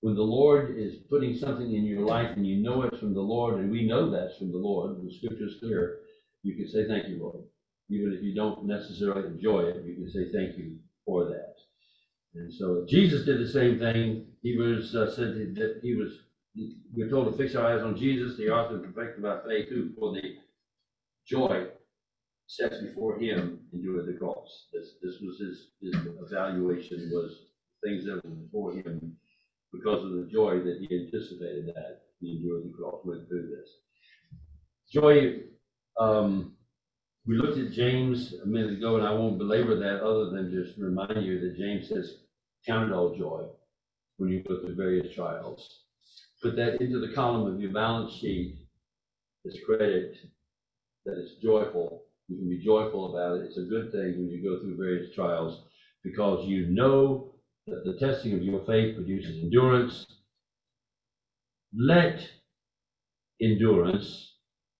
when 0.01 0.15
the 0.15 0.23
Lord 0.23 0.77
is 0.77 0.95
putting 1.09 1.35
something 1.35 1.73
in 1.73 1.85
your 1.85 2.05
life 2.05 2.35
and 2.35 2.47
you 2.47 2.63
know 2.63 2.83
it's 2.83 2.99
from 2.99 3.13
the 3.13 3.21
Lord, 3.21 3.59
and 3.59 3.71
we 3.71 3.85
know 3.85 4.09
that's 4.09 4.37
from 4.37 4.51
the 4.51 4.57
Lord, 4.57 4.97
the 5.03 5.13
scripture 5.17 5.45
is 5.45 5.59
clear, 5.59 5.99
you 6.43 6.55
can 6.55 6.67
say, 6.69 6.87
thank 6.87 7.07
you, 7.07 7.21
Lord. 7.21 7.43
Even 7.89 8.13
if 8.13 8.23
you 8.23 8.33
don't 8.33 8.65
necessarily 8.65 9.27
enjoy 9.27 9.61
it, 9.61 9.85
you 9.85 9.95
can 9.95 10.11
say 10.11 10.31
thank 10.31 10.57
you 10.57 10.77
for 11.05 11.25
that. 11.25 11.55
And 12.35 12.53
so 12.53 12.85
Jesus 12.87 13.25
did 13.25 13.39
the 13.39 13.51
same 13.51 13.79
thing. 13.79 14.27
He 14.41 14.57
was, 14.57 14.95
uh, 14.95 15.15
said 15.15 15.55
that 15.55 15.79
he 15.81 15.95
was, 15.95 16.11
we're 16.93 17.09
told 17.09 17.31
to 17.31 17.37
fix 17.37 17.55
our 17.55 17.73
eyes 17.73 17.83
on 17.83 17.97
Jesus, 17.97 18.37
the 18.37 18.49
author 18.49 18.75
and 18.75 18.93
perfecter 18.93 19.19
of 19.19 19.25
our 19.25 19.43
faith, 19.47 19.69
who 19.69 19.93
for 19.97 20.13
the 20.13 20.35
joy 21.27 21.67
set 22.47 22.71
before 22.81 23.19
him 23.19 23.59
and 23.71 23.85
endured 23.85 24.07
the 24.07 24.17
cross. 24.17 24.67
This, 24.73 24.95
this 25.01 25.21
was 25.21 25.39
his, 25.39 25.67
his 25.81 25.95
evaluation 26.19 27.09
was 27.13 27.47
things 27.83 28.05
that 28.05 28.23
were 28.23 28.31
before 28.31 28.73
him 28.73 29.15
because 29.73 30.03
of 30.03 30.11
the 30.11 30.29
joy 30.31 30.59
that 30.59 30.79
he 30.79 30.95
anticipated 30.95 31.67
that 31.67 32.01
he 32.19 32.37
endured 32.37 32.63
the 32.63 32.73
cross, 32.77 33.01
went 33.03 33.27
through 33.27 33.49
this. 33.49 33.69
Joy, 34.91 35.41
um, 35.99 36.53
we 37.25 37.37
looked 37.37 37.59
at 37.59 37.73
James 37.73 38.33
a 38.41 38.47
minute 38.47 38.77
ago, 38.77 38.95
and 38.95 39.05
I 39.05 39.11
won't 39.11 39.37
belabor 39.37 39.77
that 39.77 40.01
other 40.01 40.29
than 40.29 40.51
just 40.51 40.77
remind 40.79 41.25
you 41.25 41.41
that 41.41 41.57
James 41.57 41.89
says, 41.89 42.19
count 42.65 42.89
it 42.89 42.95
all 42.95 43.15
joy 43.17 43.43
when 44.17 44.29
you 44.29 44.43
go 44.43 44.61
through 44.61 44.75
various 44.75 45.13
trials. 45.13 45.81
Put 46.41 46.55
that 46.55 46.81
into 46.81 46.99
the 46.99 47.13
column 47.13 47.53
of 47.53 47.59
your 47.59 47.73
balance 47.73 48.13
sheet 48.13 48.59
as 49.45 49.57
credit, 49.65 50.15
that 51.05 51.17
is 51.17 51.35
joyful. 51.41 52.06
You 52.27 52.37
can 52.37 52.49
be 52.49 52.63
joyful 52.63 53.15
about 53.15 53.37
it. 53.37 53.45
It's 53.45 53.57
a 53.57 53.61
good 53.61 53.91
thing 53.91 54.17
when 54.17 54.29
you 54.29 54.43
go 54.43 54.61
through 54.61 54.75
various 54.77 55.13
trials 55.15 55.63
because 56.03 56.45
you 56.47 56.67
know 56.69 57.33
that 57.67 57.83
the 57.85 57.97
testing 57.99 58.33
of 58.33 58.41
your 58.41 58.65
faith 58.65 58.95
produces 58.95 59.43
endurance. 59.43 60.05
Let 61.73 62.27
endurance 63.41 64.33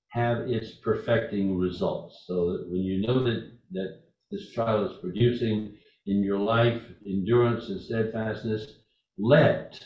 have 0.09 0.49
its 0.49 0.75
perfecting 0.83 1.57
results. 1.57 2.23
So 2.25 2.51
that 2.51 2.69
when 2.69 2.81
you 2.81 3.05
know 3.05 3.23
that, 3.23 3.51
that 3.71 3.99
this 4.31 4.51
trial 4.51 4.85
is 4.85 4.97
producing 4.99 5.77
in 6.05 6.23
your 6.23 6.39
life 6.39 6.81
endurance 7.05 7.69
and 7.69 7.79
steadfastness, 7.79 8.79
let 9.17 9.79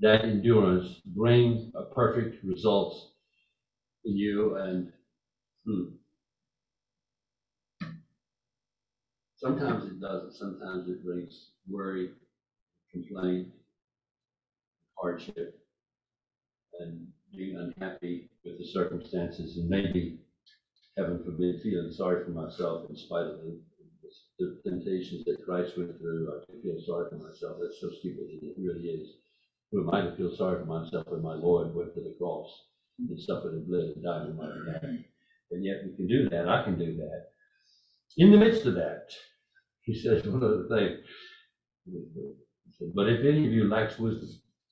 that 0.00 0.24
endurance 0.24 1.00
bring 1.06 1.72
a 1.74 1.94
perfect 1.94 2.44
results 2.44 3.12
in 4.04 4.16
you 4.16 4.56
and 4.56 4.92
hmm. 5.66 5.94
Sometimes 9.44 9.84
it 9.84 10.00
doesn't, 10.00 10.32
sometimes 10.32 10.88
it 10.88 11.04
brings 11.04 11.50
worry, 11.68 12.12
complaint, 12.90 13.48
hardship, 14.96 15.60
and 16.80 17.06
being 17.36 17.54
unhappy 17.54 18.30
with 18.42 18.56
the 18.56 18.64
circumstances, 18.72 19.58
and 19.58 19.68
maybe, 19.68 20.18
heaven 20.96 21.22
forbid, 21.22 21.60
feeling 21.62 21.92
sorry 21.92 22.24
for 22.24 22.30
myself 22.30 22.88
in 22.88 22.96
spite 22.96 23.26
of 23.26 23.36
the, 23.44 23.60
the 24.38 24.60
temptations 24.64 25.26
that 25.26 25.44
Christ 25.44 25.76
went 25.76 25.98
through. 25.98 26.26
I 26.32 26.46
can 26.50 26.62
feel 26.62 26.80
sorry 26.86 27.10
for 27.10 27.16
myself. 27.16 27.58
That's 27.60 27.82
so 27.82 27.90
stupid, 28.00 28.24
it 28.40 28.54
really 28.56 28.88
is. 28.88 29.10
Who 29.72 29.82
am 29.82 29.94
I 29.94 30.08
to 30.08 30.16
feel 30.16 30.34
sorry 30.34 30.60
for 30.60 30.64
myself 30.64 31.04
when 31.08 31.20
my 31.20 31.34
Lord 31.34 31.74
went 31.74 31.94
to 31.94 32.00
the 32.00 32.14
cross 32.16 32.48
and 32.98 33.20
suffered 33.20 33.52
and 33.52 33.68
bled 33.68 33.92
and 33.94 34.04
died 34.04 34.22
on 34.22 34.36
my 34.38 34.48
behalf? 34.64 35.04
And 35.50 35.62
yet 35.62 35.84
we 35.84 35.94
can 35.96 36.08
do 36.08 36.30
that. 36.30 36.48
I 36.48 36.64
can 36.64 36.78
do 36.78 36.96
that. 36.96 37.26
In 38.16 38.30
the 38.30 38.38
midst 38.38 38.64
of 38.64 38.76
that, 38.76 39.10
he 39.84 39.94
says 39.94 40.26
one 40.26 40.42
other 40.42 40.66
thing. 40.68 40.98
He 41.86 42.72
said, 42.78 42.88
But 42.94 43.08
if 43.08 43.20
any 43.20 43.46
of 43.46 43.52
you 43.52 43.68
lacks 43.68 43.98
wisdom, 43.98 44.28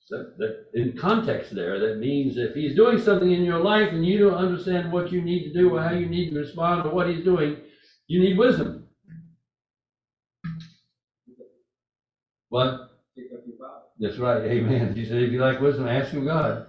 that, 0.09 0.37
that, 0.37 0.65
in 0.73 0.97
context 0.97 1.55
there, 1.55 1.79
that 1.79 1.99
means 1.99 2.37
if 2.37 2.53
he's 2.53 2.75
doing 2.75 2.99
something 2.99 3.31
in 3.31 3.43
your 3.43 3.59
life 3.59 3.89
and 3.89 4.05
you 4.05 4.19
don't 4.19 4.33
understand 4.33 4.91
what 4.91 5.11
you 5.11 5.21
need 5.21 5.45
to 5.45 5.53
do 5.53 5.75
or 5.75 5.81
how 5.81 5.93
you 5.93 6.07
need 6.07 6.31
to 6.31 6.39
respond 6.39 6.83
to 6.83 6.89
what 6.89 7.09
he's 7.09 7.23
doing, 7.23 7.57
you 8.07 8.19
need 8.19 8.37
wisdom. 8.37 8.87
What? 12.49 12.89
That's 13.99 14.17
right, 14.17 14.43
amen. 14.43 14.95
He 14.95 15.05
said, 15.05 15.23
if 15.23 15.31
you 15.31 15.41
lack 15.41 15.61
wisdom, 15.61 15.87
ask 15.87 16.13
of 16.13 16.25
God. 16.25 16.67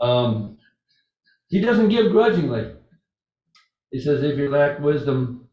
Um, 0.00 0.58
he 1.48 1.60
doesn't 1.60 1.88
give 1.88 2.12
grudgingly. 2.12 2.72
He 3.90 4.00
says, 4.00 4.22
if 4.22 4.38
you 4.38 4.50
lack 4.50 4.80
wisdom, 4.80 5.43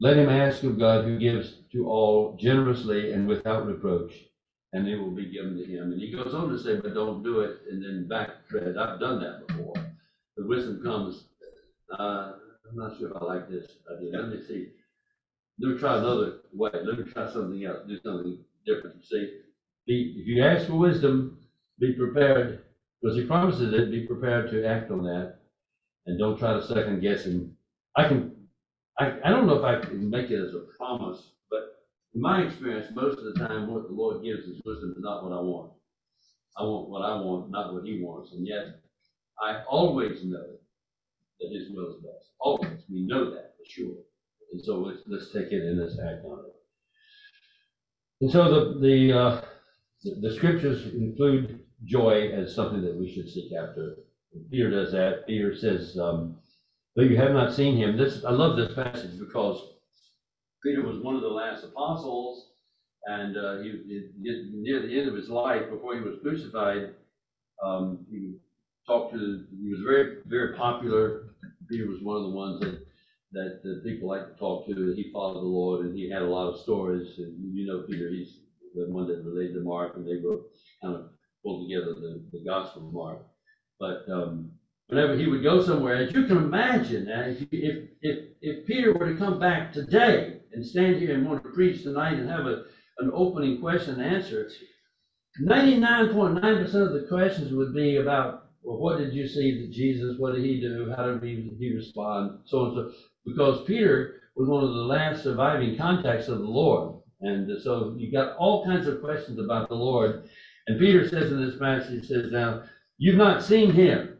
let 0.00 0.16
him 0.16 0.28
ask 0.30 0.62
of 0.62 0.78
God 0.78 1.04
who 1.04 1.18
gives 1.18 1.58
to 1.72 1.86
all 1.86 2.36
generously 2.40 3.12
and 3.12 3.28
without 3.28 3.66
reproach, 3.66 4.12
and 4.72 4.88
it 4.88 4.96
will 4.96 5.10
be 5.10 5.30
given 5.30 5.56
to 5.56 5.64
him. 5.64 5.92
And 5.92 6.00
he 6.00 6.10
goes 6.10 6.34
on 6.34 6.48
to 6.48 6.58
say, 6.58 6.76
but 6.76 6.94
don't 6.94 7.22
do 7.22 7.40
it 7.40 7.58
and 7.70 7.82
then 7.82 8.08
backtread. 8.10 8.78
I've 8.78 8.98
done 8.98 9.20
that 9.20 9.46
before. 9.46 9.74
The 10.36 10.46
wisdom 10.46 10.82
comes, 10.82 11.24
uh, 11.98 12.32
I'm 12.68 12.76
not 12.76 12.98
sure 12.98 13.10
if 13.10 13.16
I 13.16 13.24
like 13.24 13.50
this 13.50 13.66
idea. 13.94 14.18
Let 14.18 14.30
me 14.30 14.40
see. 14.46 14.68
Let 15.58 15.74
me 15.74 15.78
try 15.78 15.98
another 15.98 16.38
way. 16.54 16.70
Let 16.72 16.98
me 16.98 17.12
try 17.12 17.30
something 17.30 17.62
else, 17.64 17.80
do 17.86 17.98
something 18.02 18.38
different. 18.64 19.04
See, 19.04 19.40
be, 19.86 20.14
if 20.16 20.26
you 20.26 20.42
ask 20.42 20.66
for 20.66 20.76
wisdom, 20.76 21.38
be 21.78 21.92
prepared, 21.92 22.64
because 23.02 23.16
he 23.16 23.24
promises 23.26 23.74
it, 23.74 23.90
be 23.90 24.06
prepared 24.06 24.50
to 24.50 24.66
act 24.66 24.90
on 24.90 25.02
that. 25.04 25.36
And 26.06 26.18
don't 26.18 26.38
try 26.38 26.54
to 26.54 26.66
second 26.66 27.00
guess 27.00 27.24
him. 27.24 27.54
I 27.96 28.08
can, 28.08 28.34
I, 29.00 29.16
I 29.24 29.30
don't 29.30 29.46
know 29.46 29.56
if 29.56 29.64
I 29.64 29.80
can 29.82 30.10
make 30.10 30.30
it 30.30 30.38
as 30.38 30.54
a 30.54 30.66
promise, 30.76 31.22
but 31.50 31.86
in 32.14 32.20
my 32.20 32.42
experience, 32.42 32.94
most 32.94 33.16
of 33.16 33.24
the 33.24 33.48
time, 33.48 33.72
what 33.72 33.88
the 33.88 33.94
Lord 33.94 34.22
gives 34.22 34.44
is 34.44 34.60
wisdom 34.64 34.92
is 34.94 35.02
not 35.02 35.24
what 35.24 35.32
I 35.32 35.40
want. 35.40 35.72
I 36.58 36.64
want 36.64 36.90
what 36.90 37.02
I 37.02 37.14
want, 37.16 37.50
not 37.50 37.72
what 37.72 37.86
he 37.86 38.02
wants. 38.02 38.32
And 38.32 38.46
yet, 38.46 38.80
I 39.42 39.62
always 39.70 40.22
know 40.22 40.44
that 41.40 41.50
his 41.50 41.70
will 41.70 41.96
is 41.96 42.02
best. 42.02 42.32
Always. 42.40 42.82
We 42.92 43.06
know 43.06 43.30
that 43.30 43.54
for 43.56 43.64
sure. 43.66 43.96
And 44.52 44.62
so 44.62 44.80
let's, 44.80 45.00
let's 45.06 45.32
take 45.32 45.50
it 45.50 45.62
and 45.62 45.80
let's 45.80 45.98
act 45.98 46.26
on 46.26 46.40
it. 46.40 46.54
And 48.20 48.30
so 48.30 48.50
the, 48.50 48.80
the, 48.80 49.18
uh, 49.18 49.44
the, 50.02 50.28
the 50.28 50.34
scriptures 50.34 50.92
include 50.92 51.60
joy 51.86 52.32
as 52.34 52.54
something 52.54 52.82
that 52.82 52.96
we 52.96 53.10
should 53.10 53.30
seek 53.30 53.50
after. 53.54 53.96
Peter 54.50 54.70
does 54.70 54.92
that. 54.92 55.26
Peter 55.26 55.56
says, 55.56 55.96
um, 55.98 56.36
though 56.96 57.02
you 57.02 57.16
have 57.16 57.32
not 57.32 57.52
seen 57.52 57.76
him, 57.76 57.96
this, 57.96 58.24
I 58.24 58.30
love 58.30 58.56
this 58.56 58.72
passage 58.74 59.18
because 59.18 59.62
Peter 60.62 60.82
was 60.82 60.98
one 60.98 61.16
of 61.16 61.22
the 61.22 61.28
last 61.28 61.64
apostles 61.64 62.46
and, 63.06 63.36
uh, 63.36 63.58
he, 63.58 63.70
he- 64.22 64.50
near 64.52 64.80
the 64.80 64.98
end 64.98 65.08
of 65.08 65.14
his 65.14 65.28
life, 65.30 65.68
before 65.70 65.94
he 65.94 66.00
was 66.00 66.16
crucified, 66.22 66.90
um, 67.62 68.06
he 68.10 68.34
talked 68.86 69.12
to, 69.12 69.44
he 69.62 69.70
was 69.70 69.80
very, 69.80 70.18
very 70.26 70.54
popular. 70.54 71.22
Peter 71.68 71.86
was 71.86 72.00
one 72.02 72.16
of 72.16 72.22
the 72.24 72.30
ones 72.30 72.60
that 72.60 72.80
that 73.32 73.82
people 73.84 74.08
like 74.08 74.26
to 74.26 74.34
talk 74.38 74.66
to. 74.66 74.92
He 74.94 75.10
followed 75.12 75.34
the 75.42 75.46
Lord 75.46 75.86
and 75.86 75.94
he 75.96 76.10
had 76.10 76.22
a 76.22 76.26
lot 76.26 76.48
of 76.48 76.58
stories. 76.60 77.18
And 77.18 77.54
you 77.54 77.66
know, 77.66 77.82
Peter, 77.88 78.08
he's 78.08 78.38
the 78.74 78.86
one 78.90 79.06
that 79.08 79.24
related 79.24 79.54
to 79.54 79.60
Mark 79.60 79.96
and 79.96 80.06
they 80.06 80.16
wrote, 80.16 80.46
kind 80.82 80.96
of 80.96 81.06
pulled 81.44 81.68
together 81.68 81.94
the, 81.94 82.22
the 82.32 82.44
gospel 82.44 82.88
of 82.88 82.92
Mark. 82.92 83.18
But, 83.78 84.08
um, 84.10 84.50
whenever 84.90 85.16
he 85.16 85.26
would 85.26 85.42
go 85.42 85.62
somewhere, 85.62 85.96
as 85.96 86.12
you 86.12 86.26
can 86.26 86.36
imagine, 86.36 87.08
if, 87.08 87.48
if, 87.50 87.88
if, 88.02 88.18
if 88.42 88.66
Peter 88.66 88.92
were 88.92 89.12
to 89.12 89.18
come 89.18 89.38
back 89.38 89.72
today 89.72 90.40
and 90.52 90.66
stand 90.66 90.96
here 90.96 91.14
and 91.14 91.26
want 91.26 91.42
to 91.42 91.50
preach 91.50 91.82
tonight 91.82 92.14
and 92.14 92.28
have 92.28 92.46
a, 92.46 92.64
an 92.98 93.10
opening 93.14 93.60
question 93.60 94.00
and 94.00 94.16
answer, 94.16 94.50
ninety-nine 95.40 96.10
point 96.12 96.42
nine 96.42 96.64
percent 96.64 96.84
of 96.84 96.92
the 96.92 97.06
questions 97.08 97.52
would 97.52 97.74
be 97.74 97.96
about 97.96 98.50
well, 98.62 98.78
what 98.78 98.98
did 98.98 99.14
you 99.14 99.26
see 99.26 99.60
that 99.60 99.72
Jesus, 99.72 100.16
what 100.18 100.34
did 100.34 100.44
he 100.44 100.60
do? 100.60 100.92
How 100.96 101.06
did 101.06 101.22
he, 101.22 101.50
he 101.58 101.74
respond? 101.74 102.40
So 102.44 102.66
and 102.66 102.74
so. 102.74 102.92
Because 103.24 103.64
Peter 103.66 104.16
was 104.36 104.48
one 104.48 104.64
of 104.64 104.70
the 104.70 104.82
last 104.82 105.22
surviving 105.22 105.76
contacts 105.76 106.28
of 106.28 106.38
the 106.38 106.44
Lord. 106.44 107.00
And 107.20 107.50
so 107.62 107.94
you 107.96 108.12
got 108.12 108.36
all 108.36 108.64
kinds 108.64 108.86
of 108.86 109.00
questions 109.00 109.38
about 109.38 109.68
the 109.68 109.74
Lord. 109.74 110.28
And 110.66 110.78
Peter 110.78 111.08
says 111.08 111.32
in 111.32 111.44
this 111.44 111.58
passage, 111.58 112.02
he 112.02 112.06
says, 112.06 112.30
Now, 112.32 112.64
you've 112.98 113.16
not 113.16 113.42
seen 113.42 113.72
him. 113.72 114.18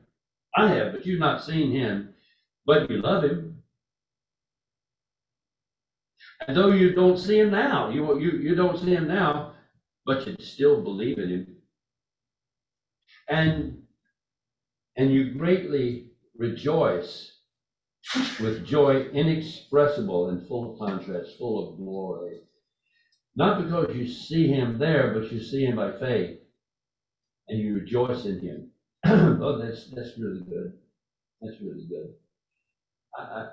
I 0.57 0.69
have, 0.69 0.93
but 0.93 1.07
you've 1.07 1.21
not 1.21 1.45
seen 1.45 1.73
him, 1.73 2.15
but 2.67 2.91
you 2.91 3.01
love 3.03 3.25
him. 3.25 3.63
And 6.47 6.57
though 6.57 6.73
you 6.73 6.93
don't 6.95 7.19
see 7.19 7.39
him 7.39 7.51
now, 7.51 7.91
you, 7.91 8.19
you, 8.19 8.33
you 8.33 8.55
don't 8.55 8.79
see 8.79 8.95
him 8.95 9.09
now, 9.09 9.55
but 10.07 10.27
you 10.27 10.37
still 10.41 10.83
believe 10.83 11.19
in 11.19 11.29
him. 11.29 11.57
And, 13.29 13.83
and 14.97 15.13
you 15.13 15.35
greatly 15.35 16.11
rejoice 16.37 17.33
with 18.41 18.67
joy 18.67 19.03
inexpressible 19.13 20.31
and 20.31 20.47
full 20.49 20.73
of 20.73 20.79
contrast, 20.79 21.39
full 21.39 21.71
of 21.71 21.77
glory. 21.77 22.41
Not 23.37 23.63
because 23.63 23.95
you 23.95 24.09
see 24.09 24.49
him 24.49 24.79
there, 24.79 25.15
but 25.15 25.31
you 25.31 25.41
see 25.43 25.65
him 25.65 25.77
by 25.77 25.93
faith 25.99 26.41
and 27.49 27.59
you 27.59 27.75
rejoice 27.75 28.25
in 28.25 28.41
him. 28.41 28.70
oh, 29.07 29.59
that's 29.63 29.91
that's 29.95 30.19
really 30.19 30.41
good. 30.41 30.75
That's 31.41 31.61
really 31.63 31.87
good. 31.89 32.15
I, 33.19 33.23
I, 33.23 33.49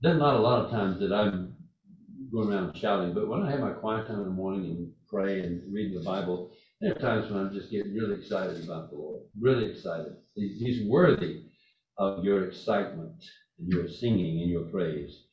there's 0.00 0.18
not 0.18 0.34
a 0.34 0.40
lot 0.40 0.64
of 0.64 0.70
times 0.70 1.00
that 1.00 1.12
I'm 1.12 1.56
going 2.30 2.52
around 2.52 2.76
shouting, 2.76 3.14
but 3.14 3.28
when 3.28 3.42
I 3.42 3.50
have 3.50 3.60
my 3.60 3.72
quiet 3.72 4.06
time 4.06 4.18
in 4.18 4.24
the 4.24 4.30
morning 4.30 4.64
and 4.70 4.92
pray 5.08 5.40
and 5.40 5.72
read 5.72 5.98
the 5.98 6.04
Bible, 6.04 6.50
there 6.80 6.92
are 6.92 6.98
times 6.98 7.30
when 7.30 7.46
I'm 7.46 7.52
just 7.52 7.70
getting 7.70 7.94
really 7.94 8.20
excited 8.20 8.62
about 8.62 8.90
the 8.90 8.96
Lord, 8.96 9.22
really 9.40 9.70
excited. 9.70 10.16
He's 10.34 10.86
worthy 10.88 11.44
of 11.96 12.24
your 12.24 12.46
excitement 12.46 13.24
and 13.58 13.68
your 13.68 13.88
singing 13.88 14.42
and 14.42 14.50
your 14.50 14.64
praise. 14.64 15.24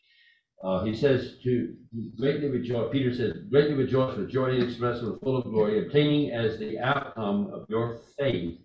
Uh, 0.63 0.83
he 0.83 0.95
says 0.95 1.35
to 1.43 1.75
greatly 2.17 2.49
rejoice, 2.49 2.89
Peter 2.91 3.13
says, 3.13 3.33
greatly 3.51 3.75
rejoice 3.75 4.17
with 4.17 4.31
joy 4.31 4.49
inexpressible, 4.51 5.19
full 5.21 5.37
of 5.37 5.43
glory, 5.43 5.85
obtaining 5.85 6.31
as 6.31 6.57
the 6.57 6.79
outcome 6.79 7.51
of 7.53 7.65
your 7.69 7.99
faith 8.17 8.57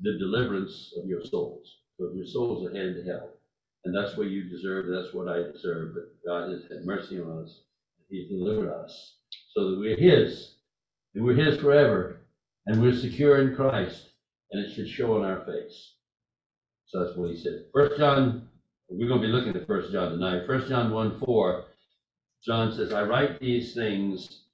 the 0.00 0.18
deliverance 0.18 0.92
of 1.00 1.08
your 1.08 1.24
souls. 1.24 1.76
So 1.98 2.10
your 2.14 2.26
souls 2.26 2.66
are 2.66 2.74
headed 2.74 3.04
to 3.04 3.10
hell, 3.10 3.30
and 3.84 3.94
that's 3.94 4.16
what 4.16 4.28
you 4.28 4.48
deserve, 4.48 4.86
that's 4.88 5.14
what 5.14 5.28
I 5.28 5.50
deserve, 5.50 5.94
but 5.94 6.04
God 6.26 6.50
has 6.50 6.62
had 6.70 6.84
mercy 6.84 7.20
on 7.20 7.44
us. 7.44 7.60
He's 8.08 8.28
delivered 8.28 8.70
us 8.70 9.16
so 9.54 9.70
that 9.70 9.78
we're 9.78 9.96
His, 9.96 10.54
and 11.14 11.24
we're 11.24 11.34
His 11.34 11.58
forever, 11.60 12.20
and 12.66 12.80
we're 12.80 12.94
secure 12.94 13.40
in 13.40 13.56
Christ, 13.56 14.10
and 14.52 14.64
it 14.64 14.72
should 14.72 14.88
show 14.88 15.16
on 15.16 15.24
our 15.24 15.44
face. 15.44 15.94
So 16.86 17.04
that's 17.04 17.16
what 17.16 17.30
he 17.30 17.36
said. 17.36 17.64
First 17.72 17.98
John, 17.98 18.48
we're 18.88 19.08
going 19.08 19.20
to 19.20 19.26
be 19.26 19.32
looking 19.32 19.54
at 19.60 19.66
First 19.66 19.92
John 19.92 20.12
tonight. 20.12 20.46
First 20.46 20.68
John 20.68 20.90
1 20.90 21.20
4, 21.20 21.64
John 22.44 22.72
says, 22.72 22.92
I 22.92 23.02
write 23.02 23.40
these 23.40 23.74
things. 23.74 24.44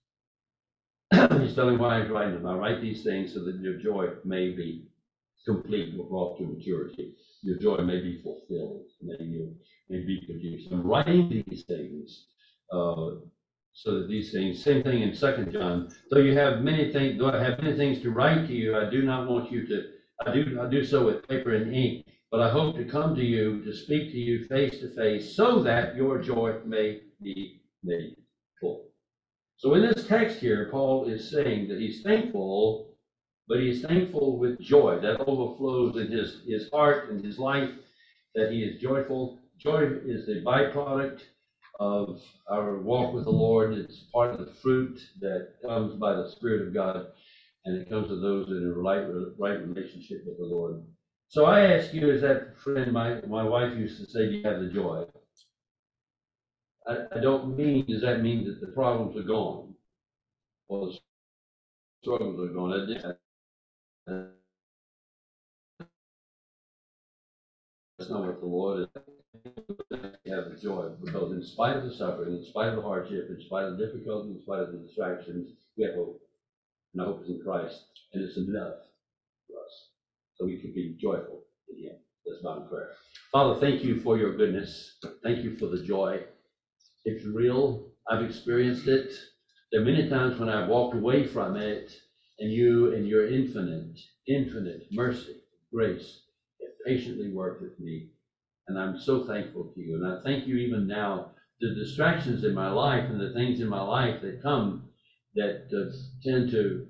he's 1.12 1.54
telling 1.54 1.78
why 1.78 2.00
he's 2.00 2.10
writing 2.10 2.34
them. 2.34 2.46
I 2.46 2.54
write 2.54 2.80
these 2.80 3.04
things 3.04 3.34
so 3.34 3.44
that 3.44 3.60
your 3.60 3.74
joy 3.74 4.08
may 4.24 4.50
be 4.50 4.88
complete 5.44 5.94
or 5.98 6.06
brought 6.06 6.38
to 6.38 6.44
maturity. 6.44 7.14
Your 7.42 7.58
joy 7.58 7.82
may 7.82 8.00
be 8.00 8.22
fulfilled, 8.22 8.86
may, 9.02 9.16
you, 9.20 9.54
may 9.88 10.04
be 10.04 10.22
produced. 10.24 10.72
I'm 10.72 10.86
writing 10.86 11.44
these 11.46 11.64
things 11.64 12.26
uh, 12.72 13.10
so 13.72 13.98
that 14.00 14.08
these 14.08 14.32
things, 14.32 14.62
same 14.62 14.82
thing 14.82 15.02
in 15.02 15.14
Second 15.14 15.52
John, 15.52 15.90
though 16.10 16.20
you 16.20 16.36
have 16.36 16.62
many 16.62 16.92
things, 16.92 17.18
though 17.18 17.30
I 17.30 17.42
have 17.42 17.60
many 17.60 17.76
things 17.76 18.00
to 18.02 18.10
write 18.10 18.46
to 18.46 18.54
you, 18.54 18.76
I 18.76 18.88
do 18.88 19.02
not 19.02 19.28
want 19.28 19.50
you 19.50 19.66
to, 19.66 19.82
I 20.26 20.32
do, 20.32 20.58
I 20.62 20.68
do 20.70 20.84
so 20.84 21.04
with 21.04 21.28
paper 21.28 21.54
and 21.54 21.74
ink, 21.74 22.06
but 22.30 22.40
I 22.40 22.50
hope 22.50 22.76
to 22.76 22.84
come 22.84 23.14
to 23.14 23.24
you 23.24 23.62
to 23.64 23.72
speak 23.74 24.10
to 24.12 24.18
you 24.18 24.44
face 24.46 24.78
to 24.80 24.94
face 24.94 25.36
so 25.36 25.62
that 25.62 25.96
your 25.96 26.20
joy 26.20 26.60
may 26.64 27.00
be 27.22 27.62
made 27.82 28.16
full. 28.60 28.88
So 29.56 29.74
in 29.74 29.82
this 29.82 30.06
text 30.06 30.38
here, 30.38 30.68
Paul 30.70 31.08
is 31.08 31.30
saying 31.30 31.68
that 31.68 31.78
he's 31.78 32.02
thankful 32.02 32.93
but 33.48 33.60
he's 33.60 33.82
thankful 33.82 34.38
with 34.38 34.60
joy 34.60 34.98
that 35.00 35.20
overflows 35.20 35.96
in 35.96 36.10
his, 36.10 36.40
his 36.46 36.70
heart 36.70 37.10
and 37.10 37.24
his 37.24 37.38
life, 37.38 37.70
that 38.34 38.50
he 38.50 38.62
is 38.62 38.80
joyful. 38.80 39.38
Joy 39.58 39.82
is 40.04 40.26
the 40.26 40.42
byproduct 40.44 41.20
of 41.78 42.20
our 42.50 42.78
walk 42.78 43.14
with 43.14 43.24
the 43.24 43.30
Lord. 43.30 43.74
It's 43.74 44.04
part 44.12 44.34
of 44.34 44.46
the 44.46 44.52
fruit 44.62 45.00
that 45.20 45.54
comes 45.62 45.94
by 45.94 46.14
the 46.14 46.30
Spirit 46.30 46.68
of 46.68 46.74
God, 46.74 47.06
and 47.64 47.76
it 47.76 47.88
comes 47.88 48.08
to 48.08 48.16
those 48.20 48.48
in 48.48 48.72
a 48.74 48.78
right, 48.78 49.04
right 49.38 49.66
relationship 49.66 50.24
with 50.26 50.38
the 50.38 50.44
Lord. 50.44 50.82
So 51.28 51.46
I 51.46 51.72
ask 51.72 51.92
you, 51.92 52.10
as 52.12 52.20
that 52.22 52.56
friend, 52.58 52.92
my, 52.92 53.20
my 53.22 53.42
wife 53.42 53.76
used 53.76 54.04
to 54.04 54.10
say, 54.10 54.26
do 54.26 54.36
you 54.36 54.44
have 54.44 54.60
the 54.60 54.68
joy? 54.68 55.04
I, 56.86 56.96
I 57.16 57.20
don't 57.20 57.56
mean, 57.56 57.86
does 57.86 58.02
that 58.02 58.22
mean 58.22 58.44
that 58.44 58.60
the 58.60 58.72
problems 58.72 59.16
are 59.16 59.22
gone? 59.22 59.74
Well, 60.68 60.86
the 60.86 60.98
struggles 62.02 62.40
are 62.40 62.52
gone. 62.52 63.14
That's 64.06 64.28
not 68.10 68.26
what 68.26 68.40
the 68.40 68.46
Lord 68.46 68.80
is. 68.80 68.86
Have 70.26 70.50
the 70.50 70.58
joy 70.60 70.90
because 71.02 71.32
in 71.32 71.42
spite 71.44 71.76
of 71.76 71.84
the 71.84 71.94
suffering, 71.94 72.36
in 72.36 72.44
spite 72.44 72.68
of 72.68 72.76
the 72.76 72.82
hardship, 72.82 73.28
in 73.30 73.40
spite 73.46 73.64
of 73.64 73.78
the 73.78 73.86
difficulty, 73.86 74.30
in 74.30 74.40
spite 74.42 74.60
of 74.60 74.72
the 74.72 74.78
distractions, 74.78 75.50
we 75.76 75.84
have 75.84 75.94
hope. 75.94 76.20
And 76.92 77.02
our 77.02 77.08
hope 77.08 77.22
is 77.22 77.28
in 77.30 77.40
Christ, 77.44 77.84
and 78.12 78.22
it's 78.22 78.36
enough 78.36 78.74
for 79.46 79.60
us. 79.60 79.88
So 80.34 80.46
we 80.46 80.60
can 80.60 80.72
be 80.74 80.96
joyful 81.00 81.42
in 81.68 81.84
Him. 81.84 81.96
That's 82.26 82.42
my 82.42 82.58
prayer. 82.68 82.90
Father, 83.32 83.60
thank 83.60 83.84
you 83.84 84.00
for 84.00 84.18
your 84.18 84.36
goodness. 84.36 84.96
Thank 85.22 85.44
you 85.44 85.56
for 85.56 85.66
the 85.66 85.82
joy. 85.82 86.20
It's 87.04 87.24
real. 87.26 87.86
I've 88.10 88.24
experienced 88.24 88.88
it. 88.88 89.12
There 89.72 89.82
are 89.82 89.84
many 89.84 90.08
times 90.08 90.38
when 90.38 90.48
I've 90.48 90.68
walked 90.68 90.96
away 90.96 91.26
from 91.26 91.56
it 91.56 91.90
and 92.38 92.50
you 92.50 92.92
and 92.92 93.06
your 93.06 93.26
infinite, 93.28 93.98
infinite 94.26 94.86
mercy, 94.90 95.36
grace, 95.72 96.22
have 96.60 96.72
patiently 96.86 97.32
worked 97.32 97.62
with 97.62 97.78
me. 97.78 98.08
And 98.68 98.78
I'm 98.78 98.98
so 98.98 99.24
thankful 99.26 99.70
to 99.74 99.80
you. 99.80 99.96
And 99.96 100.06
I 100.06 100.22
thank 100.22 100.46
you 100.46 100.56
even 100.56 100.86
now, 100.86 101.32
the 101.60 101.74
distractions 101.74 102.44
in 102.44 102.54
my 102.54 102.70
life 102.70 103.08
and 103.08 103.20
the 103.20 103.32
things 103.32 103.60
in 103.60 103.68
my 103.68 103.82
life 103.82 104.20
that 104.22 104.42
come 104.42 104.88
that 105.36 105.66
uh, 105.72 105.92
tend 106.22 106.50
to 106.50 106.86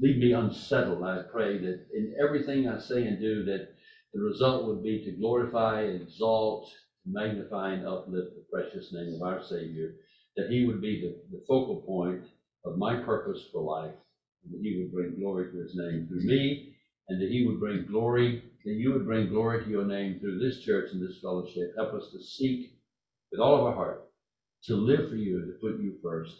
leave 0.00 0.18
me 0.18 0.32
unsettled. 0.32 1.02
I 1.04 1.22
pray 1.30 1.58
that 1.58 1.86
in 1.94 2.14
everything 2.22 2.68
I 2.68 2.78
say 2.78 3.06
and 3.06 3.18
do, 3.18 3.44
that 3.44 3.68
the 4.12 4.20
result 4.20 4.66
would 4.66 4.82
be 4.82 5.02
to 5.04 5.12
glorify, 5.12 5.82
exalt, 5.82 6.66
magnify, 7.06 7.72
and 7.72 7.86
uplift 7.86 8.34
the 8.34 8.44
precious 8.52 8.92
name 8.92 9.14
of 9.14 9.22
our 9.22 9.42
Savior, 9.42 9.92
that 10.36 10.50
He 10.50 10.64
would 10.66 10.80
be 10.80 11.00
the, 11.00 11.36
the 11.36 11.42
focal 11.46 11.76
point 11.86 12.24
of 12.64 12.76
my 12.76 12.94
purpose 12.94 13.42
for 13.52 13.62
life 13.62 13.94
that 14.48 14.60
he 14.62 14.78
would 14.78 14.92
bring 14.92 15.18
glory 15.18 15.50
to 15.50 15.58
his 15.58 15.74
name 15.74 16.06
through 16.06 16.22
me, 16.22 16.74
and 17.08 17.20
that 17.20 17.30
he 17.30 17.46
would 17.46 17.60
bring 17.60 17.86
glory, 17.86 18.42
that 18.64 18.72
you 18.72 18.92
would 18.92 19.06
bring 19.06 19.28
glory 19.28 19.64
to 19.64 19.70
your 19.70 19.84
name 19.84 20.18
through 20.18 20.38
this 20.38 20.60
church 20.60 20.90
and 20.92 21.02
this 21.02 21.18
fellowship. 21.20 21.72
Help 21.76 21.94
us 21.94 22.10
to 22.12 22.22
seek 22.22 22.72
with 23.30 23.40
all 23.40 23.56
of 23.56 23.64
our 23.64 23.74
heart 23.74 24.10
to 24.64 24.74
live 24.76 25.08
for 25.08 25.16
you, 25.16 25.38
and 25.38 25.46
to 25.46 25.58
put 25.60 25.80
you 25.80 25.94
first. 26.02 26.34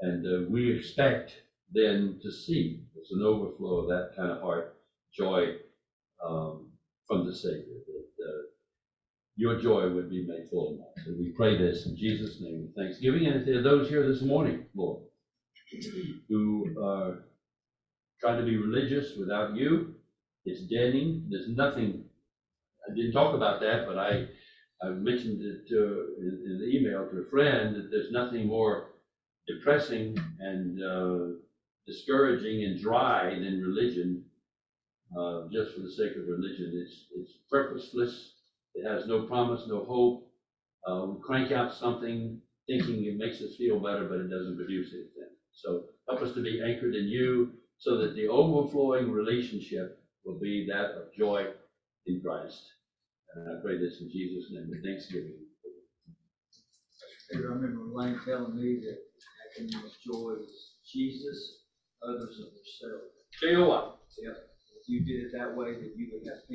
And 0.00 0.26
uh, 0.26 0.50
we 0.50 0.76
expect 0.76 1.32
then 1.72 2.18
to 2.22 2.30
see 2.30 2.80
it's 2.96 3.12
an 3.12 3.22
overflow 3.22 3.78
of 3.78 3.88
that 3.88 4.16
kind 4.16 4.30
of 4.30 4.42
heart, 4.42 4.76
joy 5.16 5.56
um, 6.24 6.68
from 7.06 7.24
the 7.26 7.34
Savior, 7.34 7.78
that 7.86 8.24
uh, 8.24 8.42
your 9.36 9.60
joy 9.60 9.90
would 9.90 10.10
be 10.10 10.26
made 10.26 10.48
full 10.50 10.72
in 10.72 10.80
us. 10.80 11.06
And 11.06 11.18
we 11.18 11.30
pray 11.30 11.56
this 11.56 11.86
in 11.86 11.96
Jesus' 11.96 12.40
name 12.40 12.62
with 12.62 12.74
thanksgiving. 12.74 13.26
And 13.26 13.40
if 13.40 13.46
there 13.46 13.60
are 13.60 13.62
those 13.62 13.88
here 13.88 14.06
this 14.06 14.22
morning, 14.22 14.66
Lord, 14.74 15.02
who 16.28 16.74
are 16.82 17.24
trying 18.22 18.38
to 18.38 18.44
be 18.44 18.56
religious 18.56 19.16
without 19.18 19.56
you. 19.56 19.96
It's 20.44 20.62
deadening. 20.62 21.26
There's 21.28 21.48
nothing, 21.48 22.04
I 22.88 22.94
didn't 22.94 23.12
talk 23.12 23.34
about 23.34 23.60
that, 23.60 23.84
but 23.86 23.98
I, 23.98 24.28
I 24.82 24.90
mentioned 24.90 25.40
it 25.42 25.68
to, 25.68 26.14
in, 26.18 26.42
in 26.46 26.58
the 26.60 26.78
email 26.78 27.08
to 27.10 27.18
a 27.18 27.30
friend 27.30 27.74
that 27.74 27.88
there's 27.90 28.12
nothing 28.12 28.46
more 28.46 28.90
depressing 29.48 30.16
and 30.38 30.78
uh, 30.82 31.34
discouraging 31.86 32.64
and 32.64 32.80
dry 32.80 33.30
than 33.30 33.60
religion, 33.60 34.24
uh, 35.18 35.42
just 35.52 35.74
for 35.74 35.80
the 35.80 35.90
sake 35.90 36.12
of 36.16 36.28
religion. 36.28 36.72
It's, 36.74 37.06
it's 37.16 37.32
purposeless. 37.50 38.34
It 38.74 38.88
has 38.88 39.06
no 39.06 39.26
promise, 39.26 39.62
no 39.66 39.84
hope. 39.84 40.28
Uh, 40.88 41.06
we 41.06 41.22
crank 41.22 41.52
out 41.52 41.74
something 41.74 42.40
thinking 42.68 43.04
it 43.04 43.16
makes 43.16 43.42
us 43.42 43.56
feel 43.58 43.80
better, 43.80 44.06
but 44.08 44.20
it 44.20 44.30
doesn't 44.30 44.56
produce 44.56 44.92
anything. 44.94 45.34
So 45.52 45.86
help 46.08 46.22
us 46.22 46.34
to 46.34 46.42
be 46.42 46.62
anchored 46.64 46.94
in 46.94 47.08
you 47.08 47.52
so 47.82 47.98
that 47.98 48.14
the 48.14 48.28
overflowing 48.28 49.10
relationship 49.10 49.98
will 50.24 50.38
be 50.38 50.68
that 50.70 50.94
of 50.94 51.12
joy 51.18 51.50
in 52.06 52.20
Christ. 52.22 52.62
And 53.34 53.58
I 53.58 53.60
pray 53.60 53.76
this 53.76 54.00
in 54.00 54.08
Jesus' 54.08 54.52
name 54.52 54.70
with 54.70 54.84
thanksgiving. 54.84 55.34
I 57.34 57.38
remember 57.38 57.82
Lane 57.90 58.20
telling 58.24 58.54
me 58.54 58.78
that 58.86 58.98
with 59.82 59.98
joy 60.06 60.34
is 60.38 60.78
Jesus, 60.86 61.64
others 62.06 62.38
of 62.38 62.54
yourself. 62.54 63.02
J-O-Y. 63.42 63.92
Yeah. 64.22 64.30
you 64.86 65.00
did 65.00 65.26
it 65.26 65.32
that 65.36 65.56
way, 65.56 65.74
then 65.74 65.92
you 65.96 66.10
would 66.12 66.28
have 66.28 66.46